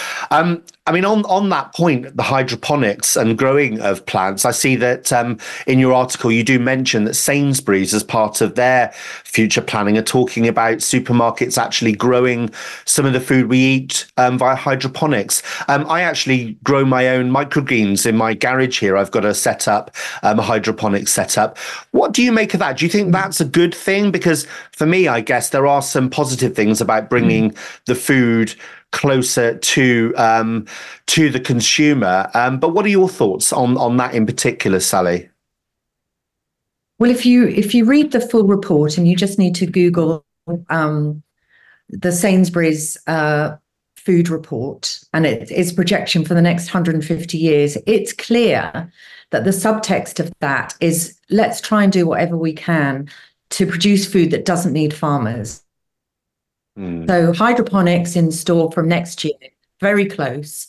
I 0.86 0.92
mean, 0.92 1.06
on, 1.06 1.24
on 1.26 1.48
that 1.48 1.74
point, 1.74 2.18
the 2.18 2.24
hydroponics 2.24 3.16
and 3.16 3.38
growing 3.38 3.80
of 3.80 4.06
plants, 4.06 4.44
I 4.44 4.52
see 4.52 4.76
that 4.76 5.14
um, 5.14 5.38
in 5.66 5.80
your 5.80 5.94
article 5.94 6.30
you 6.30 6.44
do 6.44 6.60
mention 6.60 7.06
that 7.06 7.14
Sainsbury's, 7.14 7.94
as 7.94 8.04
part 8.04 8.42
of 8.42 8.56
their 8.56 8.92
future 9.24 9.62
planning, 9.62 9.98
are 9.98 10.04
talking 10.04 10.46
about 10.46 10.80
supermarkets 10.80 11.58
actually 11.58 11.94
growing 11.94 12.50
some 12.84 13.06
of 13.06 13.14
the 13.14 13.22
food 13.22 13.48
we 13.48 13.60
eat 13.60 14.08
um, 14.18 14.38
via 14.38 14.56
hydroponics. 14.56 15.42
Um, 15.70 15.90
I 15.90 16.02
actually 16.02 16.58
grow 16.66 16.84
my 16.84 17.08
own 17.08 17.32
microgreens 17.32 18.06
in 18.06 18.18
my 18.18 18.34
garage 18.34 18.82
here. 18.82 18.98
I've 18.98 19.12
got 19.12 19.24
a 19.24 19.34
setup, 19.34 19.90
um, 20.22 20.38
a 20.38 20.44
hydroponic 20.44 21.08
setup. 21.08 21.58
What 21.92 22.12
do 22.12 22.22
you 22.22 22.34
make 22.34 22.54
of 22.54 22.60
that? 22.60 22.78
Do 22.78 22.86
you 22.86 22.92
think 22.92 23.14
that's 23.14 23.40
a 23.40 23.46
good 23.46 23.74
thing? 23.74 24.12
Because 24.12 24.46
for 24.74 24.86
me, 24.86 25.08
I 25.08 25.22
guess 25.22 25.52
there 25.52 25.66
are 25.66 25.82
some 25.82 26.10
positive 26.10 26.54
things 26.58 26.82
about 26.82 27.10
bringing 27.10 27.52
mm. 27.52 27.58
the 27.86 27.96
food 27.96 28.54
closer 28.94 29.58
to 29.58 30.14
um, 30.16 30.66
to 31.08 31.30
the 31.30 31.40
consumer. 31.40 32.30
Um, 32.34 32.60
but 32.60 32.70
what 32.70 32.86
are 32.86 32.90
your 32.90 33.10
thoughts 33.10 33.52
on 33.52 33.76
on 33.78 33.98
that 33.98 34.16
in 34.16 34.26
particular, 34.26 34.80
Sally? 34.80 35.30
Well, 37.00 37.12
if 37.12 37.26
you 37.26 37.48
if 37.48 37.76
you 37.76 37.84
read 37.84 38.14
the 38.14 38.22
full 38.22 38.48
report 38.48 38.98
and 38.98 39.08
you 39.08 39.18
just 39.18 39.38
need 39.38 39.56
to 39.56 39.66
Google 39.66 40.24
um, 40.70 41.22
the 41.90 42.12
Sainsbury's 42.12 42.98
uh, 43.08 43.58
food 43.98 44.30
report 44.30 45.00
and 45.14 45.26
it, 45.26 45.50
its 45.52 45.72
projection 45.72 46.24
for 46.24 46.34
the 46.34 46.42
next 46.42 46.66
150 46.68 47.38
years, 47.38 47.78
it's 47.86 48.14
clear 48.14 48.92
that 49.32 49.44
the 49.44 49.50
subtext 49.50 50.20
of 50.20 50.32
that 50.40 50.76
is 50.80 51.20
let's 51.30 51.60
try 51.60 51.84
and 51.84 51.92
do 51.92 52.06
whatever 52.06 52.38
we 52.38 52.54
can 52.54 53.10
to 53.50 53.66
produce 53.66 54.06
food 54.06 54.32
that 54.32 54.46
doesn't 54.46 54.74
need 54.74 54.94
farmers. 54.94 55.63
Mm. 56.78 57.08
So 57.08 57.34
hydroponics 57.34 58.16
in 58.16 58.32
store 58.32 58.72
from 58.72 58.88
next 58.88 59.24
year, 59.24 59.34
very 59.80 60.06
close. 60.06 60.68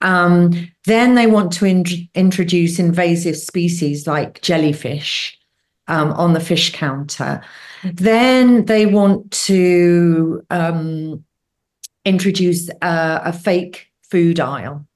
Um, 0.00 0.68
then 0.84 1.14
they 1.14 1.26
want 1.26 1.52
to 1.54 1.64
in- 1.64 2.08
introduce 2.14 2.78
invasive 2.78 3.36
species 3.36 4.06
like 4.06 4.42
jellyfish 4.42 5.38
um, 5.88 6.12
on 6.12 6.32
the 6.32 6.40
fish 6.40 6.72
counter. 6.72 7.42
Then 7.84 8.64
they 8.64 8.86
want 8.86 9.30
to 9.30 10.44
um, 10.50 11.24
introduce 12.04 12.68
uh, 12.82 13.20
a 13.24 13.32
fake 13.32 13.88
food 14.02 14.40
aisle 14.40 14.86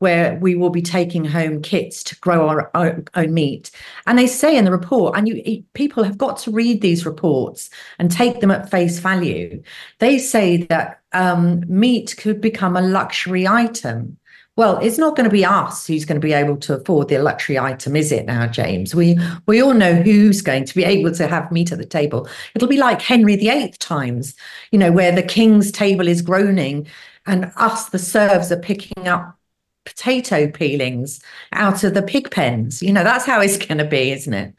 where 0.00 0.36
we 0.36 0.54
will 0.54 0.70
be 0.70 0.82
taking 0.82 1.24
home 1.24 1.60
kits 1.62 2.02
to 2.02 2.16
grow 2.16 2.48
our 2.48 2.70
own, 2.74 3.04
meat. 3.32 3.70
And 4.06 4.18
they 4.18 4.26
say 4.26 4.56
in 4.56 4.64
the 4.64 4.70
report, 4.72 5.16
and 5.16 5.28
you 5.28 5.62
people 5.74 6.02
have 6.02 6.18
got 6.18 6.38
to 6.38 6.50
read 6.50 6.80
these 6.80 7.06
reports 7.06 7.70
and 7.98 8.10
take 8.10 8.40
them 8.40 8.50
at 8.50 8.70
face 8.70 8.98
value. 8.98 9.62
They 9.98 10.18
say 10.18 10.64
that 10.64 11.00
um, 11.12 11.62
meat 11.68 12.16
could 12.18 12.40
become 12.40 12.76
a 12.76 12.82
luxury 12.82 13.46
item. 13.46 14.16
Well, 14.56 14.78
it's 14.78 14.98
not 14.98 15.16
going 15.16 15.28
to 15.28 15.32
be 15.32 15.44
us 15.44 15.86
who's 15.86 16.06
going 16.06 16.20
to 16.20 16.26
be 16.26 16.32
able 16.32 16.56
to 16.58 16.74
afford 16.80 17.08
the 17.08 17.18
luxury 17.18 17.58
item, 17.58 17.94
is 17.94 18.10
it 18.10 18.24
now, 18.24 18.46
James? 18.46 18.94
We 18.94 19.18
we 19.46 19.62
all 19.62 19.74
know 19.74 19.94
who's 19.94 20.40
going 20.40 20.64
to 20.64 20.74
be 20.74 20.84
able 20.84 21.12
to 21.12 21.26
have 21.26 21.52
meat 21.52 21.72
at 21.72 21.78
the 21.78 21.84
table. 21.84 22.26
It'll 22.54 22.68
be 22.68 22.78
like 22.78 23.02
Henry 23.02 23.36
VIII 23.36 23.72
times, 23.78 24.34
you 24.70 24.78
know, 24.78 24.92
where 24.92 25.12
the 25.12 25.22
king's 25.22 25.70
table 25.70 26.08
is 26.08 26.22
groaning 26.22 26.86
and 27.26 27.52
us, 27.56 27.90
the 27.90 27.98
serfs, 27.98 28.50
are 28.50 28.58
picking 28.58 29.06
up 29.06 29.36
potato 29.90 30.48
peelings 30.50 31.20
out 31.52 31.84
of 31.84 31.94
the 31.94 32.02
pig 32.02 32.30
pens. 32.30 32.82
You 32.82 32.92
know, 32.92 33.04
that's 33.04 33.26
how 33.26 33.40
it's 33.40 33.56
going 33.66 33.78
to 33.78 33.84
be, 33.84 34.12
isn't 34.12 34.34
it? 34.34 34.54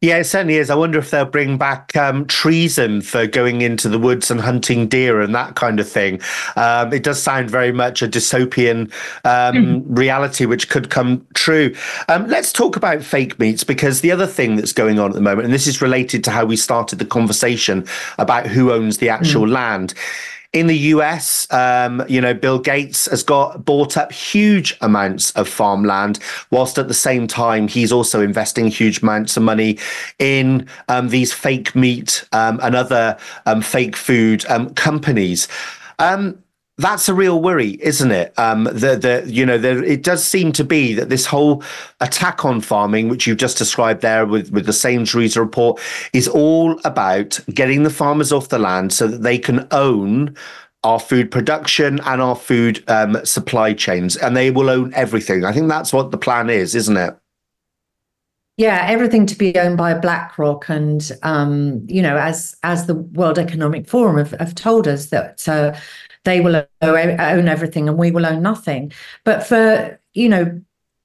Yeah, 0.00 0.18
it 0.18 0.24
certainly 0.24 0.56
is. 0.56 0.68
I 0.68 0.74
wonder 0.74 0.98
if 0.98 1.10
they'll 1.10 1.24
bring 1.24 1.58
back 1.58 1.96
um, 1.96 2.26
treason 2.26 3.02
for 3.02 3.24
going 3.24 3.60
into 3.60 3.88
the 3.88 4.00
woods 4.00 4.32
and 4.32 4.40
hunting 4.40 4.88
deer 4.88 5.20
and 5.20 5.32
that 5.32 5.54
kind 5.54 5.78
of 5.78 5.88
thing. 5.88 6.20
Um, 6.56 6.92
it 6.92 7.04
does 7.04 7.22
sound 7.22 7.48
very 7.48 7.70
much 7.70 8.02
a 8.02 8.08
dystopian 8.08 8.92
um, 9.24 9.54
mm. 9.54 9.84
reality 9.86 10.44
which 10.44 10.68
could 10.68 10.90
come 10.90 11.24
true. 11.34 11.72
Um, 12.08 12.26
let's 12.26 12.52
talk 12.52 12.74
about 12.74 13.04
fake 13.04 13.38
meats 13.38 13.62
because 13.62 14.00
the 14.00 14.10
other 14.10 14.26
thing 14.26 14.56
that's 14.56 14.72
going 14.72 14.98
on 14.98 15.10
at 15.10 15.14
the 15.14 15.20
moment, 15.20 15.44
and 15.44 15.54
this 15.54 15.68
is 15.68 15.80
related 15.80 16.24
to 16.24 16.32
how 16.32 16.44
we 16.44 16.56
started 16.56 16.98
the 16.98 17.04
conversation 17.06 17.86
about 18.18 18.48
who 18.48 18.72
owns 18.72 18.98
the 18.98 19.08
actual 19.08 19.46
mm. 19.46 19.52
land 19.52 19.94
in 20.52 20.66
the 20.66 20.76
US, 20.76 21.50
um, 21.50 22.04
you 22.08 22.20
know, 22.20 22.34
Bill 22.34 22.58
Gates 22.58 23.06
has 23.06 23.22
got 23.22 23.64
bought 23.64 23.96
up 23.96 24.12
huge 24.12 24.76
amounts 24.82 25.30
of 25.32 25.48
farmland, 25.48 26.18
whilst 26.50 26.78
at 26.78 26.88
the 26.88 26.94
same 26.94 27.26
time 27.26 27.68
he's 27.68 27.90
also 27.90 28.20
investing 28.20 28.66
huge 28.66 29.02
amounts 29.02 29.36
of 29.36 29.42
money 29.42 29.78
in 30.18 30.68
um, 30.88 31.08
these 31.08 31.32
fake 31.32 31.74
meat 31.74 32.24
um, 32.32 32.60
and 32.62 32.74
other 32.74 33.16
um, 33.46 33.62
fake 33.62 33.96
food 33.96 34.44
um, 34.46 34.74
companies. 34.74 35.48
Um, 35.98 36.41
that's 36.78 37.08
a 37.08 37.14
real 37.14 37.40
worry, 37.40 37.78
isn't 37.82 38.10
it? 38.10 38.36
Um, 38.38 38.64
the 38.64 38.96
the 38.96 39.24
you 39.26 39.44
know 39.44 39.58
the, 39.58 39.82
it 39.84 40.02
does 40.02 40.24
seem 40.24 40.52
to 40.52 40.64
be 40.64 40.94
that 40.94 41.10
this 41.10 41.26
whole 41.26 41.62
attack 42.00 42.44
on 42.44 42.60
farming, 42.60 43.08
which 43.08 43.26
you've 43.26 43.38
just 43.38 43.58
described 43.58 44.00
there 44.00 44.24
with 44.26 44.50
with 44.50 44.66
the 44.66 44.72
Sainsbury's 44.72 45.36
report, 45.36 45.80
is 46.12 46.28
all 46.28 46.80
about 46.84 47.38
getting 47.52 47.82
the 47.82 47.90
farmers 47.90 48.32
off 48.32 48.48
the 48.48 48.58
land 48.58 48.92
so 48.92 49.06
that 49.06 49.22
they 49.22 49.38
can 49.38 49.66
own 49.70 50.34
our 50.84 50.98
food 50.98 51.30
production 51.30 52.00
and 52.06 52.20
our 52.20 52.34
food 52.34 52.82
um, 52.88 53.24
supply 53.24 53.72
chains, 53.72 54.16
and 54.16 54.36
they 54.36 54.50
will 54.50 54.70
own 54.70 54.92
everything. 54.94 55.44
I 55.44 55.52
think 55.52 55.68
that's 55.68 55.92
what 55.92 56.10
the 56.10 56.18
plan 56.18 56.50
is, 56.50 56.74
isn't 56.74 56.96
it? 56.96 57.16
Yeah, 58.56 58.84
everything 58.86 59.26
to 59.26 59.36
be 59.36 59.56
owned 59.56 59.78
by 59.78 59.94
BlackRock, 59.94 60.68
and 60.68 61.10
um, 61.22 61.84
you 61.86 62.02
know, 62.02 62.16
as 62.16 62.56
as 62.62 62.86
the 62.86 62.94
World 62.94 63.38
Economic 63.38 63.88
Forum 63.88 64.18
have, 64.18 64.32
have 64.38 64.54
told 64.54 64.88
us 64.88 65.06
that 65.06 65.46
uh, 65.48 65.74
they 66.24 66.40
will 66.40 66.66
own 66.80 67.48
everything 67.48 67.88
and 67.88 67.98
we 67.98 68.10
will 68.10 68.26
own 68.26 68.42
nothing. 68.42 68.92
But 69.24 69.46
for, 69.46 70.00
you 70.14 70.28
know, 70.28 70.60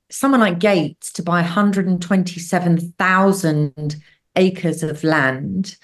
someone 0.10 0.42
like 0.42 0.60
Gates 0.60 1.12
to 1.14 1.24
buy 1.24 1.42
127,000 1.42 3.96
acres 4.36 4.84
of 4.84 5.04
land 5.04 5.78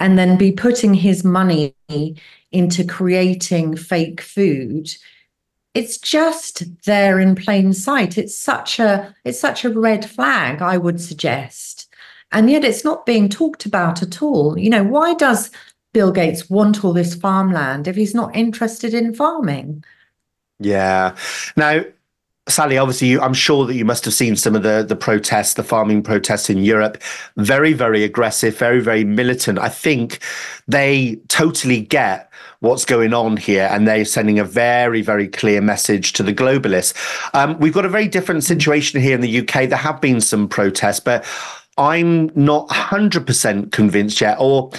and 0.00 0.18
then 0.18 0.36
be 0.36 0.50
putting 0.52 0.94
his 0.94 1.22
money 1.24 1.74
into 2.50 2.84
creating 2.84 3.76
fake 3.76 4.20
food 4.20 4.90
it's 5.74 5.98
just 5.98 6.62
there 6.84 7.18
in 7.18 7.34
plain 7.34 7.72
sight. 7.72 8.16
It's 8.16 8.36
such 8.36 8.78
a 8.78 9.14
it's 9.24 9.40
such 9.40 9.64
a 9.64 9.70
red 9.70 10.08
flag 10.08 10.62
i 10.62 10.78
would 10.78 11.00
suggest. 11.00 11.88
And 12.32 12.50
yet 12.50 12.64
it's 12.64 12.84
not 12.84 13.06
being 13.06 13.28
talked 13.28 13.66
about 13.66 14.02
at 14.02 14.22
all. 14.22 14.58
You 14.58 14.70
know 14.70 14.84
why 14.84 15.14
does 15.14 15.50
Bill 15.94 16.12
Gates 16.12 16.50
want 16.50 16.84
all 16.84 16.92
this 16.92 17.14
farmland 17.14 17.88
if 17.88 17.96
he's 17.96 18.14
not 18.14 18.36
interested 18.36 18.92
in 18.92 19.14
farming? 19.14 19.82
Yeah. 20.58 21.16
Now, 21.56 21.84
Sally, 22.46 22.76
obviously, 22.76 23.08
you, 23.08 23.20
I'm 23.22 23.32
sure 23.32 23.64
that 23.64 23.74
you 23.74 23.86
must 23.86 24.04
have 24.04 24.12
seen 24.12 24.36
some 24.36 24.54
of 24.54 24.62
the 24.62 24.84
the 24.86 24.96
protests, 24.96 25.54
the 25.54 25.62
farming 25.62 26.02
protests 26.02 26.50
in 26.50 26.58
Europe. 26.58 27.00
Very, 27.38 27.72
very 27.72 28.04
aggressive, 28.04 28.58
very, 28.58 28.80
very 28.80 29.02
militant. 29.02 29.58
I 29.58 29.70
think 29.70 30.18
they 30.68 31.16
totally 31.28 31.80
get 31.80 32.30
what's 32.60 32.84
going 32.84 33.14
on 33.14 33.38
here, 33.38 33.68
and 33.70 33.88
they're 33.88 34.04
sending 34.04 34.38
a 34.38 34.44
very, 34.44 35.00
very 35.00 35.26
clear 35.26 35.62
message 35.62 36.12
to 36.14 36.22
the 36.22 36.34
globalists. 36.34 36.94
Um, 37.34 37.58
we've 37.60 37.72
got 37.72 37.86
a 37.86 37.88
very 37.88 38.08
different 38.08 38.44
situation 38.44 39.00
here 39.00 39.14
in 39.14 39.22
the 39.22 39.40
UK. 39.40 39.70
There 39.70 39.76
have 39.78 40.02
been 40.02 40.20
some 40.20 40.46
protests, 40.46 41.00
but 41.00 41.24
I'm 41.78 42.30
not 42.34 42.68
100% 42.68 43.72
convinced 43.72 44.20
yet, 44.20 44.36
or 44.38 44.70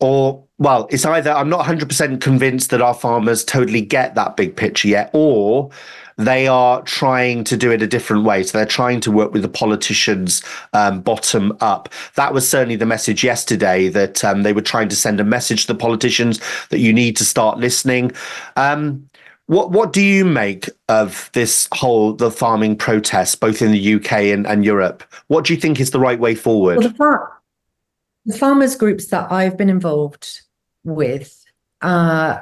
or 0.00 0.44
well, 0.58 0.86
it's 0.90 1.04
either 1.04 1.32
I'm 1.32 1.48
not 1.48 1.66
100% 1.66 2.20
convinced 2.20 2.70
that 2.70 2.80
our 2.80 2.94
farmers 2.94 3.44
totally 3.44 3.80
get 3.80 4.14
that 4.14 4.36
big 4.36 4.56
picture 4.56 4.88
yet, 4.88 5.10
or 5.12 5.70
they 6.16 6.46
are 6.46 6.80
trying 6.82 7.42
to 7.44 7.56
do 7.56 7.72
it 7.72 7.82
a 7.82 7.86
different 7.86 8.24
way. 8.24 8.42
So 8.44 8.56
they're 8.56 8.66
trying 8.66 9.00
to 9.00 9.10
work 9.10 9.32
with 9.32 9.42
the 9.42 9.48
politicians 9.48 10.42
um, 10.72 11.00
bottom 11.00 11.56
up. 11.60 11.88
That 12.14 12.32
was 12.32 12.48
certainly 12.48 12.76
the 12.76 12.86
message 12.86 13.24
yesterday 13.24 13.88
that 13.88 14.24
um, 14.24 14.42
they 14.42 14.52
were 14.52 14.62
trying 14.62 14.88
to 14.90 14.96
send 14.96 15.18
a 15.20 15.24
message 15.24 15.66
to 15.66 15.72
the 15.72 15.78
politicians 15.78 16.40
that 16.68 16.78
you 16.78 16.92
need 16.92 17.16
to 17.16 17.24
start 17.24 17.58
listening. 17.58 18.12
Um, 18.56 19.08
what 19.46 19.72
what 19.72 19.92
do 19.92 20.00
you 20.00 20.24
make 20.24 20.70
of 20.88 21.28
this 21.34 21.68
whole 21.72 22.14
the 22.14 22.30
farming 22.30 22.76
protests, 22.76 23.34
both 23.34 23.60
in 23.60 23.72
the 23.72 23.94
UK 23.94 24.12
and, 24.12 24.46
and 24.46 24.64
Europe? 24.64 25.02
What 25.26 25.44
do 25.44 25.54
you 25.54 25.60
think 25.60 25.80
is 25.80 25.90
the 25.90 26.00
right 26.00 26.18
way 26.18 26.34
forward? 26.34 26.78
Well, 26.78 26.88
the, 26.88 26.94
far- 26.94 27.33
the 28.26 28.36
farmers 28.36 28.76
groups 28.76 29.06
that 29.06 29.30
I've 29.30 29.56
been 29.56 29.68
involved 29.68 30.42
with, 30.84 31.44
uh, 31.82 32.40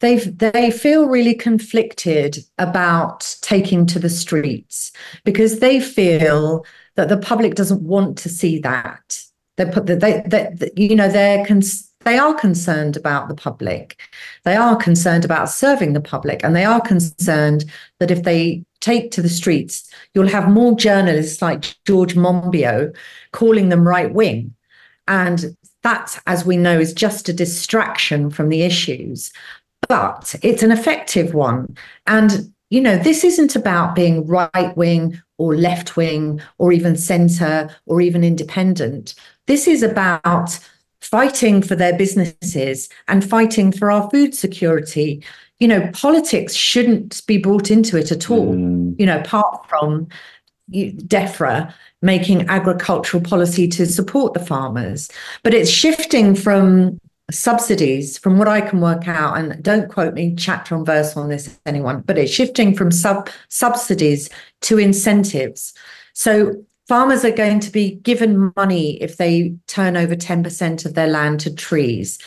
they 0.00 0.16
they 0.16 0.70
feel 0.70 1.08
really 1.08 1.34
conflicted 1.34 2.38
about 2.58 3.36
taking 3.40 3.86
to 3.86 3.98
the 3.98 4.10
streets 4.10 4.92
because 5.24 5.60
they 5.60 5.80
feel 5.80 6.64
that 6.96 7.08
the 7.08 7.18
public 7.18 7.54
doesn't 7.54 7.82
want 7.82 8.18
to 8.18 8.28
see 8.28 8.58
that. 8.60 9.22
They 9.56 9.66
put 9.66 9.86
that 9.86 10.00
they, 10.00 10.22
that 10.26 10.76
you 10.76 10.96
know 10.96 11.08
they're 11.08 11.46
cons- 11.46 11.90
they 12.04 12.18
are 12.18 12.34
concerned 12.34 12.96
about 12.96 13.28
the 13.28 13.34
public. 13.34 14.00
They 14.44 14.56
are 14.56 14.74
concerned 14.76 15.24
about 15.24 15.50
serving 15.50 15.92
the 15.92 16.00
public, 16.00 16.42
and 16.42 16.56
they 16.56 16.64
are 16.64 16.80
concerned 16.80 17.64
that 18.00 18.10
if 18.10 18.24
they 18.24 18.64
take 18.80 19.12
to 19.12 19.22
the 19.22 19.28
streets, 19.28 19.88
you'll 20.14 20.26
have 20.26 20.50
more 20.50 20.76
journalists 20.76 21.40
like 21.40 21.76
George 21.84 22.16
Monbiot 22.16 22.96
calling 23.30 23.68
them 23.68 23.86
right 23.86 24.12
wing 24.12 24.52
and 25.08 25.56
that, 25.82 26.18
as 26.26 26.44
we 26.44 26.56
know, 26.56 26.78
is 26.78 26.92
just 26.92 27.28
a 27.28 27.32
distraction 27.32 28.30
from 28.30 28.48
the 28.48 28.62
issues. 28.62 29.32
But 29.88 30.34
it's 30.42 30.62
an 30.62 30.70
effective 30.70 31.34
one. 31.34 31.76
And, 32.06 32.52
you 32.70 32.80
know, 32.80 32.96
this 32.96 33.24
isn't 33.24 33.56
about 33.56 33.94
being 33.94 34.26
right 34.26 34.76
wing 34.76 35.20
or 35.38 35.56
left 35.56 35.96
wing 35.96 36.40
or 36.58 36.72
even 36.72 36.96
centre 36.96 37.68
or 37.86 38.00
even 38.00 38.22
independent. 38.22 39.14
This 39.46 39.66
is 39.66 39.82
about 39.82 40.58
fighting 41.00 41.62
for 41.62 41.74
their 41.74 41.96
businesses 41.98 42.88
and 43.08 43.28
fighting 43.28 43.72
for 43.72 43.90
our 43.90 44.08
food 44.10 44.34
security. 44.34 45.22
You 45.58 45.68
know, 45.68 45.90
politics 45.92 46.54
shouldn't 46.54 47.26
be 47.26 47.38
brought 47.38 47.70
into 47.70 47.98
it 47.98 48.12
at 48.12 48.30
all, 48.30 48.54
mm. 48.54 48.98
you 48.98 49.06
know, 49.06 49.18
apart 49.18 49.68
from 49.68 50.08
DEFRA 50.70 51.74
making 52.02 52.48
agricultural 52.48 53.22
policy 53.22 53.66
to 53.68 53.86
support 53.86 54.34
the 54.34 54.44
farmers. 54.44 55.08
But 55.42 55.54
it's 55.54 55.70
shifting 55.70 56.34
from 56.34 57.00
subsidies, 57.30 58.18
from 58.18 58.38
what 58.38 58.48
I 58.48 58.60
can 58.60 58.80
work 58.80 59.08
out, 59.08 59.38
and 59.38 59.62
don't 59.62 59.90
quote 59.90 60.14
me 60.14 60.34
chapter 60.36 60.74
and 60.74 60.84
verse 60.84 61.16
on 61.16 61.28
this, 61.28 61.58
anyone, 61.64 62.02
but 62.02 62.18
it's 62.18 62.32
shifting 62.32 62.74
from 62.74 62.90
sub 62.90 63.30
subsidies 63.48 64.28
to 64.62 64.78
incentives. 64.78 65.72
So 66.12 66.64
farmers 66.88 67.24
are 67.24 67.30
going 67.30 67.60
to 67.60 67.70
be 67.70 67.92
given 67.96 68.52
money 68.56 69.00
if 69.02 69.16
they 69.16 69.54
turn 69.66 69.96
over 69.96 70.14
10% 70.14 70.84
of 70.84 70.94
their 70.94 71.06
land 71.06 71.40
to 71.40 71.54
trees 71.54 72.18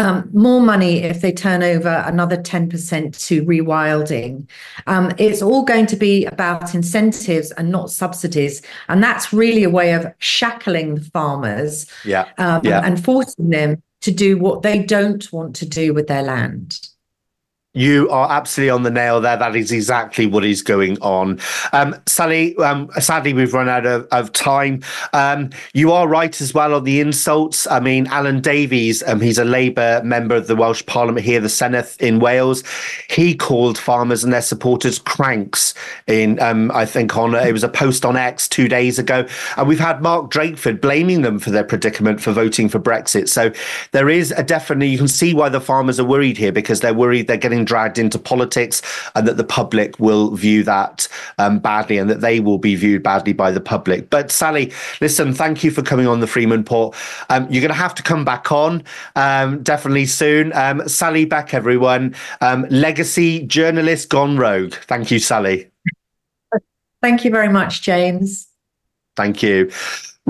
um, 0.00 0.30
more 0.32 0.60
money 0.60 1.02
if 1.02 1.20
they 1.20 1.32
turn 1.32 1.62
over 1.62 2.02
another 2.06 2.36
10% 2.36 3.26
to 3.26 3.44
rewilding. 3.44 4.48
Um, 4.86 5.12
it's 5.18 5.42
all 5.42 5.62
going 5.62 5.86
to 5.86 5.96
be 5.96 6.24
about 6.24 6.74
incentives 6.74 7.50
and 7.52 7.70
not 7.70 7.90
subsidies. 7.90 8.62
And 8.88 9.02
that's 9.02 9.32
really 9.32 9.62
a 9.62 9.70
way 9.70 9.92
of 9.92 10.06
shackling 10.18 10.94
the 10.94 11.02
farmers 11.02 11.86
yeah. 12.04 12.28
Um, 12.38 12.62
yeah. 12.64 12.80
and 12.84 13.02
forcing 13.02 13.50
them 13.50 13.82
to 14.00 14.10
do 14.10 14.38
what 14.38 14.62
they 14.62 14.82
don't 14.82 15.30
want 15.32 15.54
to 15.56 15.66
do 15.66 15.92
with 15.92 16.06
their 16.06 16.22
land. 16.22 16.80
You 17.72 18.10
are 18.10 18.28
absolutely 18.28 18.70
on 18.70 18.82
the 18.82 18.90
nail 18.90 19.20
there. 19.20 19.36
That 19.36 19.54
is 19.54 19.70
exactly 19.70 20.26
what 20.26 20.44
is 20.44 20.60
going 20.60 20.98
on. 20.98 21.38
Um, 21.72 21.94
Sally, 22.08 22.56
um, 22.56 22.90
sadly, 22.98 23.32
we've 23.32 23.54
run 23.54 23.68
out 23.68 23.86
of, 23.86 24.08
of 24.10 24.32
time. 24.32 24.82
Um, 25.12 25.50
you 25.72 25.92
are 25.92 26.08
right 26.08 26.40
as 26.40 26.52
well 26.52 26.74
on 26.74 26.82
the 26.82 27.00
insults. 27.00 27.68
I 27.68 27.78
mean, 27.78 28.06
Alun 28.06 28.42
Davies, 28.42 29.04
um, 29.06 29.20
he's 29.20 29.38
a 29.38 29.44
Labour 29.44 30.02
member 30.04 30.34
of 30.34 30.48
the 30.48 30.56
Welsh 30.56 30.84
Parliament 30.86 31.24
here, 31.24 31.38
the 31.38 31.46
Senedd 31.46 31.96
in 32.00 32.18
Wales. 32.18 32.64
He 33.08 33.36
called 33.36 33.78
farmers 33.78 34.24
and 34.24 34.32
their 34.32 34.42
supporters 34.42 34.98
cranks 34.98 35.72
in, 36.08 36.40
um, 36.40 36.72
I 36.72 36.84
think, 36.84 37.16
on 37.16 37.36
it 37.36 37.52
was 37.52 37.62
a 37.62 37.68
post 37.68 38.04
on 38.04 38.16
X 38.16 38.48
two 38.48 38.66
days 38.66 38.98
ago. 38.98 39.28
And 39.56 39.68
we've 39.68 39.78
had 39.78 40.02
Mark 40.02 40.32
Drakeford 40.32 40.80
blaming 40.80 41.22
them 41.22 41.38
for 41.38 41.50
their 41.50 41.62
predicament 41.62 42.20
for 42.20 42.32
voting 42.32 42.68
for 42.68 42.80
Brexit. 42.80 43.28
So 43.28 43.52
there 43.92 44.08
is 44.08 44.32
a 44.32 44.42
definitely, 44.42 44.88
you 44.88 44.98
can 44.98 45.06
see 45.06 45.34
why 45.34 45.48
the 45.48 45.60
farmers 45.60 46.00
are 46.00 46.04
worried 46.04 46.36
here 46.36 46.50
because 46.50 46.80
they're 46.80 46.92
worried 46.92 47.28
they're 47.28 47.36
getting 47.36 47.59
dragged 47.64 47.98
into 47.98 48.18
politics 48.18 48.82
and 49.14 49.26
that 49.26 49.36
the 49.36 49.44
public 49.44 49.98
will 49.98 50.30
view 50.34 50.62
that 50.64 51.08
um, 51.38 51.58
badly 51.58 51.98
and 51.98 52.10
that 52.10 52.20
they 52.20 52.40
will 52.40 52.58
be 52.58 52.74
viewed 52.74 53.02
badly 53.02 53.32
by 53.32 53.50
the 53.50 53.60
public. 53.60 54.10
But 54.10 54.30
Sally, 54.30 54.72
listen, 55.00 55.32
thank 55.34 55.62
you 55.64 55.70
for 55.70 55.82
coming 55.82 56.06
on 56.06 56.20
the 56.20 56.26
Freeman 56.26 56.60
Report. 56.60 56.96
Um, 57.28 57.46
you're 57.50 57.62
going 57.62 57.68
to 57.68 57.74
have 57.74 57.94
to 57.96 58.02
come 58.02 58.24
back 58.24 58.52
on 58.52 58.82
um, 59.16 59.62
definitely 59.62 60.06
soon. 60.06 60.52
Um, 60.54 60.86
Sally 60.88 61.24
Beck, 61.24 61.54
everyone, 61.54 62.14
um, 62.40 62.66
legacy 62.70 63.46
journalist 63.46 64.08
gone 64.08 64.36
rogue. 64.36 64.74
Thank 64.74 65.10
you, 65.10 65.18
Sally. 65.18 65.70
Thank 67.02 67.24
you 67.24 67.30
very 67.30 67.48
much, 67.48 67.82
James. 67.82 68.48
Thank 69.16 69.42
you. 69.42 69.70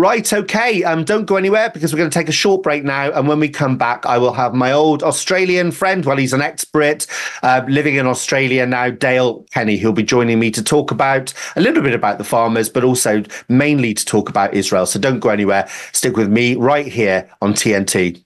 Right, 0.00 0.32
okay. 0.32 0.82
Um, 0.82 1.04
don't 1.04 1.26
go 1.26 1.36
anywhere 1.36 1.68
because 1.68 1.92
we're 1.92 1.98
going 1.98 2.08
to 2.08 2.18
take 2.18 2.30
a 2.30 2.32
short 2.32 2.62
break 2.62 2.84
now. 2.84 3.10
And 3.10 3.28
when 3.28 3.38
we 3.38 3.50
come 3.50 3.76
back, 3.76 4.06
I 4.06 4.16
will 4.16 4.32
have 4.32 4.54
my 4.54 4.72
old 4.72 5.02
Australian 5.02 5.72
friend, 5.72 6.06
well, 6.06 6.16
he's 6.16 6.32
an 6.32 6.40
ex-Brit, 6.40 7.06
uh, 7.42 7.66
living 7.68 7.96
in 7.96 8.06
Australia 8.06 8.64
now, 8.64 8.88
Dale 8.88 9.44
Penny, 9.52 9.76
who'll 9.76 9.92
be 9.92 10.02
joining 10.02 10.38
me 10.38 10.50
to 10.52 10.64
talk 10.64 10.90
about 10.90 11.34
a 11.54 11.60
little 11.60 11.82
bit 11.82 11.92
about 11.92 12.16
the 12.16 12.24
farmers, 12.24 12.70
but 12.70 12.82
also 12.82 13.22
mainly 13.50 13.92
to 13.92 14.02
talk 14.06 14.30
about 14.30 14.54
Israel. 14.54 14.86
So 14.86 14.98
don't 14.98 15.20
go 15.20 15.28
anywhere. 15.28 15.68
Stick 15.92 16.16
with 16.16 16.30
me 16.30 16.54
right 16.54 16.86
here 16.86 17.28
on 17.42 17.52
TNT. 17.52 18.24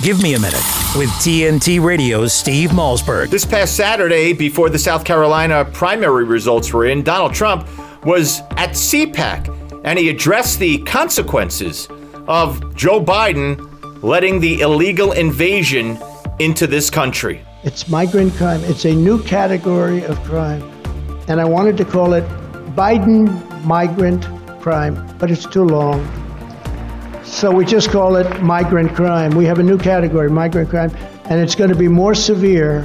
Give 0.00 0.22
me 0.22 0.32
a 0.32 0.40
minute 0.40 0.64
with 0.96 1.10
TNT 1.20 1.84
Radio's 1.84 2.32
Steve 2.32 2.70
Malzberg. 2.70 3.28
This 3.28 3.44
past 3.44 3.76
Saturday, 3.76 4.32
before 4.32 4.70
the 4.70 4.78
South 4.78 5.04
Carolina 5.04 5.62
primary 5.74 6.24
results 6.24 6.72
were 6.72 6.86
in, 6.86 7.02
Donald 7.02 7.34
Trump 7.34 7.68
was 8.06 8.40
at 8.52 8.70
CPAC 8.70 9.69
and 9.84 9.98
he 9.98 10.08
addressed 10.08 10.58
the 10.58 10.78
consequences 10.78 11.88
of 12.28 12.74
Joe 12.74 13.02
Biden 13.02 13.66
letting 14.02 14.40
the 14.40 14.60
illegal 14.60 15.12
invasion 15.12 15.98
into 16.38 16.66
this 16.66 16.90
country. 16.90 17.44
It's 17.64 17.88
migrant 17.88 18.34
crime. 18.34 18.62
It's 18.64 18.84
a 18.84 18.94
new 18.94 19.22
category 19.22 20.04
of 20.04 20.18
crime. 20.24 20.62
And 21.28 21.40
I 21.40 21.44
wanted 21.44 21.76
to 21.78 21.84
call 21.84 22.14
it 22.14 22.24
Biden 22.74 23.64
migrant 23.64 24.24
crime, 24.60 25.16
but 25.18 25.30
it's 25.30 25.46
too 25.46 25.64
long. 25.64 26.06
So 27.24 27.50
we 27.50 27.64
just 27.64 27.90
call 27.90 28.16
it 28.16 28.42
migrant 28.42 28.94
crime. 28.94 29.32
We 29.32 29.44
have 29.44 29.58
a 29.58 29.62
new 29.62 29.78
category, 29.78 30.30
migrant 30.30 30.70
crime, 30.70 30.90
and 31.26 31.40
it's 31.40 31.54
going 31.54 31.70
to 31.70 31.76
be 31.76 31.88
more 31.88 32.14
severe 32.14 32.80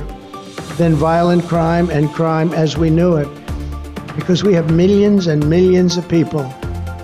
than 0.77 0.93
violent 0.93 1.43
crime 1.45 1.89
and 1.89 2.09
crime 2.11 2.53
as 2.53 2.77
we 2.77 2.89
knew 2.89 3.15
it 3.15 3.27
because 4.15 4.43
we 4.43 4.53
have 4.53 4.71
millions 4.71 5.27
and 5.27 5.49
millions 5.49 5.97
of 5.97 6.07
people 6.07 6.43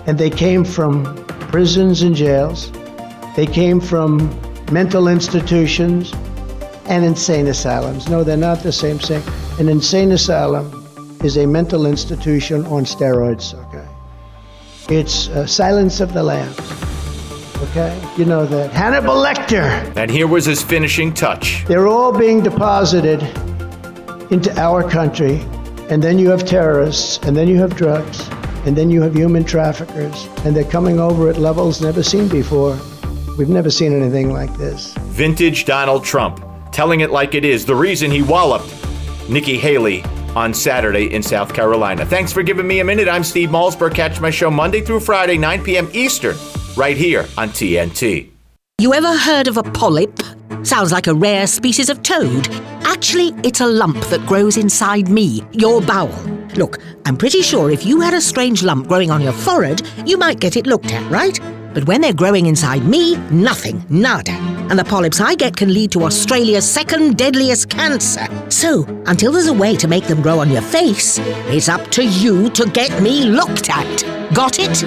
and 0.06 0.18
they 0.18 0.30
came 0.30 0.64
from 0.64 1.14
prisons 1.50 2.02
and 2.02 2.14
jails. 2.14 2.72
They 3.36 3.46
came 3.46 3.80
from 3.80 4.18
mental 4.72 5.08
institutions 5.08 6.12
and 6.86 7.04
insane 7.04 7.46
asylums. 7.46 8.08
No, 8.08 8.24
they're 8.24 8.36
not 8.36 8.62
the 8.62 8.72
same 8.72 8.98
thing. 8.98 9.22
An 9.58 9.68
insane 9.68 10.12
asylum 10.12 10.78
is 11.22 11.36
a 11.36 11.46
mental 11.46 11.86
institution 11.86 12.64
on 12.66 12.84
steroids, 12.84 13.54
okay? 13.66 13.86
It's 14.88 15.28
uh, 15.28 15.46
Silence 15.46 16.00
of 16.00 16.12
the 16.12 16.22
Lambs, 16.22 16.58
okay? 17.62 17.96
You 18.16 18.24
know 18.24 18.44
that. 18.46 18.72
Hannibal 18.72 19.14
Lecter. 19.14 19.96
And 19.96 20.10
here 20.10 20.26
was 20.26 20.44
his 20.44 20.62
finishing 20.62 21.14
touch. 21.14 21.64
They're 21.66 21.86
all 21.86 22.12
being 22.12 22.42
deposited 22.42 23.22
into 24.32 24.52
our 24.58 24.88
country, 24.88 25.40
and 25.88 26.02
then 26.02 26.18
you 26.18 26.28
have 26.30 26.44
terrorists, 26.44 27.18
and 27.18 27.36
then 27.36 27.46
you 27.46 27.58
have 27.58 27.76
drugs, 27.76 28.28
and 28.64 28.76
then 28.76 28.90
you 28.90 29.02
have 29.02 29.14
human 29.14 29.44
traffickers, 29.44 30.26
and 30.44 30.54
they're 30.54 30.64
coming 30.64 31.00
over 31.00 31.28
at 31.28 31.36
levels 31.36 31.80
never 31.80 32.02
seen 32.02 32.28
before. 32.28 32.78
We've 33.38 33.48
never 33.48 33.70
seen 33.70 33.92
anything 33.92 34.32
like 34.32 34.56
this. 34.56 34.94
Vintage 35.10 35.64
Donald 35.64 36.04
Trump, 36.04 36.44
telling 36.70 37.00
it 37.00 37.10
like 37.10 37.34
it 37.34 37.44
is, 37.44 37.64
the 37.64 37.74
reason 37.74 38.10
he 38.10 38.22
walloped 38.22 38.68
Nikki 39.28 39.58
Haley 39.58 40.02
on 40.34 40.54
Saturday 40.54 41.12
in 41.12 41.22
South 41.22 41.52
Carolina. 41.54 42.04
Thanks 42.06 42.32
for 42.32 42.42
giving 42.42 42.66
me 42.66 42.80
a 42.80 42.84
minute. 42.84 43.08
I'm 43.08 43.24
Steve 43.24 43.50
Malzberg. 43.50 43.94
Catch 43.94 44.20
my 44.20 44.30
show 44.30 44.50
Monday 44.50 44.80
through 44.80 45.00
Friday, 45.00 45.36
9 45.38 45.64
p.m. 45.64 45.88
Eastern, 45.92 46.36
right 46.76 46.96
here 46.96 47.26
on 47.36 47.50
TNT. 47.50 48.30
You 48.78 48.94
ever 48.94 49.16
heard 49.16 49.46
of 49.48 49.56
a 49.58 49.62
polyp? 49.62 50.20
Sounds 50.62 50.92
like 50.92 51.06
a 51.06 51.14
rare 51.14 51.46
species 51.46 51.88
of 51.88 52.02
toad. 52.02 52.48
Actually, 52.84 53.28
it's 53.44 53.60
a 53.60 53.66
lump 53.66 54.00
that 54.06 54.24
grows 54.26 54.56
inside 54.56 55.08
me, 55.08 55.42
your 55.52 55.80
bowel. 55.80 56.41
Look, 56.54 56.78
I'm 57.06 57.16
pretty 57.16 57.42
sure 57.42 57.70
if 57.70 57.86
you 57.86 58.00
had 58.00 58.14
a 58.14 58.20
strange 58.20 58.62
lump 58.62 58.88
growing 58.88 59.10
on 59.10 59.22
your 59.22 59.32
forehead, 59.32 59.82
you 60.04 60.18
might 60.18 60.40
get 60.40 60.56
it 60.56 60.66
looked 60.66 60.92
at, 60.92 61.10
right? 61.10 61.38
But 61.72 61.86
when 61.86 62.02
they're 62.02 62.12
growing 62.12 62.46
inside 62.46 62.84
me, 62.84 63.16
nothing, 63.30 63.82
nada. 63.88 64.32
And 64.32 64.78
the 64.78 64.84
polyps 64.84 65.20
I 65.20 65.34
get 65.34 65.56
can 65.56 65.72
lead 65.72 65.92
to 65.92 66.02
Australia's 66.02 66.70
second 66.70 67.16
deadliest 67.16 67.70
cancer. 67.70 68.26
So, 68.50 68.84
until 69.06 69.32
there's 69.32 69.46
a 69.46 69.54
way 69.54 69.76
to 69.76 69.88
make 69.88 70.04
them 70.06 70.20
grow 70.20 70.38
on 70.38 70.50
your 70.50 70.62
face, 70.62 71.18
it's 71.48 71.68
up 71.68 71.90
to 71.92 72.04
you 72.04 72.50
to 72.50 72.66
get 72.66 73.02
me 73.02 73.24
looked 73.24 73.70
at. 73.70 74.02
Got 74.34 74.58
it? 74.58 74.82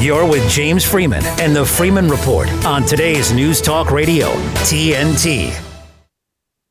You're 0.00 0.26
with 0.28 0.48
James 0.50 0.84
Freeman 0.84 1.24
and 1.40 1.54
the 1.54 1.64
Freeman 1.64 2.08
Report 2.08 2.48
on 2.64 2.84
today's 2.84 3.32
News 3.32 3.60
Talk 3.60 3.92
Radio, 3.92 4.28
TNT. 4.64 5.71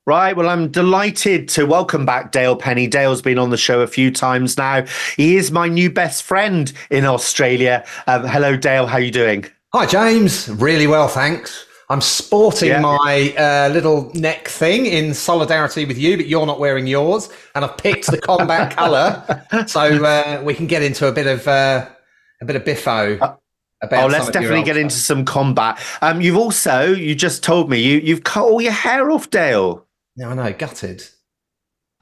Right. 0.07 0.35
Well, 0.35 0.49
I'm 0.49 0.69
delighted 0.71 1.47
to 1.49 1.65
welcome 1.65 2.07
back 2.07 2.31
Dale 2.31 2.55
Penny. 2.55 2.87
Dale's 2.87 3.21
been 3.21 3.37
on 3.37 3.51
the 3.51 3.57
show 3.57 3.81
a 3.81 3.87
few 3.87 4.09
times 4.09 4.57
now. 4.57 4.83
He 5.15 5.35
is 5.37 5.51
my 5.51 5.67
new 5.67 5.91
best 5.91 6.23
friend 6.23 6.73
in 6.89 7.05
Australia. 7.05 7.85
Um, 8.07 8.25
hello, 8.25 8.57
Dale. 8.57 8.87
How 8.87 8.97
are 8.97 9.01
you 9.01 9.11
doing? 9.11 9.45
Hi, 9.73 9.85
James. 9.85 10.49
Really 10.49 10.87
well, 10.87 11.07
thanks. 11.07 11.67
I'm 11.91 12.01
sporting 12.01 12.69
Yeah. 12.69 12.79
my 12.81 13.33
uh, 13.37 13.69
little 13.71 14.11
neck 14.15 14.47
thing 14.47 14.87
in 14.87 15.13
solidarity 15.13 15.85
with 15.85 15.99
you, 15.99 16.17
but 16.17 16.25
you're 16.25 16.47
not 16.47 16.59
wearing 16.59 16.87
yours. 16.87 17.29
And 17.53 17.63
I've 17.63 17.77
picked 17.77 18.07
the 18.07 18.17
combat 18.17 18.71
colour, 18.75 19.45
so 19.67 19.81
uh, 19.81 20.41
we 20.43 20.55
can 20.55 20.65
get 20.65 20.81
into 20.81 21.07
a 21.07 21.11
bit 21.11 21.27
of 21.27 21.47
uh, 21.47 21.85
a 22.41 22.45
bit 22.45 22.55
of 22.55 22.65
biffo. 22.65 23.17
About 23.83 24.03
oh, 24.03 24.07
let's 24.07 24.25
some 24.25 24.29
of 24.29 24.33
your 24.35 24.41
definitely 24.43 24.63
get 24.63 24.77
into 24.77 24.95
some 24.95 25.25
combat. 25.25 25.79
Um, 26.01 26.21
you've 26.21 26.37
also, 26.37 26.91
you 26.93 27.13
just 27.13 27.43
told 27.43 27.69
me 27.69 27.79
you 27.79 27.99
you've 27.99 28.23
cut 28.23 28.45
all 28.45 28.61
your 28.61 28.71
hair 28.71 29.11
off, 29.11 29.29
Dale. 29.29 29.85
No, 30.15 30.29
I 30.29 30.33
know, 30.33 30.53
gutted. 30.53 31.03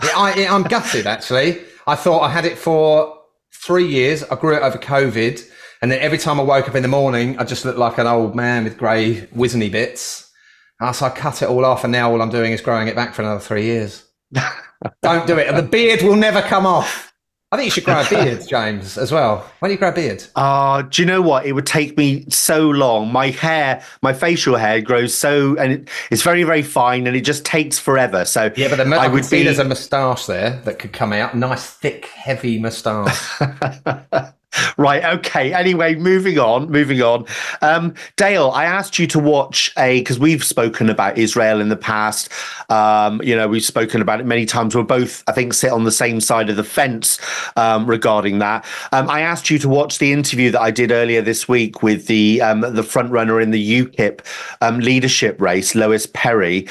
Yeah, 0.04 0.12
I, 0.16 0.36
yeah, 0.36 0.54
I'm 0.54 0.64
gutted 0.64 1.08
actually. 1.08 1.62
I 1.88 1.96
thought 1.96 2.22
I 2.22 2.30
had 2.30 2.46
it 2.46 2.58
for 2.58 3.18
three 3.54 3.88
years. 3.88 4.24
I 4.24 4.36
grew 4.36 4.56
it 4.56 4.62
over 4.62 4.78
COVID, 4.78 5.44
and 5.82 5.92
then 5.92 6.00
every 6.00 6.18
time 6.18 6.40
I 6.40 6.44
woke 6.44 6.70
up 6.70 6.76
in 6.76 6.84
the 6.84 6.90
morning, 6.90 7.38
I 7.38 7.44
just 7.44 7.66
looked 7.66 7.78
like 7.78 7.98
an 7.98 8.08
old 8.08 8.36
man 8.36 8.64
with 8.64 8.78
grey 8.78 9.28
wizenny 9.36 9.72
bits. 9.72 10.32
And 10.80 10.96
so 10.96 11.08
I 11.08 11.10
cut 11.10 11.42
it 11.42 11.50
all 11.50 11.66
off, 11.66 11.84
and 11.84 11.92
now 11.92 12.12
all 12.12 12.22
I'm 12.22 12.30
doing 12.30 12.54
is 12.54 12.62
growing 12.62 12.88
it 12.88 12.96
back 12.96 13.14
for 13.14 13.22
another 13.22 13.42
three 13.42 13.66
years. 13.66 14.06
Don't 15.02 15.28
do 15.28 15.38
it. 15.38 15.48
And 15.48 15.58
the 15.58 15.64
beard 15.64 16.02
will 16.02 16.16
never 16.16 16.42
come 16.42 16.66
off. 16.66 17.09
I 17.52 17.58
think 17.58 17.66
you 17.66 17.72
should 17.72 17.84
grow 17.84 18.00
a 18.02 18.08
beard, 18.08 18.46
James, 18.48 18.96
as 18.96 19.12
well. 19.12 19.38
Why 19.58 19.68
don't 19.68 19.72
you 19.72 19.78
grow 19.80 19.90
a 19.90 19.92
beard? 19.92 20.24
Uh, 20.36 20.84
do 20.84 21.02
you 21.02 21.06
know 21.08 21.20
what? 21.22 21.48
It 21.48 21.54
would 21.54 21.66
take 21.66 21.98
me 21.98 22.24
so 22.30 22.70
long. 22.70 23.12
My 23.12 23.32
hair, 23.32 23.84
my 24.04 24.14
facial 24.14 24.56
hair 24.56 24.82
grows 24.82 25.16
so, 25.16 25.56
and 25.58 25.74
it, 25.74 25.90
it's 26.12 26.22
very, 26.22 26.44
very 26.44 26.62
fine, 26.62 27.08
and 27.08 27.16
it 27.18 27.22
just 27.22 27.46
takes 27.46 27.80
forever. 27.80 28.24
So 28.24 28.52
Yeah, 28.56 28.68
but 28.70 28.76
the, 28.78 28.96
I 28.96 29.06
I 29.06 29.08
would 29.08 29.26
see 29.26 29.40
be. 29.40 29.44
there's 29.46 29.58
a 29.58 29.64
moustache 29.64 30.28
there 30.28 30.62
that 30.66 30.78
could 30.78 30.94
come 30.94 31.12
out. 31.12 31.36
Nice, 31.36 31.66
thick, 31.66 32.06
heavy 32.06 32.60
moustache. 32.60 33.42
Right. 34.78 35.04
Okay. 35.04 35.54
Anyway, 35.54 35.96
moving 35.96 36.40
on. 36.40 36.72
Moving 36.72 37.02
on. 37.02 37.26
Um, 37.62 37.94
Dale, 38.16 38.52
I 38.52 38.64
asked 38.64 38.98
you 38.98 39.08
to 39.08 39.20
watch 39.20 39.74
a 39.78 40.00
because 40.00 40.18
we've 40.20 40.44
spoken 40.44 40.90
about 40.90 41.18
Israel 41.18 41.60
in 41.60 41.68
the 41.68 41.76
past. 41.76 42.32
Um, 42.70 43.22
you 43.22 43.36
know, 43.36 43.48
we've 43.48 43.66
spoken 43.66 44.02
about 44.02 44.22
it 44.22 44.26
many 44.26 44.46
times. 44.46 44.76
We're 44.76 44.84
both, 44.84 45.24
I 45.28 45.34
think, 45.34 45.54
sit 45.54 45.72
on 45.72 45.84
the 45.84 45.92
same 45.92 46.22
side 46.22 46.50
of 46.50 46.56
the 46.56 46.64
fence 46.64 47.20
um, 47.58 47.88
regarding 47.88 48.40
that. 48.40 48.66
Um, 48.94 49.10
I 49.10 49.22
asked 49.22 49.50
you 49.50 49.60
to 49.60 49.70
watch 49.70 49.98
the 49.98 50.14
interview 50.14 50.50
that 50.52 50.62
I 50.62 50.72
did 50.72 50.92
earlier 50.92 51.22
this 51.22 51.48
week 51.48 51.84
with 51.84 52.08
the 52.08 52.42
um, 52.42 52.62
the 52.62 52.84
front 52.84 53.12
runner 53.12 53.42
in 53.42 53.52
the 53.52 53.84
UKIP 53.84 54.22
um, 54.62 54.80
leadership 54.80 55.42
race, 55.42 55.76
Lois 55.76 56.08
Perry. 56.14 56.68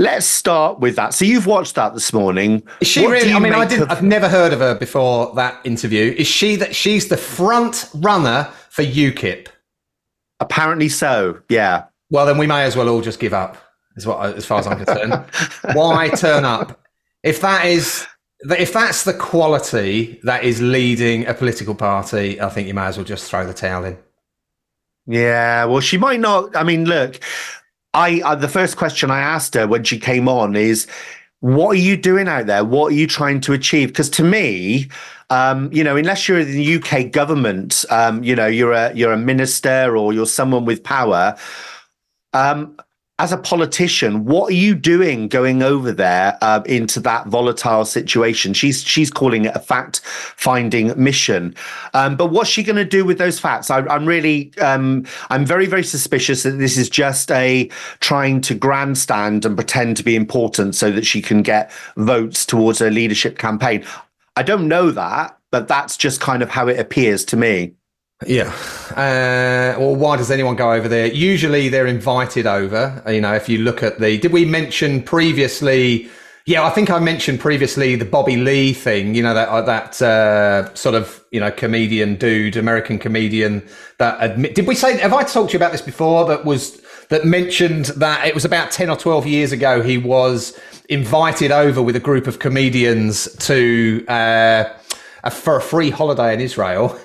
Let's 0.00 0.26
start 0.26 0.78
with 0.78 0.94
that. 0.96 1.12
So 1.12 1.24
you've 1.24 1.46
watched 1.46 1.74
that 1.74 1.92
this 1.92 2.12
morning. 2.12 2.62
Is 2.80 2.86
she 2.88 3.02
What 3.02 3.10
really? 3.10 3.32
I 3.32 3.38
mean, 3.40 3.52
I 3.52 3.66
didn't. 3.66 3.82
Of- 3.84 3.90
I've 3.90 4.02
never 4.04 4.28
heard 4.28 4.52
of 4.52 4.60
her 4.60 4.74
before 4.76 5.34
that 5.34 5.60
interview. 5.64 6.14
Is 6.16 6.28
she 6.28 6.54
that? 6.56 6.74
She's 6.76 7.08
the 7.08 7.16
front 7.16 7.90
runner 7.94 8.48
for 8.70 8.82
UKIP. 8.84 9.48
Apparently 10.40 10.88
so. 10.88 11.40
Yeah. 11.48 11.86
Well, 12.10 12.26
then 12.26 12.38
we 12.38 12.46
may 12.46 12.62
as 12.62 12.76
well 12.76 12.88
all 12.88 13.00
just 13.00 13.18
give 13.18 13.34
up. 13.34 13.56
Is 13.96 14.06
what, 14.06 14.18
I- 14.18 14.32
as 14.34 14.46
far 14.46 14.60
as 14.60 14.68
I'm 14.68 14.76
concerned. 14.84 15.24
Why 15.74 16.08
turn 16.10 16.44
up 16.44 16.80
if 17.24 17.40
that 17.40 17.66
is? 17.66 18.06
If 18.42 18.72
that's 18.72 19.02
the 19.02 19.14
quality 19.14 20.20
that 20.22 20.44
is 20.44 20.62
leading 20.62 21.26
a 21.26 21.34
political 21.34 21.74
party, 21.74 22.40
I 22.40 22.48
think 22.50 22.68
you 22.68 22.74
may 22.74 22.84
as 22.84 22.96
well 22.96 23.04
just 23.04 23.28
throw 23.28 23.44
the 23.44 23.52
towel 23.52 23.84
in. 23.84 23.98
Yeah, 25.06 25.64
well, 25.64 25.80
she 25.80 25.98
might 25.98 26.20
not. 26.20 26.54
I 26.54 26.62
mean, 26.62 26.84
look, 26.84 27.18
I 27.98 28.20
uh, 28.24 28.36
the 28.36 28.48
first 28.48 28.76
question 28.76 29.10
I 29.10 29.18
asked 29.18 29.54
her 29.54 29.66
when 29.66 29.82
she 29.82 29.98
came 29.98 30.28
on 30.28 30.54
is, 30.54 30.86
"What 31.40 31.70
are 31.70 31.80
you 31.80 31.96
doing 31.96 32.28
out 32.28 32.46
there? 32.46 32.64
What 32.64 32.92
are 32.92 32.94
you 32.94 33.08
trying 33.08 33.40
to 33.40 33.52
achieve?" 33.52 33.88
Because 33.88 34.08
to 34.10 34.22
me, 34.22 34.88
um, 35.30 35.68
you 35.72 35.82
know, 35.82 35.96
unless 35.96 36.28
you're 36.28 36.38
in 36.38 36.52
the 36.52 36.76
UK 36.76 37.10
government, 37.10 37.84
um, 37.90 38.22
you 38.22 38.36
know, 38.36 38.46
you're 38.46 38.72
a 38.72 38.94
you're 38.94 39.12
a 39.12 39.18
minister 39.18 39.96
or 39.96 40.12
you're 40.12 40.26
someone 40.26 40.64
with 40.64 40.84
power. 40.84 41.36
Um, 42.34 42.76
as 43.20 43.32
a 43.32 43.36
politician, 43.36 44.24
what 44.24 44.50
are 44.50 44.56
you 44.56 44.74
doing 44.74 45.26
going 45.26 45.62
over 45.62 45.90
there 45.90 46.38
uh, 46.40 46.62
into 46.66 47.00
that 47.00 47.26
volatile 47.26 47.84
situation? 47.84 48.54
She's 48.54 48.82
she's 48.84 49.10
calling 49.10 49.46
it 49.46 49.56
a 49.56 49.58
fact 49.58 50.00
finding 50.04 50.92
mission, 51.02 51.54
um, 51.94 52.16
but 52.16 52.26
what's 52.26 52.48
she 52.48 52.62
going 52.62 52.76
to 52.76 52.84
do 52.84 53.04
with 53.04 53.18
those 53.18 53.40
facts? 53.40 53.70
I, 53.70 53.80
I'm 53.86 54.06
really 54.06 54.52
um, 54.58 55.04
I'm 55.30 55.44
very 55.44 55.66
very 55.66 55.84
suspicious 55.84 56.44
that 56.44 56.52
this 56.52 56.76
is 56.76 56.88
just 56.88 57.30
a 57.32 57.68
trying 58.00 58.40
to 58.42 58.54
grandstand 58.54 59.44
and 59.44 59.56
pretend 59.56 59.96
to 59.96 60.04
be 60.04 60.14
important 60.14 60.76
so 60.76 60.90
that 60.92 61.04
she 61.04 61.20
can 61.20 61.42
get 61.42 61.72
votes 61.96 62.46
towards 62.46 62.78
her 62.78 62.90
leadership 62.90 63.38
campaign. 63.38 63.84
I 64.36 64.42
don't 64.44 64.68
know 64.68 64.90
that. 64.92 65.38
but 65.50 65.68
that's 65.68 65.96
just 65.96 66.20
kind 66.20 66.42
of 66.42 66.50
how 66.50 66.68
it 66.68 66.78
appears 66.78 67.24
to 67.26 67.36
me. 67.36 67.72
Yeah. 68.26 68.52
Uh, 68.90 69.78
well, 69.78 69.94
why 69.94 70.16
does 70.16 70.30
anyone 70.30 70.56
go 70.56 70.72
over 70.72 70.88
there? 70.88 71.06
Usually 71.06 71.68
they're 71.68 71.86
invited 71.86 72.46
over. 72.46 73.00
You 73.06 73.20
know, 73.20 73.34
if 73.34 73.48
you 73.48 73.58
look 73.58 73.82
at 73.82 74.00
the, 74.00 74.18
did 74.18 74.32
we 74.32 74.44
mention 74.44 75.02
previously? 75.02 76.10
Yeah, 76.44 76.64
I 76.64 76.70
think 76.70 76.90
I 76.90 76.98
mentioned 76.98 77.38
previously 77.38 77.94
the 77.94 78.04
Bobby 78.04 78.36
Lee 78.36 78.72
thing. 78.72 79.14
You 79.14 79.22
know 79.22 79.34
that 79.34 79.48
uh, 79.50 79.60
that 79.62 80.00
uh, 80.00 80.74
sort 80.74 80.94
of 80.94 81.22
you 81.30 81.40
know 81.40 81.50
comedian 81.50 82.16
dude, 82.16 82.56
American 82.56 82.98
comedian. 82.98 83.62
That 83.98 84.16
admit, 84.18 84.54
did 84.54 84.66
we 84.66 84.74
say? 84.74 84.96
Have 84.96 85.12
I 85.12 85.24
talked 85.24 85.50
to 85.50 85.52
you 85.52 85.58
about 85.58 85.72
this 85.72 85.82
before? 85.82 86.26
That 86.26 86.46
was 86.46 86.80
that 87.10 87.26
mentioned 87.26 87.86
that 87.96 88.26
it 88.26 88.34
was 88.34 88.46
about 88.46 88.70
ten 88.70 88.88
or 88.88 88.96
twelve 88.96 89.26
years 89.26 89.52
ago. 89.52 89.82
He 89.82 89.98
was 89.98 90.58
invited 90.88 91.52
over 91.52 91.82
with 91.82 91.96
a 91.96 92.00
group 92.00 92.26
of 92.26 92.38
comedians 92.38 93.30
to 93.40 94.06
uh, 94.08 94.64
a, 95.24 95.30
for 95.30 95.58
a 95.58 95.60
free 95.60 95.90
holiday 95.90 96.32
in 96.32 96.40
Israel 96.40 96.98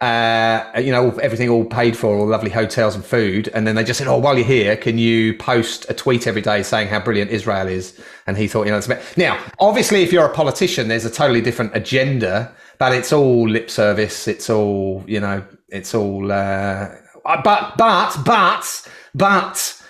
uh, 0.00 0.64
you 0.78 0.92
know, 0.92 1.10
everything 1.18 1.48
all 1.48 1.64
paid 1.64 1.96
for, 1.96 2.16
all 2.16 2.26
lovely 2.26 2.50
hotels 2.50 2.94
and 2.94 3.04
food. 3.04 3.48
And 3.52 3.66
then 3.66 3.74
they 3.74 3.82
just 3.82 3.98
said, 3.98 4.06
"Oh, 4.06 4.18
while 4.18 4.36
you're 4.36 4.46
here, 4.46 4.76
can 4.76 4.96
you 4.98 5.34
post 5.34 5.86
a 5.88 5.94
tweet 5.94 6.26
every 6.26 6.42
day 6.42 6.62
saying 6.62 6.88
how 6.88 7.00
brilliant 7.00 7.30
Israel 7.30 7.66
is?" 7.66 7.98
And 8.26 8.36
he 8.36 8.46
thought, 8.46 8.66
you 8.66 8.70
know, 8.72 8.78
it's 8.78 8.86
about 8.86 9.00
now. 9.16 9.38
Obviously, 9.58 10.02
if 10.02 10.12
you're 10.12 10.26
a 10.26 10.32
politician, 10.32 10.88
there's 10.88 11.04
a 11.04 11.10
totally 11.10 11.40
different 11.40 11.74
agenda, 11.74 12.52
but 12.78 12.92
it's 12.92 13.12
all 13.12 13.48
lip 13.48 13.70
service. 13.70 14.28
It's 14.28 14.48
all, 14.48 15.02
you 15.06 15.18
know, 15.20 15.44
it's 15.68 15.94
all. 15.94 16.30
Uh, 16.30 16.90
but 17.24 17.76
but 17.76 18.24
but 18.24 18.88
but 19.14 19.82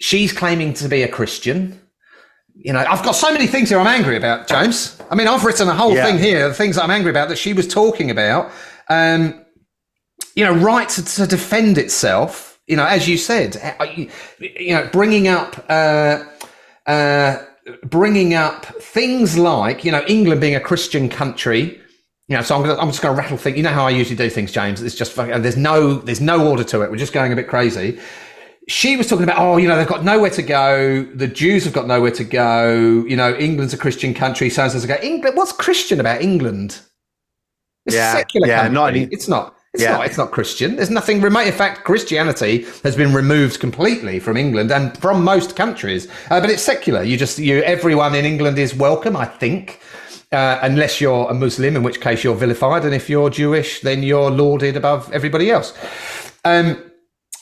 she's 0.00 0.32
claiming 0.32 0.72
to 0.74 0.88
be 0.88 1.02
a 1.02 1.08
Christian. 1.08 1.80
You 2.54 2.72
know, 2.72 2.78
I've 2.80 3.04
got 3.04 3.12
so 3.12 3.30
many 3.32 3.46
things 3.46 3.68
here 3.68 3.78
I'm 3.78 3.86
angry 3.86 4.16
about, 4.16 4.48
James. 4.48 4.98
I 5.10 5.14
mean, 5.14 5.28
I've 5.28 5.44
written 5.44 5.68
a 5.68 5.74
whole 5.74 5.94
Yeah. 5.94 6.06
thing 6.06 6.18
here, 6.18 6.48
the 6.48 6.54
things 6.54 6.76
that 6.76 6.84
I'm 6.84 6.90
angry 6.90 7.10
about 7.10 7.28
that 7.28 7.36
she 7.36 7.52
was 7.52 7.68
talking 7.68 8.10
about 8.10 8.50
um, 8.88 9.44
you 10.34 10.44
know, 10.44 10.54
right 10.54 10.88
to, 10.90 11.04
to 11.04 11.26
defend 11.26 11.78
itself. 11.78 12.60
You 12.66 12.76
know, 12.76 12.84
as 12.84 13.08
you 13.08 13.16
said, 13.16 13.56
uh, 13.80 13.84
you, 13.84 14.74
know, 14.74 14.88
bringing 14.92 15.28
up, 15.28 15.64
uh, 15.68 16.24
uh, 16.86 17.42
bringing 17.84 18.34
up 18.34 18.66
things 18.66 19.38
like, 19.38 19.84
you 19.84 19.92
know, 19.92 20.04
England 20.08 20.40
being 20.40 20.56
a 20.56 20.60
Christian 20.60 21.08
country. 21.08 21.80
You 22.28 22.36
know, 22.36 22.42
so 22.42 22.56
I'm, 22.56 22.62
gonna, 22.62 22.76
I'm 22.78 22.88
just 22.88 23.02
going 23.02 23.14
to 23.14 23.20
rattle 23.20 23.36
things. 23.36 23.56
You 23.56 23.62
know 23.62 23.70
how 23.70 23.86
I 23.86 23.90
usually 23.90 24.16
do 24.16 24.28
things, 24.28 24.50
James. 24.50 24.82
It's 24.82 24.96
just 24.96 25.14
there's 25.14 25.56
no 25.56 25.94
there's 25.94 26.20
no 26.20 26.48
order 26.48 26.64
to 26.64 26.82
it. 26.82 26.90
We're 26.90 26.96
just 26.96 27.12
going 27.12 27.32
a 27.32 27.36
bit 27.36 27.46
crazy. 27.46 28.00
She 28.68 28.96
was 28.96 29.06
talking 29.06 29.22
about, 29.22 29.38
oh, 29.38 29.58
you 29.58 29.68
know, 29.68 29.76
they've 29.76 29.86
got 29.86 30.02
nowhere 30.02 30.30
to 30.30 30.42
go. 30.42 31.04
The 31.14 31.28
Jews 31.28 31.62
have 31.64 31.72
got 31.72 31.86
nowhere 31.86 32.10
to 32.10 32.24
go. 32.24 33.04
You 33.06 33.14
know, 33.14 33.36
England's 33.36 33.74
a 33.74 33.78
Christian 33.78 34.12
country. 34.12 34.50
So 34.50 34.68
go. 34.68 34.96
England. 35.00 35.36
What's 35.36 35.52
Christian 35.52 36.00
about 36.00 36.20
England? 36.20 36.80
It's 37.86 37.94
Yeah, 37.96 38.12
secular 38.14 38.46
yeah, 38.48 38.56
country. 38.62 38.74
not 38.74 38.86
any- 38.88 39.08
it's 39.10 39.28
not. 39.28 39.54
It's 39.74 39.82
Yeah. 39.82 39.92
not. 39.92 40.06
It's 40.06 40.16
not 40.16 40.30
Christian. 40.30 40.76
There's 40.76 40.90
nothing 40.90 41.20
remote. 41.20 41.46
In 41.46 41.52
fact, 41.52 41.84
Christianity 41.84 42.66
has 42.82 42.96
been 42.96 43.12
removed 43.12 43.60
completely 43.60 44.18
from 44.18 44.36
England 44.36 44.70
and 44.72 44.96
from 44.98 45.22
most 45.22 45.54
countries. 45.54 46.08
Uh, 46.30 46.40
but 46.40 46.48
it's 46.50 46.62
secular. 46.62 47.02
You 47.02 47.16
just 47.18 47.38
you 47.38 47.62
everyone 47.62 48.14
in 48.14 48.24
England 48.24 48.58
is 48.58 48.74
welcome. 48.74 49.16
I 49.16 49.26
think. 49.26 49.80
Uh, 50.32 50.58
unless 50.62 51.00
you're 51.00 51.30
a 51.30 51.34
Muslim, 51.34 51.76
in 51.76 51.82
which 51.84 52.00
case 52.00 52.24
you're 52.24 52.34
vilified, 52.34 52.84
and 52.84 52.92
if 52.92 53.08
you're 53.08 53.30
Jewish, 53.30 53.80
then 53.80 54.02
you're 54.02 54.28
lauded 54.30 54.76
above 54.76 55.08
everybody 55.12 55.52
else. 55.52 55.72
Um, 56.44 56.82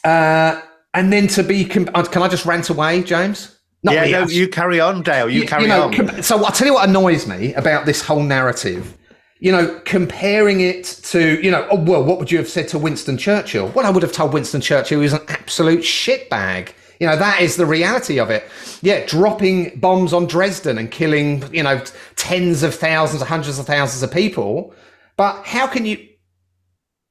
uh, 0.04 0.60
and 0.92 1.10
then 1.10 1.26
to 1.28 1.42
be, 1.42 1.64
uh, 1.94 2.02
can 2.02 2.22
I 2.22 2.28
just 2.28 2.44
rant 2.44 2.68
away, 2.68 3.02
James? 3.02 3.56
Not 3.82 3.94
yeah, 3.94 4.04
no, 4.20 4.26
you 4.26 4.48
carry 4.48 4.80
on, 4.80 5.02
Dale. 5.02 5.30
You, 5.30 5.46
carry 5.46 5.66
know, 5.66 5.84
on. 5.84 6.22
so 6.22 6.44
I'll 6.44 6.52
tell 6.52 6.66
you 6.66 6.74
what 6.74 6.88
annoys 6.88 7.26
me 7.26 7.54
about 7.54 7.86
this 7.86 8.02
whole 8.02 8.22
narrative. 8.22 8.94
You 9.40 9.52
know, 9.52 9.80
comparing 9.84 10.60
it 10.60 10.84
to, 11.04 11.42
you 11.42 11.50
know, 11.50 11.66
oh, 11.70 11.80
well, 11.80 12.02
what 12.02 12.18
would 12.18 12.30
you 12.30 12.38
have 12.38 12.48
said 12.48 12.68
to 12.68 12.78
Winston 12.78 13.18
Churchill? 13.18 13.68
Well, 13.74 13.84
I 13.84 13.90
would 13.90 14.02
have 14.02 14.12
told 14.12 14.32
Winston 14.32 14.60
Churchill 14.60 15.00
he 15.00 15.04
was 15.04 15.12
an 15.12 15.24
absolute 15.28 15.80
shitbag. 15.80 16.70
You 17.00 17.08
know, 17.08 17.16
that 17.16 17.40
is 17.40 17.56
the 17.56 17.66
reality 17.66 18.18
of 18.20 18.30
it. 18.30 18.48
Yeah, 18.80 19.04
dropping 19.06 19.78
bombs 19.80 20.12
on 20.12 20.26
Dresden 20.26 20.78
and 20.78 20.90
killing, 20.90 21.44
you 21.52 21.62
know, 21.62 21.82
tens 22.16 22.62
of 22.62 22.74
thousands, 22.74 23.22
hundreds 23.22 23.58
of 23.58 23.66
thousands 23.66 24.02
of 24.02 24.12
people. 24.12 24.72
But 25.16 25.44
how 25.44 25.66
can 25.66 25.84
you, 25.84 26.08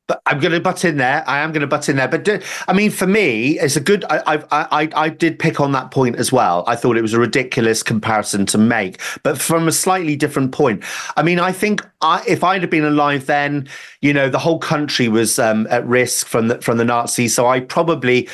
But 0.08 0.22
I'm 0.26 0.40
going 0.40 0.52
to 0.52 0.60
butt 0.60 0.84
in 0.84 0.98
there. 0.98 1.24
I 1.28 1.40
am 1.40 1.54
going 1.54 1.62
to 1.62 1.68
butt 1.68 1.88
in 1.88 1.96
there. 1.96 2.10
But 2.10 2.26
do, 2.26 2.42
I 2.68 2.74
mean, 2.74 2.92
for 2.92 3.08
me, 3.08 3.58
it's 3.60 3.78
a 3.78 3.80
good. 3.80 4.04
I, 4.10 4.22
I 4.28 4.44
I 4.52 4.90
I 4.96 5.10
did 5.10 5.40
pick 5.40 5.62
on 5.62 5.72
that 5.72 5.92
point 5.92 6.18
as 6.18 6.30
well. 6.30 6.66
I 6.68 6.76
thought 6.76 6.98
it 6.98 7.02
was 7.02 7.14
a 7.14 7.20
ridiculous 7.20 7.82
comparison 7.84 8.46
to 8.48 8.58
make, 8.58 9.00
but 9.24 9.38
from 9.38 9.66
a 9.68 9.72
slightly 9.72 10.18
different 10.18 10.52
point. 10.52 10.84
I 11.16 11.24
mean, 11.24 11.40
I 11.40 11.54
think 11.54 11.82
I, 12.02 12.22
if 12.28 12.44
I'd 12.44 12.62
have 12.62 12.70
been 12.70 12.84
alive 12.84 13.28
then, 13.28 13.70
you 14.02 14.14
know, 14.14 14.28
the 14.28 14.40
whole 14.40 14.60
country 14.60 15.08
was 15.08 15.40
um, 15.40 15.68
at 15.70 15.86
risk 15.88 16.28
from 16.28 16.50
the 16.50 16.60
from 16.62 16.78
the 16.78 16.86
Nazis. 16.86 17.34
So 17.34 17.48
I 17.48 17.62
probably. 17.62 18.28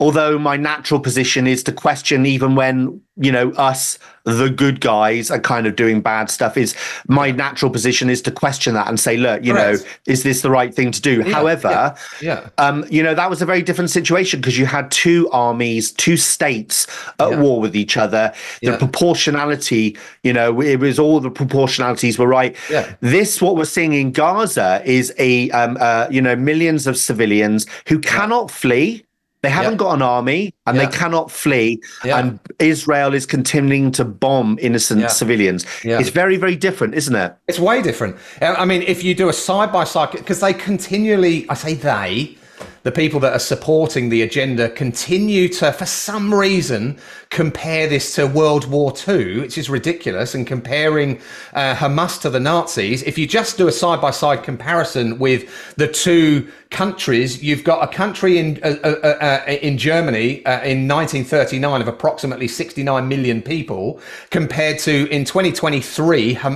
Although 0.00 0.38
my 0.38 0.56
natural 0.56 0.98
position 0.98 1.46
is 1.46 1.62
to 1.64 1.72
question, 1.72 2.24
even 2.26 2.54
when 2.54 3.00
you 3.16 3.30
know 3.30 3.50
us, 3.52 3.98
the 4.24 4.48
good 4.48 4.80
guys, 4.80 5.30
are 5.30 5.38
kind 5.38 5.66
of 5.66 5.76
doing 5.76 6.00
bad 6.00 6.30
stuff, 6.30 6.56
is 6.56 6.74
my 7.06 7.30
natural 7.30 7.70
position 7.70 8.08
is 8.08 8.22
to 8.22 8.30
question 8.30 8.72
that 8.74 8.88
and 8.88 8.98
say, 8.98 9.18
look, 9.18 9.44
you 9.44 9.52
Correct. 9.52 9.82
know, 9.84 9.90
is 10.06 10.22
this 10.22 10.40
the 10.40 10.50
right 10.50 10.74
thing 10.74 10.90
to 10.92 11.00
do? 11.02 11.22
Yeah, 11.22 11.34
However, 11.34 11.94
yeah, 12.22 12.40
yeah. 12.40 12.48
um, 12.56 12.84
you 12.88 13.02
know, 13.02 13.14
that 13.14 13.28
was 13.28 13.42
a 13.42 13.46
very 13.46 13.60
different 13.62 13.90
situation 13.90 14.40
because 14.40 14.58
you 14.58 14.64
had 14.64 14.90
two 14.90 15.28
armies, 15.32 15.92
two 15.92 16.16
states 16.16 16.86
at 17.18 17.38
war 17.38 17.60
with 17.60 17.76
each 17.76 17.96
other. 17.98 18.32
The 18.62 18.70
Yeah. 18.70 18.76
proportionality, 18.78 19.98
you 20.22 20.32
know, 20.32 20.60
it 20.62 20.76
was 20.80 20.98
all 20.98 21.20
the 21.20 21.30
proportionalities 21.30 22.18
were 22.18 22.26
right. 22.28 22.56
Yeah. 22.70 22.86
This, 23.00 23.42
what 23.42 23.54
we're 23.56 23.64
seeing 23.66 23.92
in 23.92 24.12
Gaza, 24.12 24.80
is 24.86 25.12
a, 25.18 25.50
um, 25.50 25.76
uh, 25.78 26.06
you 26.10 26.22
know, 26.22 26.36
millions 26.36 26.86
of 26.86 26.96
civilians 26.96 27.66
who 27.86 27.98
cannot 27.98 28.50
flee. 28.50 29.04
They 29.42 29.48
haven't 29.48 29.72
Yeah. 29.72 29.78
got 29.78 29.94
an 29.94 30.02
army 30.02 30.54
and 30.66 30.76
Yeah. 30.76 30.84
they 30.86 30.96
cannot 30.96 31.30
flee. 31.30 31.80
Yeah. 32.04 32.18
And 32.18 32.38
Israel 32.58 33.14
is 33.14 33.24
continuing 33.24 33.90
to 33.92 34.04
bomb 34.04 34.58
innocent 34.60 35.10
civilians. 35.10 35.64
It's 35.82 36.10
very, 36.10 36.36
very 36.36 36.56
different, 36.56 36.94
isn't 36.94 37.14
it? 37.14 37.32
It's 37.48 37.58
way 37.58 37.80
different. 37.80 38.16
I 38.42 38.64
mean, 38.66 38.82
if 38.86 39.02
you 39.02 39.14
do 39.14 39.28
a 39.28 39.32
side 39.32 39.72
by 39.72 39.84
side, 39.84 40.10
because 40.12 40.40
they 40.40 40.52
continually, 40.52 41.46
I 41.48 41.54
say 41.54 41.74
they, 41.74 42.36
the 42.82 42.92
people 42.92 43.20
that 43.20 43.32
are 43.32 43.40
supporting 43.40 44.08
the 44.08 44.22
agenda 44.22 44.68
continue 44.68 45.48
to, 45.48 45.72
for 45.72 45.86
some 45.86 46.32
reason, 46.32 46.98
compare 47.30 47.86
this 47.86 48.14
to 48.14 48.26
World 48.26 48.66
War 48.66 48.92
II, 49.06 49.40
which 49.40 49.56
is 49.58 49.70
ridiculous, 49.70 50.34
and 50.34 50.46
comparing 50.46 51.18
uh, 51.54 51.74
Hamas 51.74 52.20
to 52.22 52.30
the 52.30 52.40
Nazis. 52.40 53.02
If 53.04 53.18
you 53.18 53.26
just 53.26 53.56
do 53.58 53.68
a 53.68 53.72
side 53.72 54.00
by 54.00 54.10
side 54.10 54.42
comparison 54.42 55.18
with 55.18 55.48
the 55.76 55.86
two 55.86 56.50
countries, 56.70 57.42
you've 57.42 57.64
got 57.64 57.82
a 57.82 57.92
country 57.92 58.38
in 58.38 58.58
uh, 58.62 58.76
uh, 58.82 58.94
uh, 59.02 59.06
uh, 59.06 59.50
in 59.62 59.76
Germany 59.76 60.44
uh, 60.46 60.62
in 60.62 60.86
1939 60.86 61.80
of 61.82 61.88
approximately 61.88 62.46
69 62.46 63.08
million 63.08 63.42
people, 63.42 64.00
compared 64.30 64.78
to 64.80 65.08
in 65.10 65.24
2023 65.24 66.36
um, 66.38 66.54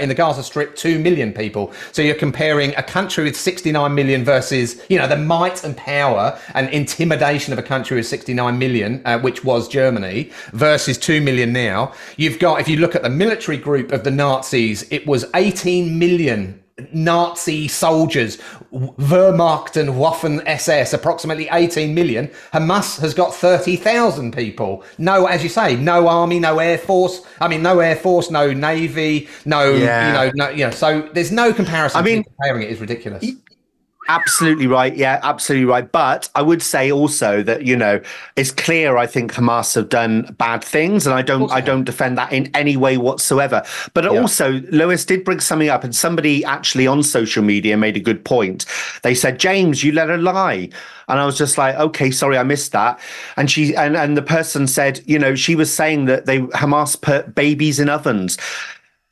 in 0.00 0.08
the 0.08 0.14
Gaza 0.16 0.42
Strip 0.42 0.76
2 0.76 0.98
million 0.98 1.32
people. 1.32 1.72
So 1.92 2.02
you're 2.02 2.14
comparing 2.14 2.74
a 2.76 2.82
country 2.82 3.24
with 3.24 3.36
69 3.36 3.94
million 3.94 4.24
versus 4.24 4.82
you 4.88 4.98
know 4.98 5.06
the 5.14 5.22
might 5.22 5.62
and 5.64 5.76
power 5.76 6.38
and 6.54 6.68
intimidation 6.70 7.52
of 7.52 7.58
a 7.58 7.62
country 7.62 7.96
with 7.96 8.06
69 8.06 8.58
million, 8.58 9.02
uh, 9.04 9.18
which 9.18 9.44
was 9.44 9.68
Germany, 9.68 10.30
versus 10.52 10.98
2 10.98 11.20
million 11.20 11.52
now. 11.52 11.92
You've 12.16 12.38
got 12.38 12.60
if 12.60 12.68
you 12.68 12.76
look 12.78 12.94
at 12.94 13.02
the 13.02 13.10
military 13.10 13.56
group 13.56 13.92
of 13.92 14.04
the 14.04 14.10
Nazis, 14.10 14.86
it 14.90 15.06
was 15.06 15.24
18 15.34 15.98
million 15.98 16.60
Nazi 16.92 17.68
soldiers, 17.68 18.38
Wehrmacht 18.72 19.76
and 19.76 19.90
Waffen 19.90 20.42
SS, 20.44 20.92
approximately 20.92 21.48
18 21.52 21.94
million. 21.94 22.28
Hamas 22.52 22.98
has 23.00 23.14
got 23.14 23.32
30,000 23.32 24.32
people. 24.34 24.82
No, 24.98 25.26
as 25.26 25.44
you 25.44 25.48
say, 25.48 25.76
no 25.76 26.08
army, 26.08 26.40
no 26.40 26.58
air 26.58 26.78
force. 26.78 27.20
I 27.40 27.46
mean, 27.46 27.62
no 27.62 27.78
air 27.78 27.94
force, 27.94 28.28
no 28.28 28.52
navy, 28.52 29.28
no, 29.44 29.72
Yeah. 29.72 30.06
you 30.08 30.12
know, 30.14 30.32
no, 30.46 30.50
you 30.50 30.64
know. 30.64 30.70
So 30.72 31.08
there's 31.12 31.30
no 31.30 31.52
comparison. 31.52 32.00
I 32.00 32.02
mean- 32.02 32.24
comparing 32.24 32.62
it 32.62 32.70
is 32.70 32.80
ridiculous. 32.80 33.24
Absolutely 34.08 34.66
right. 34.66 34.94
Yeah, 34.94 35.18
absolutely 35.22 35.64
right. 35.64 35.90
But 35.90 36.28
I 36.34 36.42
would 36.42 36.62
say 36.62 36.92
also 36.92 37.42
that 37.42 37.64
you 37.64 37.74
know 37.76 38.00
it's 38.36 38.50
clear. 38.50 38.96
I 38.98 39.06
think 39.06 39.32
Hamas 39.32 39.74
have 39.74 39.88
done 39.88 40.34
bad 40.38 40.62
things, 40.62 41.06
and 41.06 41.14
I 41.14 41.22
don't. 41.22 41.50
I 41.50 41.60
don't 41.60 41.84
defend 41.84 42.18
that 42.18 42.32
in 42.32 42.50
any 42.54 42.76
way 42.76 42.98
whatsoever. 42.98 43.62
But 43.94 44.06
also, 44.06 44.60
Lois 44.70 45.04
did 45.06 45.24
bring 45.24 45.40
something 45.40 45.70
up, 45.70 45.84
and 45.84 45.94
somebody 45.94 46.44
actually 46.44 46.86
on 46.86 47.02
social 47.02 47.42
media 47.42 47.76
made 47.76 47.96
a 47.96 48.00
good 48.00 48.24
point. 48.24 48.66
They 49.02 49.14
said, 49.14 49.38
"James, 49.38 49.82
you 49.82 49.92
let 49.92 50.10
her 50.10 50.18
lie," 50.18 50.68
and 51.08 51.18
I 51.18 51.24
was 51.24 51.38
just 51.38 51.56
like, 51.56 51.74
"Okay, 51.76 52.10
sorry, 52.10 52.36
I 52.36 52.42
missed 52.42 52.72
that." 52.72 53.00
And 53.36 53.50
she 53.50 53.74
and 53.74 53.96
and 53.96 54.16
the 54.16 54.22
person 54.22 54.66
said, 54.66 55.00
you 55.06 55.18
know, 55.18 55.34
she 55.34 55.54
was 55.54 55.72
saying 55.72 56.04
that 56.06 56.26
they 56.26 56.40
Hamas 56.40 57.00
put 57.00 57.34
babies 57.34 57.80
in 57.80 57.88
ovens. 57.88 58.36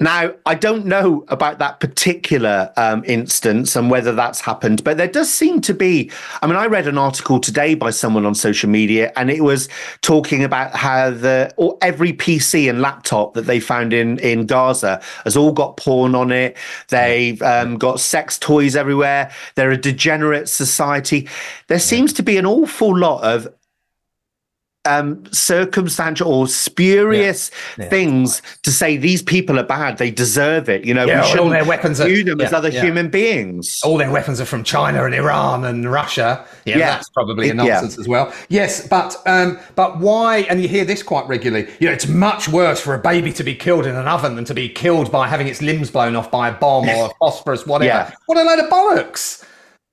Now, 0.03 0.33
I 0.47 0.57
don't 0.57 0.85
know 0.85 1.25
about 1.29 1.61
that 1.61 1.79
particular 1.79 2.73
um, 2.77 3.05
instance 3.07 3.77
and 3.77 3.89
whether 3.89 4.11
that's 4.11 4.41
happened, 4.41 4.83
but 4.83 4.97
there 4.97 5.07
does 5.07 5.33
seem 5.33 5.61
to 5.61 5.73
be. 5.73 6.11
I 6.43 6.49
mean, 6.49 6.57
I 6.57 6.67
read 6.67 6.89
an 6.89 6.99
article 6.99 7.39
today 7.39 7.77
by 7.77 7.91
someone 7.91 8.27
on 8.27 8.35
social 8.35 8.69
media, 8.69 9.13
and 9.15 9.31
it 9.31 9.45
was 9.45 9.69
talking 10.01 10.43
about 10.43 10.75
how 10.75 11.11
the 11.11 11.55
or 11.57 11.79
every 11.83 12.13
PC 12.13 12.69
and 12.69 12.81
laptop 12.81 13.35
that 13.35 13.43
they 13.43 13.61
found 13.61 13.93
in 13.93 14.19
in 14.19 14.47
Gaza 14.47 15.01
has 15.23 15.37
all 15.37 15.53
got 15.53 15.77
porn 15.77 16.17
on 16.17 16.33
it. 16.33 16.57
They've 16.89 17.41
um, 17.41 17.79
got 17.79 18.01
sex 18.01 18.41
toys 18.41 18.75
everywhere. 18.75 19.31
They're 19.55 19.71
a 19.71 19.77
degenerate 19.77 20.49
society. 20.49 21.29
There 21.69 21.79
seems 21.79 22.13
to 22.15 22.25
be 22.25 22.39
an 22.39 22.47
awful 22.47 22.99
lot 22.99 23.23
of 23.23 23.47
um, 24.85 25.23
circumstantial 25.33 26.33
or 26.33 26.49
spurious 26.49 27.51
Yeah. 27.79 27.85
Yeah. 27.85 27.91
things 27.91 28.43
to 28.63 28.73
say 28.73 28.97
these 28.97 29.23
people 29.23 29.59
are 29.59 29.63
bad. 29.65 29.99
They 29.99 30.11
deserve 30.11 30.69
it. 30.69 30.85
You 30.85 30.95
know, 30.95 31.07
Yeah, 31.07 31.15
we 31.15 31.21
all 31.21 31.29
shouldn't 31.31 31.51
their 31.53 31.65
weapons 31.65 32.01
are- 32.01 32.09
view 32.09 32.25
them 32.25 32.41
as 32.41 32.53
other 32.53 32.71
human 32.71 33.09
beings. 33.09 33.81
All 33.85 33.97
their 33.97 34.11
weapons 34.11 34.41
are 34.41 34.45
from 34.45 34.65
China 34.65 35.05
and 35.05 35.15
Iran 35.15 35.65
and 35.65 35.91
Russia. 35.91 36.45
Yeah, 36.65 36.79
that's 36.79 37.09
probably 37.11 37.49
a 37.51 37.55
nonsense 37.55 37.99
as 37.99 38.09
well. 38.09 38.33
Yes, 38.49 38.87
but 38.89 39.17
um, 39.27 39.59
but 39.77 39.99
why? 40.01 40.39
And 40.51 40.61
you 40.61 40.69
hear 40.69 40.85
this 40.85 41.03
quite 41.03 41.27
regularly. 41.29 41.69
You 41.79 41.87
know, 41.89 41.93
it's 41.93 42.09
much 42.09 42.49
worse 42.49 42.81
for 42.81 42.95
a 42.95 42.99
baby 42.99 43.33
to 43.35 43.45
be 43.45 43.55
killed 43.55 43.87
in 43.87 43.95
an 43.95 44.09
oven 44.09 44.35
than 44.37 44.45
to 44.47 44.55
be 44.55 44.69
killed 44.69 45.13
by 45.13 45.29
having 45.29 45.47
its 45.47 45.63
limbs 45.63 45.91
blown 45.91 46.17
off 46.17 46.31
by 46.31 46.49
a 46.49 46.53
bomb 46.53 46.89
or 46.89 47.07
a 47.07 47.11
phosphorus, 47.21 47.67
whatever. 47.67 48.13
What 48.27 48.39
a 48.39 48.43
load 48.43 48.59
of 48.59 48.69
bollocks! 48.71 49.45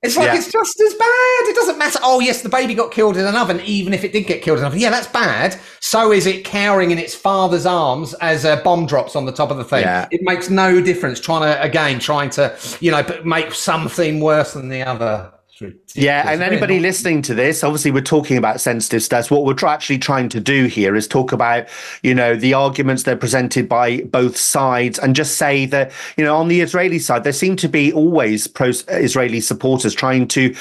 It's 0.02 0.16
like 0.16 0.28
Yeah. 0.28 0.36
it's 0.38 0.50
just 0.52 0.80
as 0.80 0.93
bad. 0.93 1.41
It 1.50 1.56
doesn't 1.56 1.78
matter. 1.78 2.00
Oh 2.02 2.20
yes, 2.22 2.41
the 2.41 2.47
baby 2.50 2.74
got 2.74 2.91
killed 2.91 3.18
in 3.18 3.26
an 3.26 3.36
oven, 3.36 3.60
even 3.66 3.93
if 3.93 4.04
it 4.06 4.14
did 4.14 4.28
get 4.28 4.41
killed 4.41 4.60
in 4.60 4.64
an 4.64 4.68
oven. 4.68 4.80
Yeah, 4.80 4.91
that's 4.91 5.08
bad. 5.08 5.60
So 5.82 6.12
is 6.14 6.26
it 6.26 6.45
cowering 6.45 6.91
in 6.91 6.97
its 6.97 7.14
father's 7.14 7.66
arms 7.66 8.14
as 8.16 8.45
a 8.45 8.58
bomb 8.64 8.86
drops 8.86 9.16
on 9.16 9.26
the 9.26 9.32
top 9.34 9.52
of 9.52 9.58
the 9.58 9.66
thing. 9.66 9.82
Yeah. 9.82 10.08
It 10.12 10.22
makes 10.24 10.50
no 10.50 10.80
difference. 10.82 11.20
Trying 11.20 11.41
to 11.41 11.62
again, 11.62 12.00
trying 12.00 12.30
to 12.32 12.58
you 12.80 12.91
know, 12.91 13.04
make 13.26 13.54
something 13.54 14.22
worse 14.22 14.54
than 14.54 14.70
the 14.70 14.84
other. 14.84 15.32
Ridiculous. 15.62 15.95
Yeah, 15.95 16.30
and 16.32 16.41
anybody 16.41 16.80
listening 16.80 17.22
to 17.24 17.34
this, 17.34 17.64
obviously, 17.64 17.91
we're 17.91 18.01
talking 18.01 18.38
about 18.38 18.62
sensitive 18.62 19.03
stuff. 19.03 19.30
What 19.32 19.45
we're 19.45 19.53
try- 19.53 19.74
actually 19.74 19.97
trying 19.97 20.30
to 20.30 20.39
do 20.39 20.66
here 20.66 20.95
is 20.95 21.07
talk 21.07 21.32
about, 21.32 21.68
you 22.03 22.14
know, 22.14 22.36
the 22.36 22.53
arguments 22.53 23.03
that 23.03 23.14
are 23.14 23.18
presented 23.18 23.68
by 23.68 24.01
both 24.01 24.38
sides, 24.38 24.99
and 24.99 25.16
just 25.16 25.38
say 25.38 25.66
that, 25.68 25.91
you 26.18 26.24
know, 26.24 26.36
on 26.38 26.47
the 26.47 26.62
Israeli 26.62 26.99
side, 26.99 27.24
there 27.24 27.34
seem 27.34 27.55
to 27.57 27.68
be 27.68 27.91
always 27.91 28.47
pro-Israeli 28.47 29.41
supporters 29.41 29.93
trying 29.93 30.28
to 30.30 30.55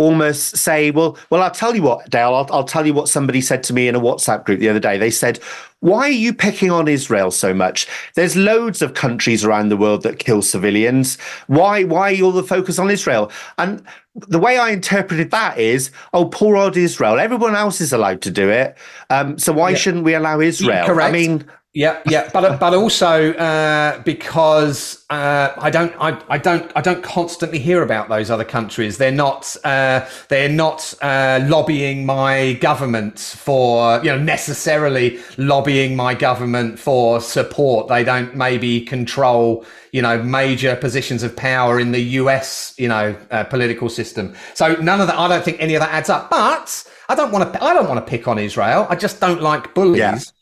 almost 0.00 0.56
say, 0.56 0.90
well, 0.90 1.16
well, 1.28 1.42
I'll 1.42 1.50
tell 1.50 1.76
you 1.76 1.82
what, 1.82 2.08
Dale, 2.10 2.34
I'll, 2.34 2.48
I'll 2.50 2.64
tell 2.64 2.86
you 2.86 2.94
what 2.94 3.08
somebody 3.08 3.40
said 3.40 3.62
to 3.64 3.74
me 3.74 3.86
in 3.86 3.94
a 3.94 4.00
WhatsApp 4.00 4.44
group 4.44 4.58
the 4.58 4.68
other 4.68 4.80
day. 4.80 4.98
They 4.98 5.10
said, 5.10 5.38
why 5.80 6.00
are 6.00 6.08
you 6.08 6.32
picking 6.34 6.70
on 6.70 6.88
Israel 6.88 7.30
so 7.30 7.54
much? 7.54 7.86
There's 8.14 8.36
loads 8.36 8.82
of 8.82 8.94
countries 8.94 9.44
around 9.44 9.68
the 9.68 9.76
world 9.76 10.02
that 10.02 10.18
kill 10.18 10.42
civilians. 10.42 11.18
Why, 11.46 11.84
why 11.84 12.10
are 12.10 12.14
you 12.14 12.24
all 12.24 12.32
the 12.32 12.42
focus 12.42 12.78
on 12.78 12.90
Israel? 12.90 13.30
And 13.58 13.82
the 14.14 14.38
way 14.38 14.58
I 14.58 14.70
interpreted 14.70 15.30
that 15.30 15.58
is, 15.58 15.90
oh, 16.12 16.26
poor 16.26 16.56
old 16.56 16.76
Israel. 16.76 17.18
Everyone 17.18 17.54
else 17.54 17.80
is 17.80 17.92
allowed 17.92 18.22
to 18.22 18.30
do 18.30 18.50
it. 18.50 18.76
Um, 19.08 19.38
so 19.38 19.52
why 19.52 19.74
shouldn't 19.74 20.04
we 20.04 20.14
allow 20.14 20.40
Israel? 20.40 20.86
Correct. 20.86 21.08
I 21.08 21.12
mean, 21.12 21.44
Yeah, 21.72 22.02
yeah, 22.08 22.28
but 22.32 22.58
but 22.58 22.74
also 22.74 23.32
uh, 23.34 24.02
because 24.02 25.04
uh, 25.08 25.52
I 25.56 25.70
don't 25.70 25.94
I, 26.00 26.20
I 26.28 26.36
don't 26.36 26.68
I 26.74 26.80
don't 26.80 27.00
constantly 27.04 27.60
hear 27.60 27.84
about 27.84 28.08
those 28.08 28.28
other 28.28 28.44
countries. 28.44 28.98
They're 28.98 29.12
not 29.12 29.56
uh, 29.62 30.04
they're 30.28 30.48
not 30.48 30.92
uh, 31.00 31.46
lobbying 31.48 32.04
my 32.04 32.54
government 32.54 33.20
for 33.20 33.98
you 33.98 34.10
know 34.10 34.18
necessarily 34.18 35.20
lobbying 35.38 35.94
my 35.94 36.12
government 36.12 36.76
for 36.76 37.20
support. 37.20 37.86
They 37.86 38.02
don't 38.02 38.34
maybe 38.34 38.80
control 38.80 39.64
you 39.92 40.02
know 40.02 40.20
major 40.20 40.74
positions 40.74 41.22
of 41.22 41.36
power 41.36 41.78
in 41.78 41.92
the 41.92 42.00
U.S. 42.18 42.74
you 42.78 42.88
know 42.88 43.14
uh, 43.30 43.44
political 43.44 43.88
system. 43.88 44.34
So 44.54 44.74
none 44.74 45.00
of 45.00 45.06
that. 45.06 45.16
I 45.16 45.28
don't 45.28 45.44
think 45.44 45.58
any 45.60 45.76
of 45.76 45.82
that 45.82 45.92
adds 45.92 46.10
up. 46.10 46.30
But 46.30 46.84
I 47.08 47.14
don't 47.14 47.30
want 47.30 47.52
to 47.52 47.62
I 47.62 47.74
don't 47.74 47.88
want 47.88 48.04
to 48.04 48.10
pick 48.10 48.26
on 48.26 48.40
Israel. 48.40 48.88
I 48.90 48.96
just 48.96 49.20
don't 49.20 49.40
like 49.40 49.72
bullies. 49.72 50.32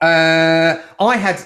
Uh, 0.00 0.76
I 1.00 1.16
had, 1.16 1.44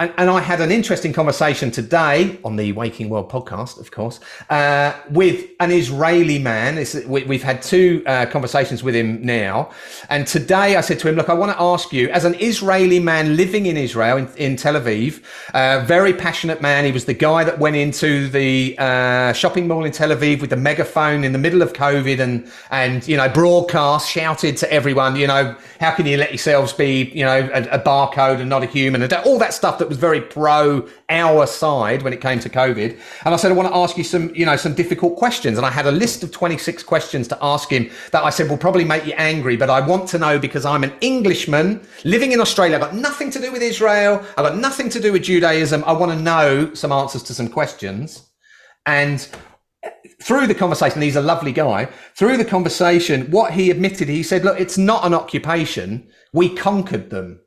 and, 0.00 0.14
and 0.16 0.30
I 0.30 0.40
had 0.40 0.62
an 0.62 0.72
interesting 0.72 1.12
conversation 1.12 1.70
today 1.70 2.38
on 2.42 2.56
the 2.56 2.72
Waking 2.72 3.10
World 3.10 3.30
podcast, 3.30 3.78
of 3.78 3.90
course, 3.90 4.18
uh, 4.48 4.94
with 5.10 5.50
an 5.60 5.70
Israeli 5.70 6.38
man. 6.38 6.82
We, 7.06 7.24
we've 7.24 7.42
had 7.42 7.60
two 7.60 8.02
uh, 8.06 8.24
conversations 8.26 8.82
with 8.82 8.94
him 8.94 9.22
now. 9.22 9.70
And 10.08 10.26
today 10.26 10.76
I 10.76 10.80
said 10.80 11.00
to 11.00 11.08
him, 11.08 11.16
Look, 11.16 11.28
I 11.28 11.34
want 11.34 11.52
to 11.52 11.62
ask 11.62 11.92
you, 11.92 12.08
as 12.08 12.24
an 12.24 12.34
Israeli 12.40 12.98
man 12.98 13.36
living 13.36 13.66
in 13.66 13.76
Israel, 13.76 14.16
in, 14.16 14.28
in 14.36 14.56
Tel 14.56 14.74
Aviv, 14.74 15.22
uh, 15.52 15.84
very 15.84 16.14
passionate 16.14 16.62
man. 16.62 16.86
He 16.86 16.92
was 16.92 17.04
the 17.04 17.12
guy 17.12 17.44
that 17.44 17.58
went 17.58 17.76
into 17.76 18.28
the 18.30 18.76
uh, 18.78 19.34
shopping 19.34 19.68
mall 19.68 19.84
in 19.84 19.92
Tel 19.92 20.16
Aviv 20.16 20.40
with 20.40 20.48
the 20.48 20.56
megaphone 20.56 21.24
in 21.24 21.32
the 21.32 21.38
middle 21.38 21.60
of 21.60 21.74
COVID 21.74 22.20
and, 22.20 22.50
and, 22.70 23.06
you 23.06 23.18
know, 23.18 23.28
broadcast, 23.28 24.10
shouted 24.10 24.56
to 24.56 24.72
everyone, 24.72 25.14
you 25.16 25.26
know, 25.26 25.54
how 25.78 25.90
can 25.90 26.06
you 26.06 26.16
let 26.16 26.30
yourselves 26.30 26.72
be, 26.72 27.10
you 27.14 27.24
know, 27.24 27.50
a, 27.52 27.64
a 27.64 27.78
barcode 27.78 28.40
and 28.40 28.48
not 28.48 28.62
a 28.62 28.66
human 28.66 29.02
and 29.02 29.12
all 29.12 29.38
that 29.38 29.52
stuff 29.52 29.78
that 29.78 29.89
was 29.90 29.98
very 29.98 30.22
pro 30.22 30.88
our 31.10 31.46
side 31.46 32.00
when 32.00 32.14
it 32.14 32.22
came 32.22 32.40
to 32.40 32.48
COVID. 32.48 32.98
And 33.26 33.34
I 33.34 33.36
said, 33.36 33.50
I 33.50 33.54
want 33.54 33.68
to 33.68 33.76
ask 33.76 33.98
you 33.98 34.04
some, 34.04 34.34
you 34.34 34.46
know, 34.46 34.56
some 34.56 34.72
difficult 34.72 35.16
questions. 35.16 35.58
And 35.58 35.66
I 35.66 35.70
had 35.70 35.86
a 35.86 35.92
list 35.92 36.22
of 36.22 36.32
26 36.32 36.82
questions 36.84 37.28
to 37.28 37.38
ask 37.42 37.68
him 37.68 37.90
that 38.12 38.24
I 38.24 38.30
said 38.30 38.48
will 38.48 38.56
probably 38.56 38.84
make 38.84 39.04
you 39.04 39.12
angry, 39.18 39.56
but 39.56 39.68
I 39.68 39.80
want 39.86 40.08
to 40.10 40.18
know 40.18 40.38
because 40.38 40.64
I'm 40.64 40.84
an 40.84 40.94
Englishman 41.02 41.86
living 42.04 42.32
in 42.32 42.40
Australia. 42.40 42.76
I've 42.76 42.80
got 42.80 42.94
nothing 42.94 43.30
to 43.32 43.38
do 43.40 43.52
with 43.52 43.60
Israel. 43.60 44.24
I've 44.38 44.46
got 44.46 44.56
nothing 44.56 44.88
to 44.90 45.00
do 45.00 45.12
with 45.12 45.24
Judaism. 45.24 45.84
I 45.84 45.92
want 45.92 46.12
to 46.12 46.18
know 46.18 46.72
some 46.72 46.92
answers 46.92 47.22
to 47.24 47.34
some 47.34 47.48
questions. 47.48 48.30
And 48.86 49.28
uh, 49.84 49.90
through 50.22 50.46
the 50.46 50.54
conversation, 50.54 51.02
he's 51.02 51.16
a 51.16 51.20
lovely 51.20 51.52
guy. 51.52 51.86
Through 52.14 52.36
the 52.38 52.44
conversation, 52.44 53.30
what 53.30 53.52
he 53.52 53.70
admitted, 53.70 54.08
he 54.08 54.22
said, 54.22 54.44
"Look, 54.44 54.58
it's 54.58 54.78
not 54.78 55.04
an 55.04 55.14
occupation. 55.14 56.08
We 56.32 56.54
conquered 56.54 57.10
them." 57.10 57.40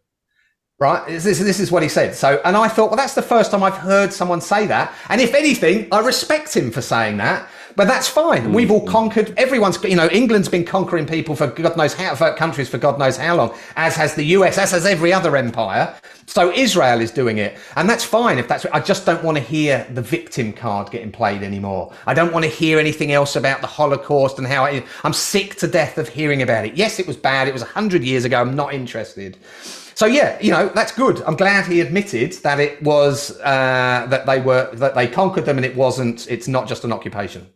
Right? 0.80 1.06
This, 1.08 1.26
is- 1.26 1.40
this 1.40 1.60
is 1.60 1.72
what 1.72 1.84
he 1.84 1.90
said. 1.90 2.16
So, 2.16 2.42
and 2.44 2.58
I 2.58 2.68
thought, 2.68 2.90
well, 2.90 2.98
that's 2.98 3.16
the 3.16 3.22
first 3.22 3.52
time 3.52 3.64
I've 3.64 3.78
heard 3.78 4.12
someone 4.12 4.42
say 4.42 4.68
that. 4.68 4.94
And 5.10 5.22
if 5.22 5.34
anything, 5.34 5.88
I 5.92 6.00
respect 6.00 6.56
him 6.56 6.72
for 6.72 6.82
saying 6.82 7.18
that. 7.18 7.48
But 7.76 7.88
that's 7.88 8.08
fine. 8.08 8.54
We've 8.54 8.70
all 8.70 8.86
mm. 8.86 8.88
conquered. 8.88 9.34
Everyone's, 9.38 9.82
you 9.84 9.96
know, 9.96 10.08
England's 10.10 10.50
been 10.50 10.66
conquering 10.66 11.06
people 11.08 11.36
for 11.36 11.48
God 11.48 11.76
knows 11.76 11.94
how, 11.94 12.16
for 12.16 12.34
countries 12.36 12.70
for 12.70 12.78
God 12.78 13.00
knows 13.00 13.18
how 13.18 13.36
long, 13.36 13.56
as 13.76 13.96
has 13.96 14.16
the 14.16 14.24
US, 14.38 14.58
as 14.58 14.72
has 14.72 14.86
every 14.86 15.12
other 15.12 15.36
empire. 15.36 15.96
So 16.28 16.52
Israel 16.52 17.02
is 17.02 17.12
doing 17.12 17.38
it, 17.38 17.58
and 17.76 17.90
that's 17.90 18.04
fine 18.04 18.38
if 18.38 18.48
that's. 18.48 18.66
I 18.68 18.80
just 18.80 19.06
don't 19.06 19.24
want 19.24 19.38
to 19.38 19.44
hear 19.44 19.86
the 19.92 20.02
victim 20.02 20.54
card 20.54 20.90
getting 20.90 21.12
played 21.12 21.44
anymore. 21.44 21.94
I 22.08 22.14
don't 22.14 22.32
want 22.32 22.46
to 22.46 22.50
hear 22.50 22.80
anything 22.80 23.12
else 23.12 23.36
about 23.36 23.62
the 23.62 23.68
Holocaust 23.68 24.38
and 24.38 24.48
how 24.48 24.66
it, 24.66 24.86
I'm 25.04 25.14
sick 25.14 25.56
to 25.56 25.68
death 25.68 25.98
of 25.98 26.08
hearing 26.08 26.42
about 26.42 26.66
it. 26.66 26.76
Yes, 26.76 27.00
it 27.00 27.08
was 27.08 27.18
bad. 27.18 27.48
It 27.48 27.54
was 27.54 27.64
hundred 27.64 28.04
years 28.04 28.24
ago. 28.24 28.40
I'm 28.40 28.56
not 28.56 28.74
interested. 28.74 29.38
So 29.96 30.06
yeah, 30.06 30.38
you 30.42 30.52
know 30.52 30.70
that's 30.70 30.92
good. 30.92 31.22
I'm 31.24 31.36
glad 31.36 31.66
he 31.66 31.82
admitted 31.82 32.34
that 32.44 32.60
it 32.60 32.82
was 32.82 33.40
uh, 33.42 34.08
that 34.10 34.26
they 34.26 34.42
were 34.42 34.70
that 34.74 34.96
they 34.96 35.08
conquered 35.08 35.46
them, 35.46 35.58
and 35.58 35.66
it 35.66 35.76
wasn't. 35.76 36.30
It's 36.30 36.48
not 36.48 36.68
just 36.68 36.84
an 36.84 36.92
occupation. 36.92 37.48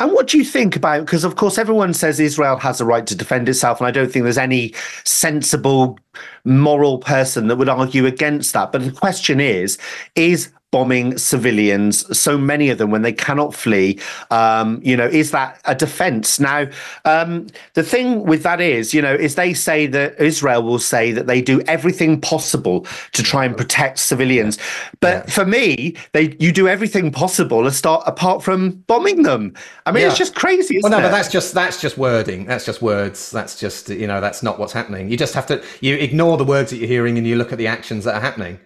And 0.00 0.10
what 0.10 0.26
do 0.26 0.36
you 0.36 0.44
think 0.44 0.74
about? 0.74 1.04
Because 1.04 1.22
of 1.22 1.36
course, 1.36 1.58
everyone 1.58 1.94
says 1.94 2.18
Israel 2.18 2.56
has 2.56 2.80
a 2.80 2.84
right 2.84 3.06
to 3.06 3.14
defend 3.14 3.48
itself, 3.48 3.80
and 3.80 3.86
I 3.86 3.92
don't 3.92 4.10
think 4.10 4.24
there's 4.24 4.38
any 4.38 4.74
sensible, 5.04 5.98
moral 6.44 6.98
person 6.98 7.46
that 7.48 7.56
would 7.56 7.68
argue 7.68 8.06
against 8.06 8.52
that. 8.52 8.72
But 8.72 8.84
the 8.84 8.90
question 8.90 9.40
is: 9.40 9.78
Is 10.16 10.50
bombing 10.72 11.18
civilians, 11.18 12.18
so 12.18 12.36
many 12.36 12.70
of 12.70 12.78
them, 12.78 12.90
when 12.90 13.02
they 13.02 13.12
cannot 13.12 13.54
flee, 13.54 14.00
um, 14.30 14.80
you 14.82 14.96
know, 14.96 15.06
is 15.06 15.30
that 15.30 15.60
a 15.66 15.74
defense? 15.74 16.40
Now, 16.40 16.66
um, 17.04 17.46
the 17.74 17.82
thing 17.82 18.24
with 18.24 18.42
that 18.42 18.60
is, 18.60 18.92
you 18.92 19.02
know, 19.02 19.14
is 19.14 19.36
they 19.36 19.52
say 19.54 19.86
that 19.88 20.18
Israel 20.18 20.62
will 20.62 20.78
say 20.78 21.12
that 21.12 21.26
they 21.26 21.42
do 21.42 21.60
everything 21.62 22.20
possible 22.20 22.86
to 23.12 23.22
try 23.22 23.44
and 23.44 23.56
protect 23.56 23.98
civilians, 23.98 24.58
but 25.00 25.30
for 25.30 25.44
me, 25.44 25.94
they 26.12 26.34
you 26.40 26.52
do 26.52 26.66
everything 26.66 27.12
possible 27.12 27.62
to 27.62 27.70
start 27.70 28.02
apart 28.06 28.42
from 28.42 28.70
bombing 28.86 29.22
them. 29.22 29.54
I 29.84 29.92
mean, 29.92 30.06
it's 30.06 30.18
just 30.18 30.34
crazy. 30.34 30.80
Well, 30.82 30.90
no, 30.90 30.98
it? 30.98 31.02
but 31.02 31.10
that's 31.10 31.28
just 31.28 31.52
that's 31.52 31.80
just 31.80 31.98
wording. 31.98 32.46
That's 32.46 32.64
just 32.64 32.80
words. 32.80 33.30
That's 33.30 33.60
just 33.60 33.90
you 33.90 34.06
know 34.06 34.22
that's 34.22 34.42
not 34.42 34.58
what's 34.58 34.72
happening. 34.72 35.10
You 35.10 35.18
just 35.18 35.34
have 35.34 35.46
to 35.48 35.62
you 35.82 35.96
ignore 35.96 36.38
the 36.38 36.44
words 36.44 36.70
that 36.70 36.78
you're 36.78 36.88
hearing 36.88 37.18
and 37.18 37.26
you 37.26 37.36
look 37.36 37.52
at 37.52 37.58
the 37.58 37.66
actions 37.66 38.04
that 38.04 38.14
are 38.14 38.20
happening. 38.20 38.58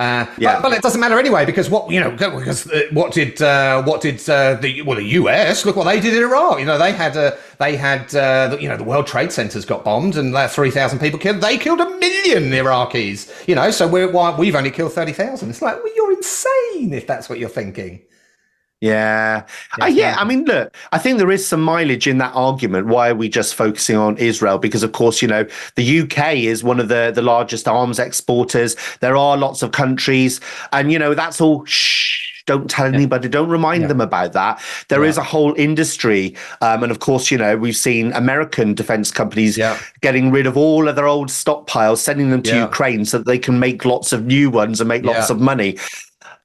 Uh, 0.00 0.24
Yeah. 0.38 0.54
but, 0.54 0.62
but 0.62 0.72
it 0.72 0.82
doesn't 0.82 1.00
matter 1.00 1.18
anyway 1.18 1.44
because 1.44 1.68
what 1.68 1.90
you 1.90 2.00
know 2.00 2.10
because 2.10 2.66
uh, 2.70 2.82
what 2.92 3.12
did 3.12 3.40
uh, 3.42 3.82
what 3.82 4.00
did 4.00 4.18
uh, 4.30 4.54
the 4.54 4.80
well 4.82 4.96
the 4.96 5.10
US 5.20 5.66
look 5.66 5.76
what 5.76 5.84
they 5.84 6.00
did 6.00 6.14
in 6.14 6.22
Iraq. 6.22 6.58
You 6.58 6.64
know 6.64 6.78
they 6.78 6.92
had 6.92 7.14
uh, 7.18 7.32
they 7.58 7.76
had 7.76 8.02
uh, 8.14 8.48
the, 8.48 8.62
you 8.62 8.68
know 8.70 8.78
the 8.78 8.88
World 8.92 9.06
Trade 9.06 9.30
Centers 9.30 9.66
got 9.66 9.84
bombed 9.84 10.16
and 10.16 10.34
uh, 10.34 10.48
three 10.48 10.70
thousand 10.70 11.00
people 11.00 11.18
killed. 11.18 11.42
They 11.42 11.58
killed 11.58 11.80
a 11.80 11.90
million 12.04 12.44
Iraqis 12.50 13.46
you 13.46 13.54
know 13.54 13.70
so 13.70 13.86
we're 13.86 14.10
why 14.10 14.34
we've 14.34 14.54
only 14.56 14.70
killed 14.70 14.92
thirty 14.94 15.12
thousand. 15.12 15.50
It's 15.50 15.60
like 15.60 15.76
well, 15.84 15.92
you're 15.94 16.12
insane 16.12 16.94
if 16.94 17.06
that's 17.06 17.28
what 17.28 17.38
you're 17.38 17.50
thinking 17.50 18.00
Yeah. 18.80 19.44
Uh, 19.80 19.86
yeah. 19.86 20.16
I 20.18 20.24
mean, 20.24 20.44
look, 20.46 20.74
I 20.92 20.98
think 20.98 21.18
there 21.18 21.30
is 21.30 21.46
some 21.46 21.60
mileage 21.62 22.06
in 22.06 22.18
that 22.18 22.34
argument. 22.34 22.86
Why 22.86 23.10
are 23.10 23.14
we 23.14 23.28
just 23.28 23.54
focusing 23.54 23.96
on 23.96 24.16
Israel? 24.16 24.58
Because, 24.58 24.82
of 24.82 24.92
course, 24.92 25.20
you 25.20 25.28
know, 25.28 25.46
the 25.76 26.00
UK 26.00 26.36
is 26.36 26.64
one 26.64 26.80
of 26.80 26.88
the, 26.88 27.12
the 27.14 27.20
largest 27.22 27.68
arms 27.68 27.98
exporters. 27.98 28.76
There 29.00 29.16
are 29.16 29.36
lots 29.36 29.62
of 29.62 29.72
countries. 29.72 30.40
And, 30.72 30.90
you 30.90 30.98
know, 30.98 31.12
that's 31.14 31.40
all 31.40 31.64
shh. 31.66 32.28
Don't 32.46 32.70
tell 32.70 32.86
anybody. 32.86 33.28
Don't 33.28 33.50
remind 33.50 33.88
them 33.88 34.00
about 34.00 34.32
that. 34.32 34.60
There 34.88 35.04
is 35.04 35.16
a 35.18 35.22
whole 35.22 35.54
industry, 35.56 36.34
um, 36.62 36.82
and 36.82 36.90
of 36.90 36.98
course, 36.98 37.30
you 37.30 37.38
know 37.38 37.56
we've 37.56 37.76
seen 37.76 38.12
American 38.14 38.74
defense 38.74 39.12
companies 39.12 39.56
getting 40.00 40.32
rid 40.32 40.46
of 40.46 40.56
all 40.56 40.88
of 40.88 40.96
their 40.96 41.06
old 41.06 41.28
stockpiles, 41.28 41.98
sending 41.98 42.30
them 42.30 42.42
to 42.44 42.50
Yeah. 42.56 42.62
Ukraine 42.64 43.04
so 43.04 43.18
that 43.18 43.26
they 43.26 43.38
can 43.38 43.60
make 43.60 43.84
lots 43.84 44.12
of 44.12 44.24
new 44.24 44.50
ones 44.50 44.80
and 44.80 44.88
make 44.88 45.04
lots 45.04 45.28
Yeah. 45.28 45.36
of 45.36 45.40
money 45.40 45.76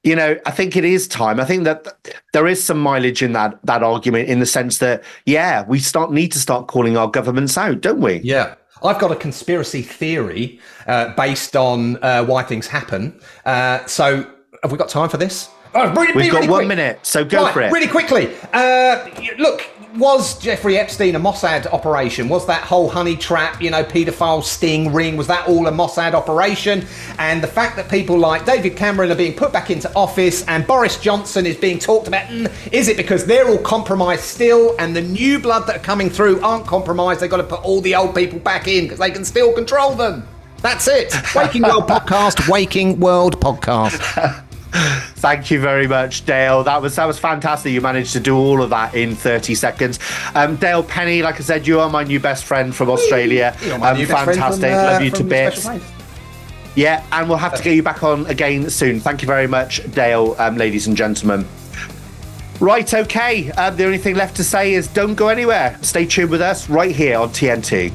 you 0.06 0.16
know, 0.16 0.38
I 0.45 0.51
think 0.51 0.78
it 0.78 0.86
is 0.86 1.08
time. 1.08 1.39
I 1.39 1.45
think 1.45 1.64
that 1.64 1.88
there 2.32 2.45
is 2.45 2.64
some 2.64 2.80
mileage 2.80 3.24
in 3.24 3.34
that 3.34 3.60
that 3.66 3.82
argument 3.82 4.30
in 4.30 4.39
the 4.39 4.45
sense 4.45 4.78
that, 4.78 5.03
yeah, 5.26 5.66
we 5.68 5.80
start 5.80 6.12
need 6.12 6.32
to 6.34 6.39
start 6.39 6.68
calling 6.68 6.95
our 6.95 7.10
governments 7.10 7.58
out, 7.58 7.82
don't 7.82 7.99
we? 7.99 8.20
Yeah. 8.20 8.53
I've 8.84 8.99
got 8.99 9.12
a 9.12 9.16
conspiracy 9.16 9.82
theory 9.82 10.60
uh, 10.86 11.14
based 11.16 11.56
on 11.56 11.97
uh, 12.03 12.24
why 12.24 12.43
things 12.43 12.68
happen. 12.68 13.20
Uh, 13.45 13.84
so, 13.88 14.30
have 14.62 14.72
we 14.72 14.78
got 14.78 14.89
time 14.89 15.10
for 15.10 15.18
this? 15.18 15.49
Oh, 15.74 15.91
really, 15.91 16.14
We've 16.14 16.26
be 16.26 16.30
got 16.30 16.41
really 16.41 16.49
one 16.49 16.68
minute, 16.68 16.99
so 17.01 17.26
go 17.26 17.43
Right, 17.43 17.53
for 17.53 17.62
it. 17.64 17.72
Really 17.72 17.88
quickly. 17.88 18.34
Uh, 18.53 19.10
look, 19.39 19.68
was 19.98 20.38
Jeffrey 20.39 20.78
Epstein 20.78 21.16
a 21.16 21.20
Mossad 21.20 21.66
operation? 21.68 22.30
Was 22.30 22.46
that 22.48 22.64
whole 22.64 22.89
honey 22.89 23.16
trap, 23.16 23.62
you 23.62 23.70
know, 23.70 23.84
paedophile 23.84 24.43
sting 24.43 24.93
ring, 24.93 25.18
was 25.18 25.28
that 25.28 25.48
all 25.48 25.68
a 25.68 25.72
Mossad 25.72 26.14
operation? 26.14 26.86
And 27.18 27.41
the 27.41 27.48
fact 27.48 27.76
that 27.78 27.89
people 27.89 28.18
like 28.18 28.46
David 28.46 28.76
Cameron 28.76 29.12
are 29.12 29.16
being 29.16 29.36
put 29.36 29.54
back 29.54 29.70
into 29.70 29.93
office 29.96 30.43
and 30.48 30.66
Boris 30.68 31.00
Johnson 31.00 31.46
is 31.46 31.58
being 31.58 31.80
talked 31.80 32.08
about, 32.08 32.28
mm, 32.28 32.52
is 32.72 32.88
it 32.88 32.98
because 32.98 33.26
they're 33.26 33.48
all 33.48 33.58
compromised 33.58 34.24
still 34.24 34.76
and 34.80 34.96
the 34.96 35.02
new 35.02 35.39
blood 35.39 35.68
that 35.68 35.78
are 35.78 35.84
coming 35.84 36.10
through 36.10 36.41
aren't 36.41 36.68
compromised? 36.68 37.20
They've 37.22 37.30
got 37.30 37.38
to 37.38 37.43
put 37.43 37.64
all 37.64 37.82
the 37.82 37.96
old 37.96 38.16
people 38.16 38.39
back 38.39 38.68
in 38.68 38.86
because 38.86 39.00
they 39.00 39.12
can 39.12 39.26
still 39.26 39.54
control 39.54 39.96
them. 39.96 40.28
That's 40.62 40.88
it. 40.88 41.14
Waking 41.36 41.62
World 41.62 41.88
Podcast, 41.88 42.50
Waking 42.50 43.00
World 43.00 43.39
Podcast. 43.39 44.41
Thank 45.16 45.52
you 45.52 45.60
very 45.60 45.88
much, 45.88 46.26
Dale. 46.26 46.64
That 46.64 46.82
was 46.82 46.96
that 46.98 47.06
was 47.06 47.18
fantastic. 47.18 47.72
You 47.72 47.82
managed 47.82 48.14
to 48.14 48.20
do 48.20 48.36
all 48.36 48.62
of 48.62 48.70
that 48.72 48.94
in 48.94 49.16
30 49.16 49.56
seconds. 49.56 50.00
Um, 50.34 50.56
Dale 50.58 50.84
Penny, 50.84 51.22
like 51.22 51.36
I 51.36 51.40
said, 51.44 51.66
you 51.66 51.80
are 51.80 51.90
my 51.90 52.04
new 52.04 52.20
best 52.20 52.44
friend 52.46 52.76
from 52.76 52.90
Australia. 52.90 53.56
You're 53.64 53.78
my 53.78 53.92
Um, 53.92 53.98
new 53.98 54.08
best 54.08 54.24
from, 54.26 54.34
fantastic. 54.34 54.72
uh, 54.72 54.76
Love 54.84 55.02
you 55.04 55.12
to 55.12 55.24
bits. 55.24 55.68
Yeah, 56.76 57.04
and 57.14 57.30
we'll 57.30 57.38
have 57.38 57.56
to 57.56 57.64
get 57.64 57.76
you 57.76 57.84
back 57.84 58.04
on 58.04 58.26
again 58.28 58.70
soon. 58.70 59.00
Thank 59.00 59.22
you 59.22 59.28
very 59.28 59.48
much, 59.48 59.80
Dale, 59.94 60.36
um, 60.40 60.58
ladies 60.58 60.88
and 60.88 60.98
gentlemen. 60.98 61.48
Right, 62.60 62.94
okay. 62.94 63.52
Uh, 63.52 63.70
the 63.70 63.86
only 63.86 63.98
thing 63.98 64.16
left 64.16 64.36
to 64.38 64.44
say 64.44 64.74
is 64.74 64.88
don't 64.88 65.16
go 65.16 65.30
anywhere. 65.30 65.78
Stay 65.82 66.06
tuned 66.06 66.32
with 66.32 66.42
us 66.42 66.70
right 66.70 66.94
here 66.94 67.18
on 67.18 67.30
TNT. 67.30 67.94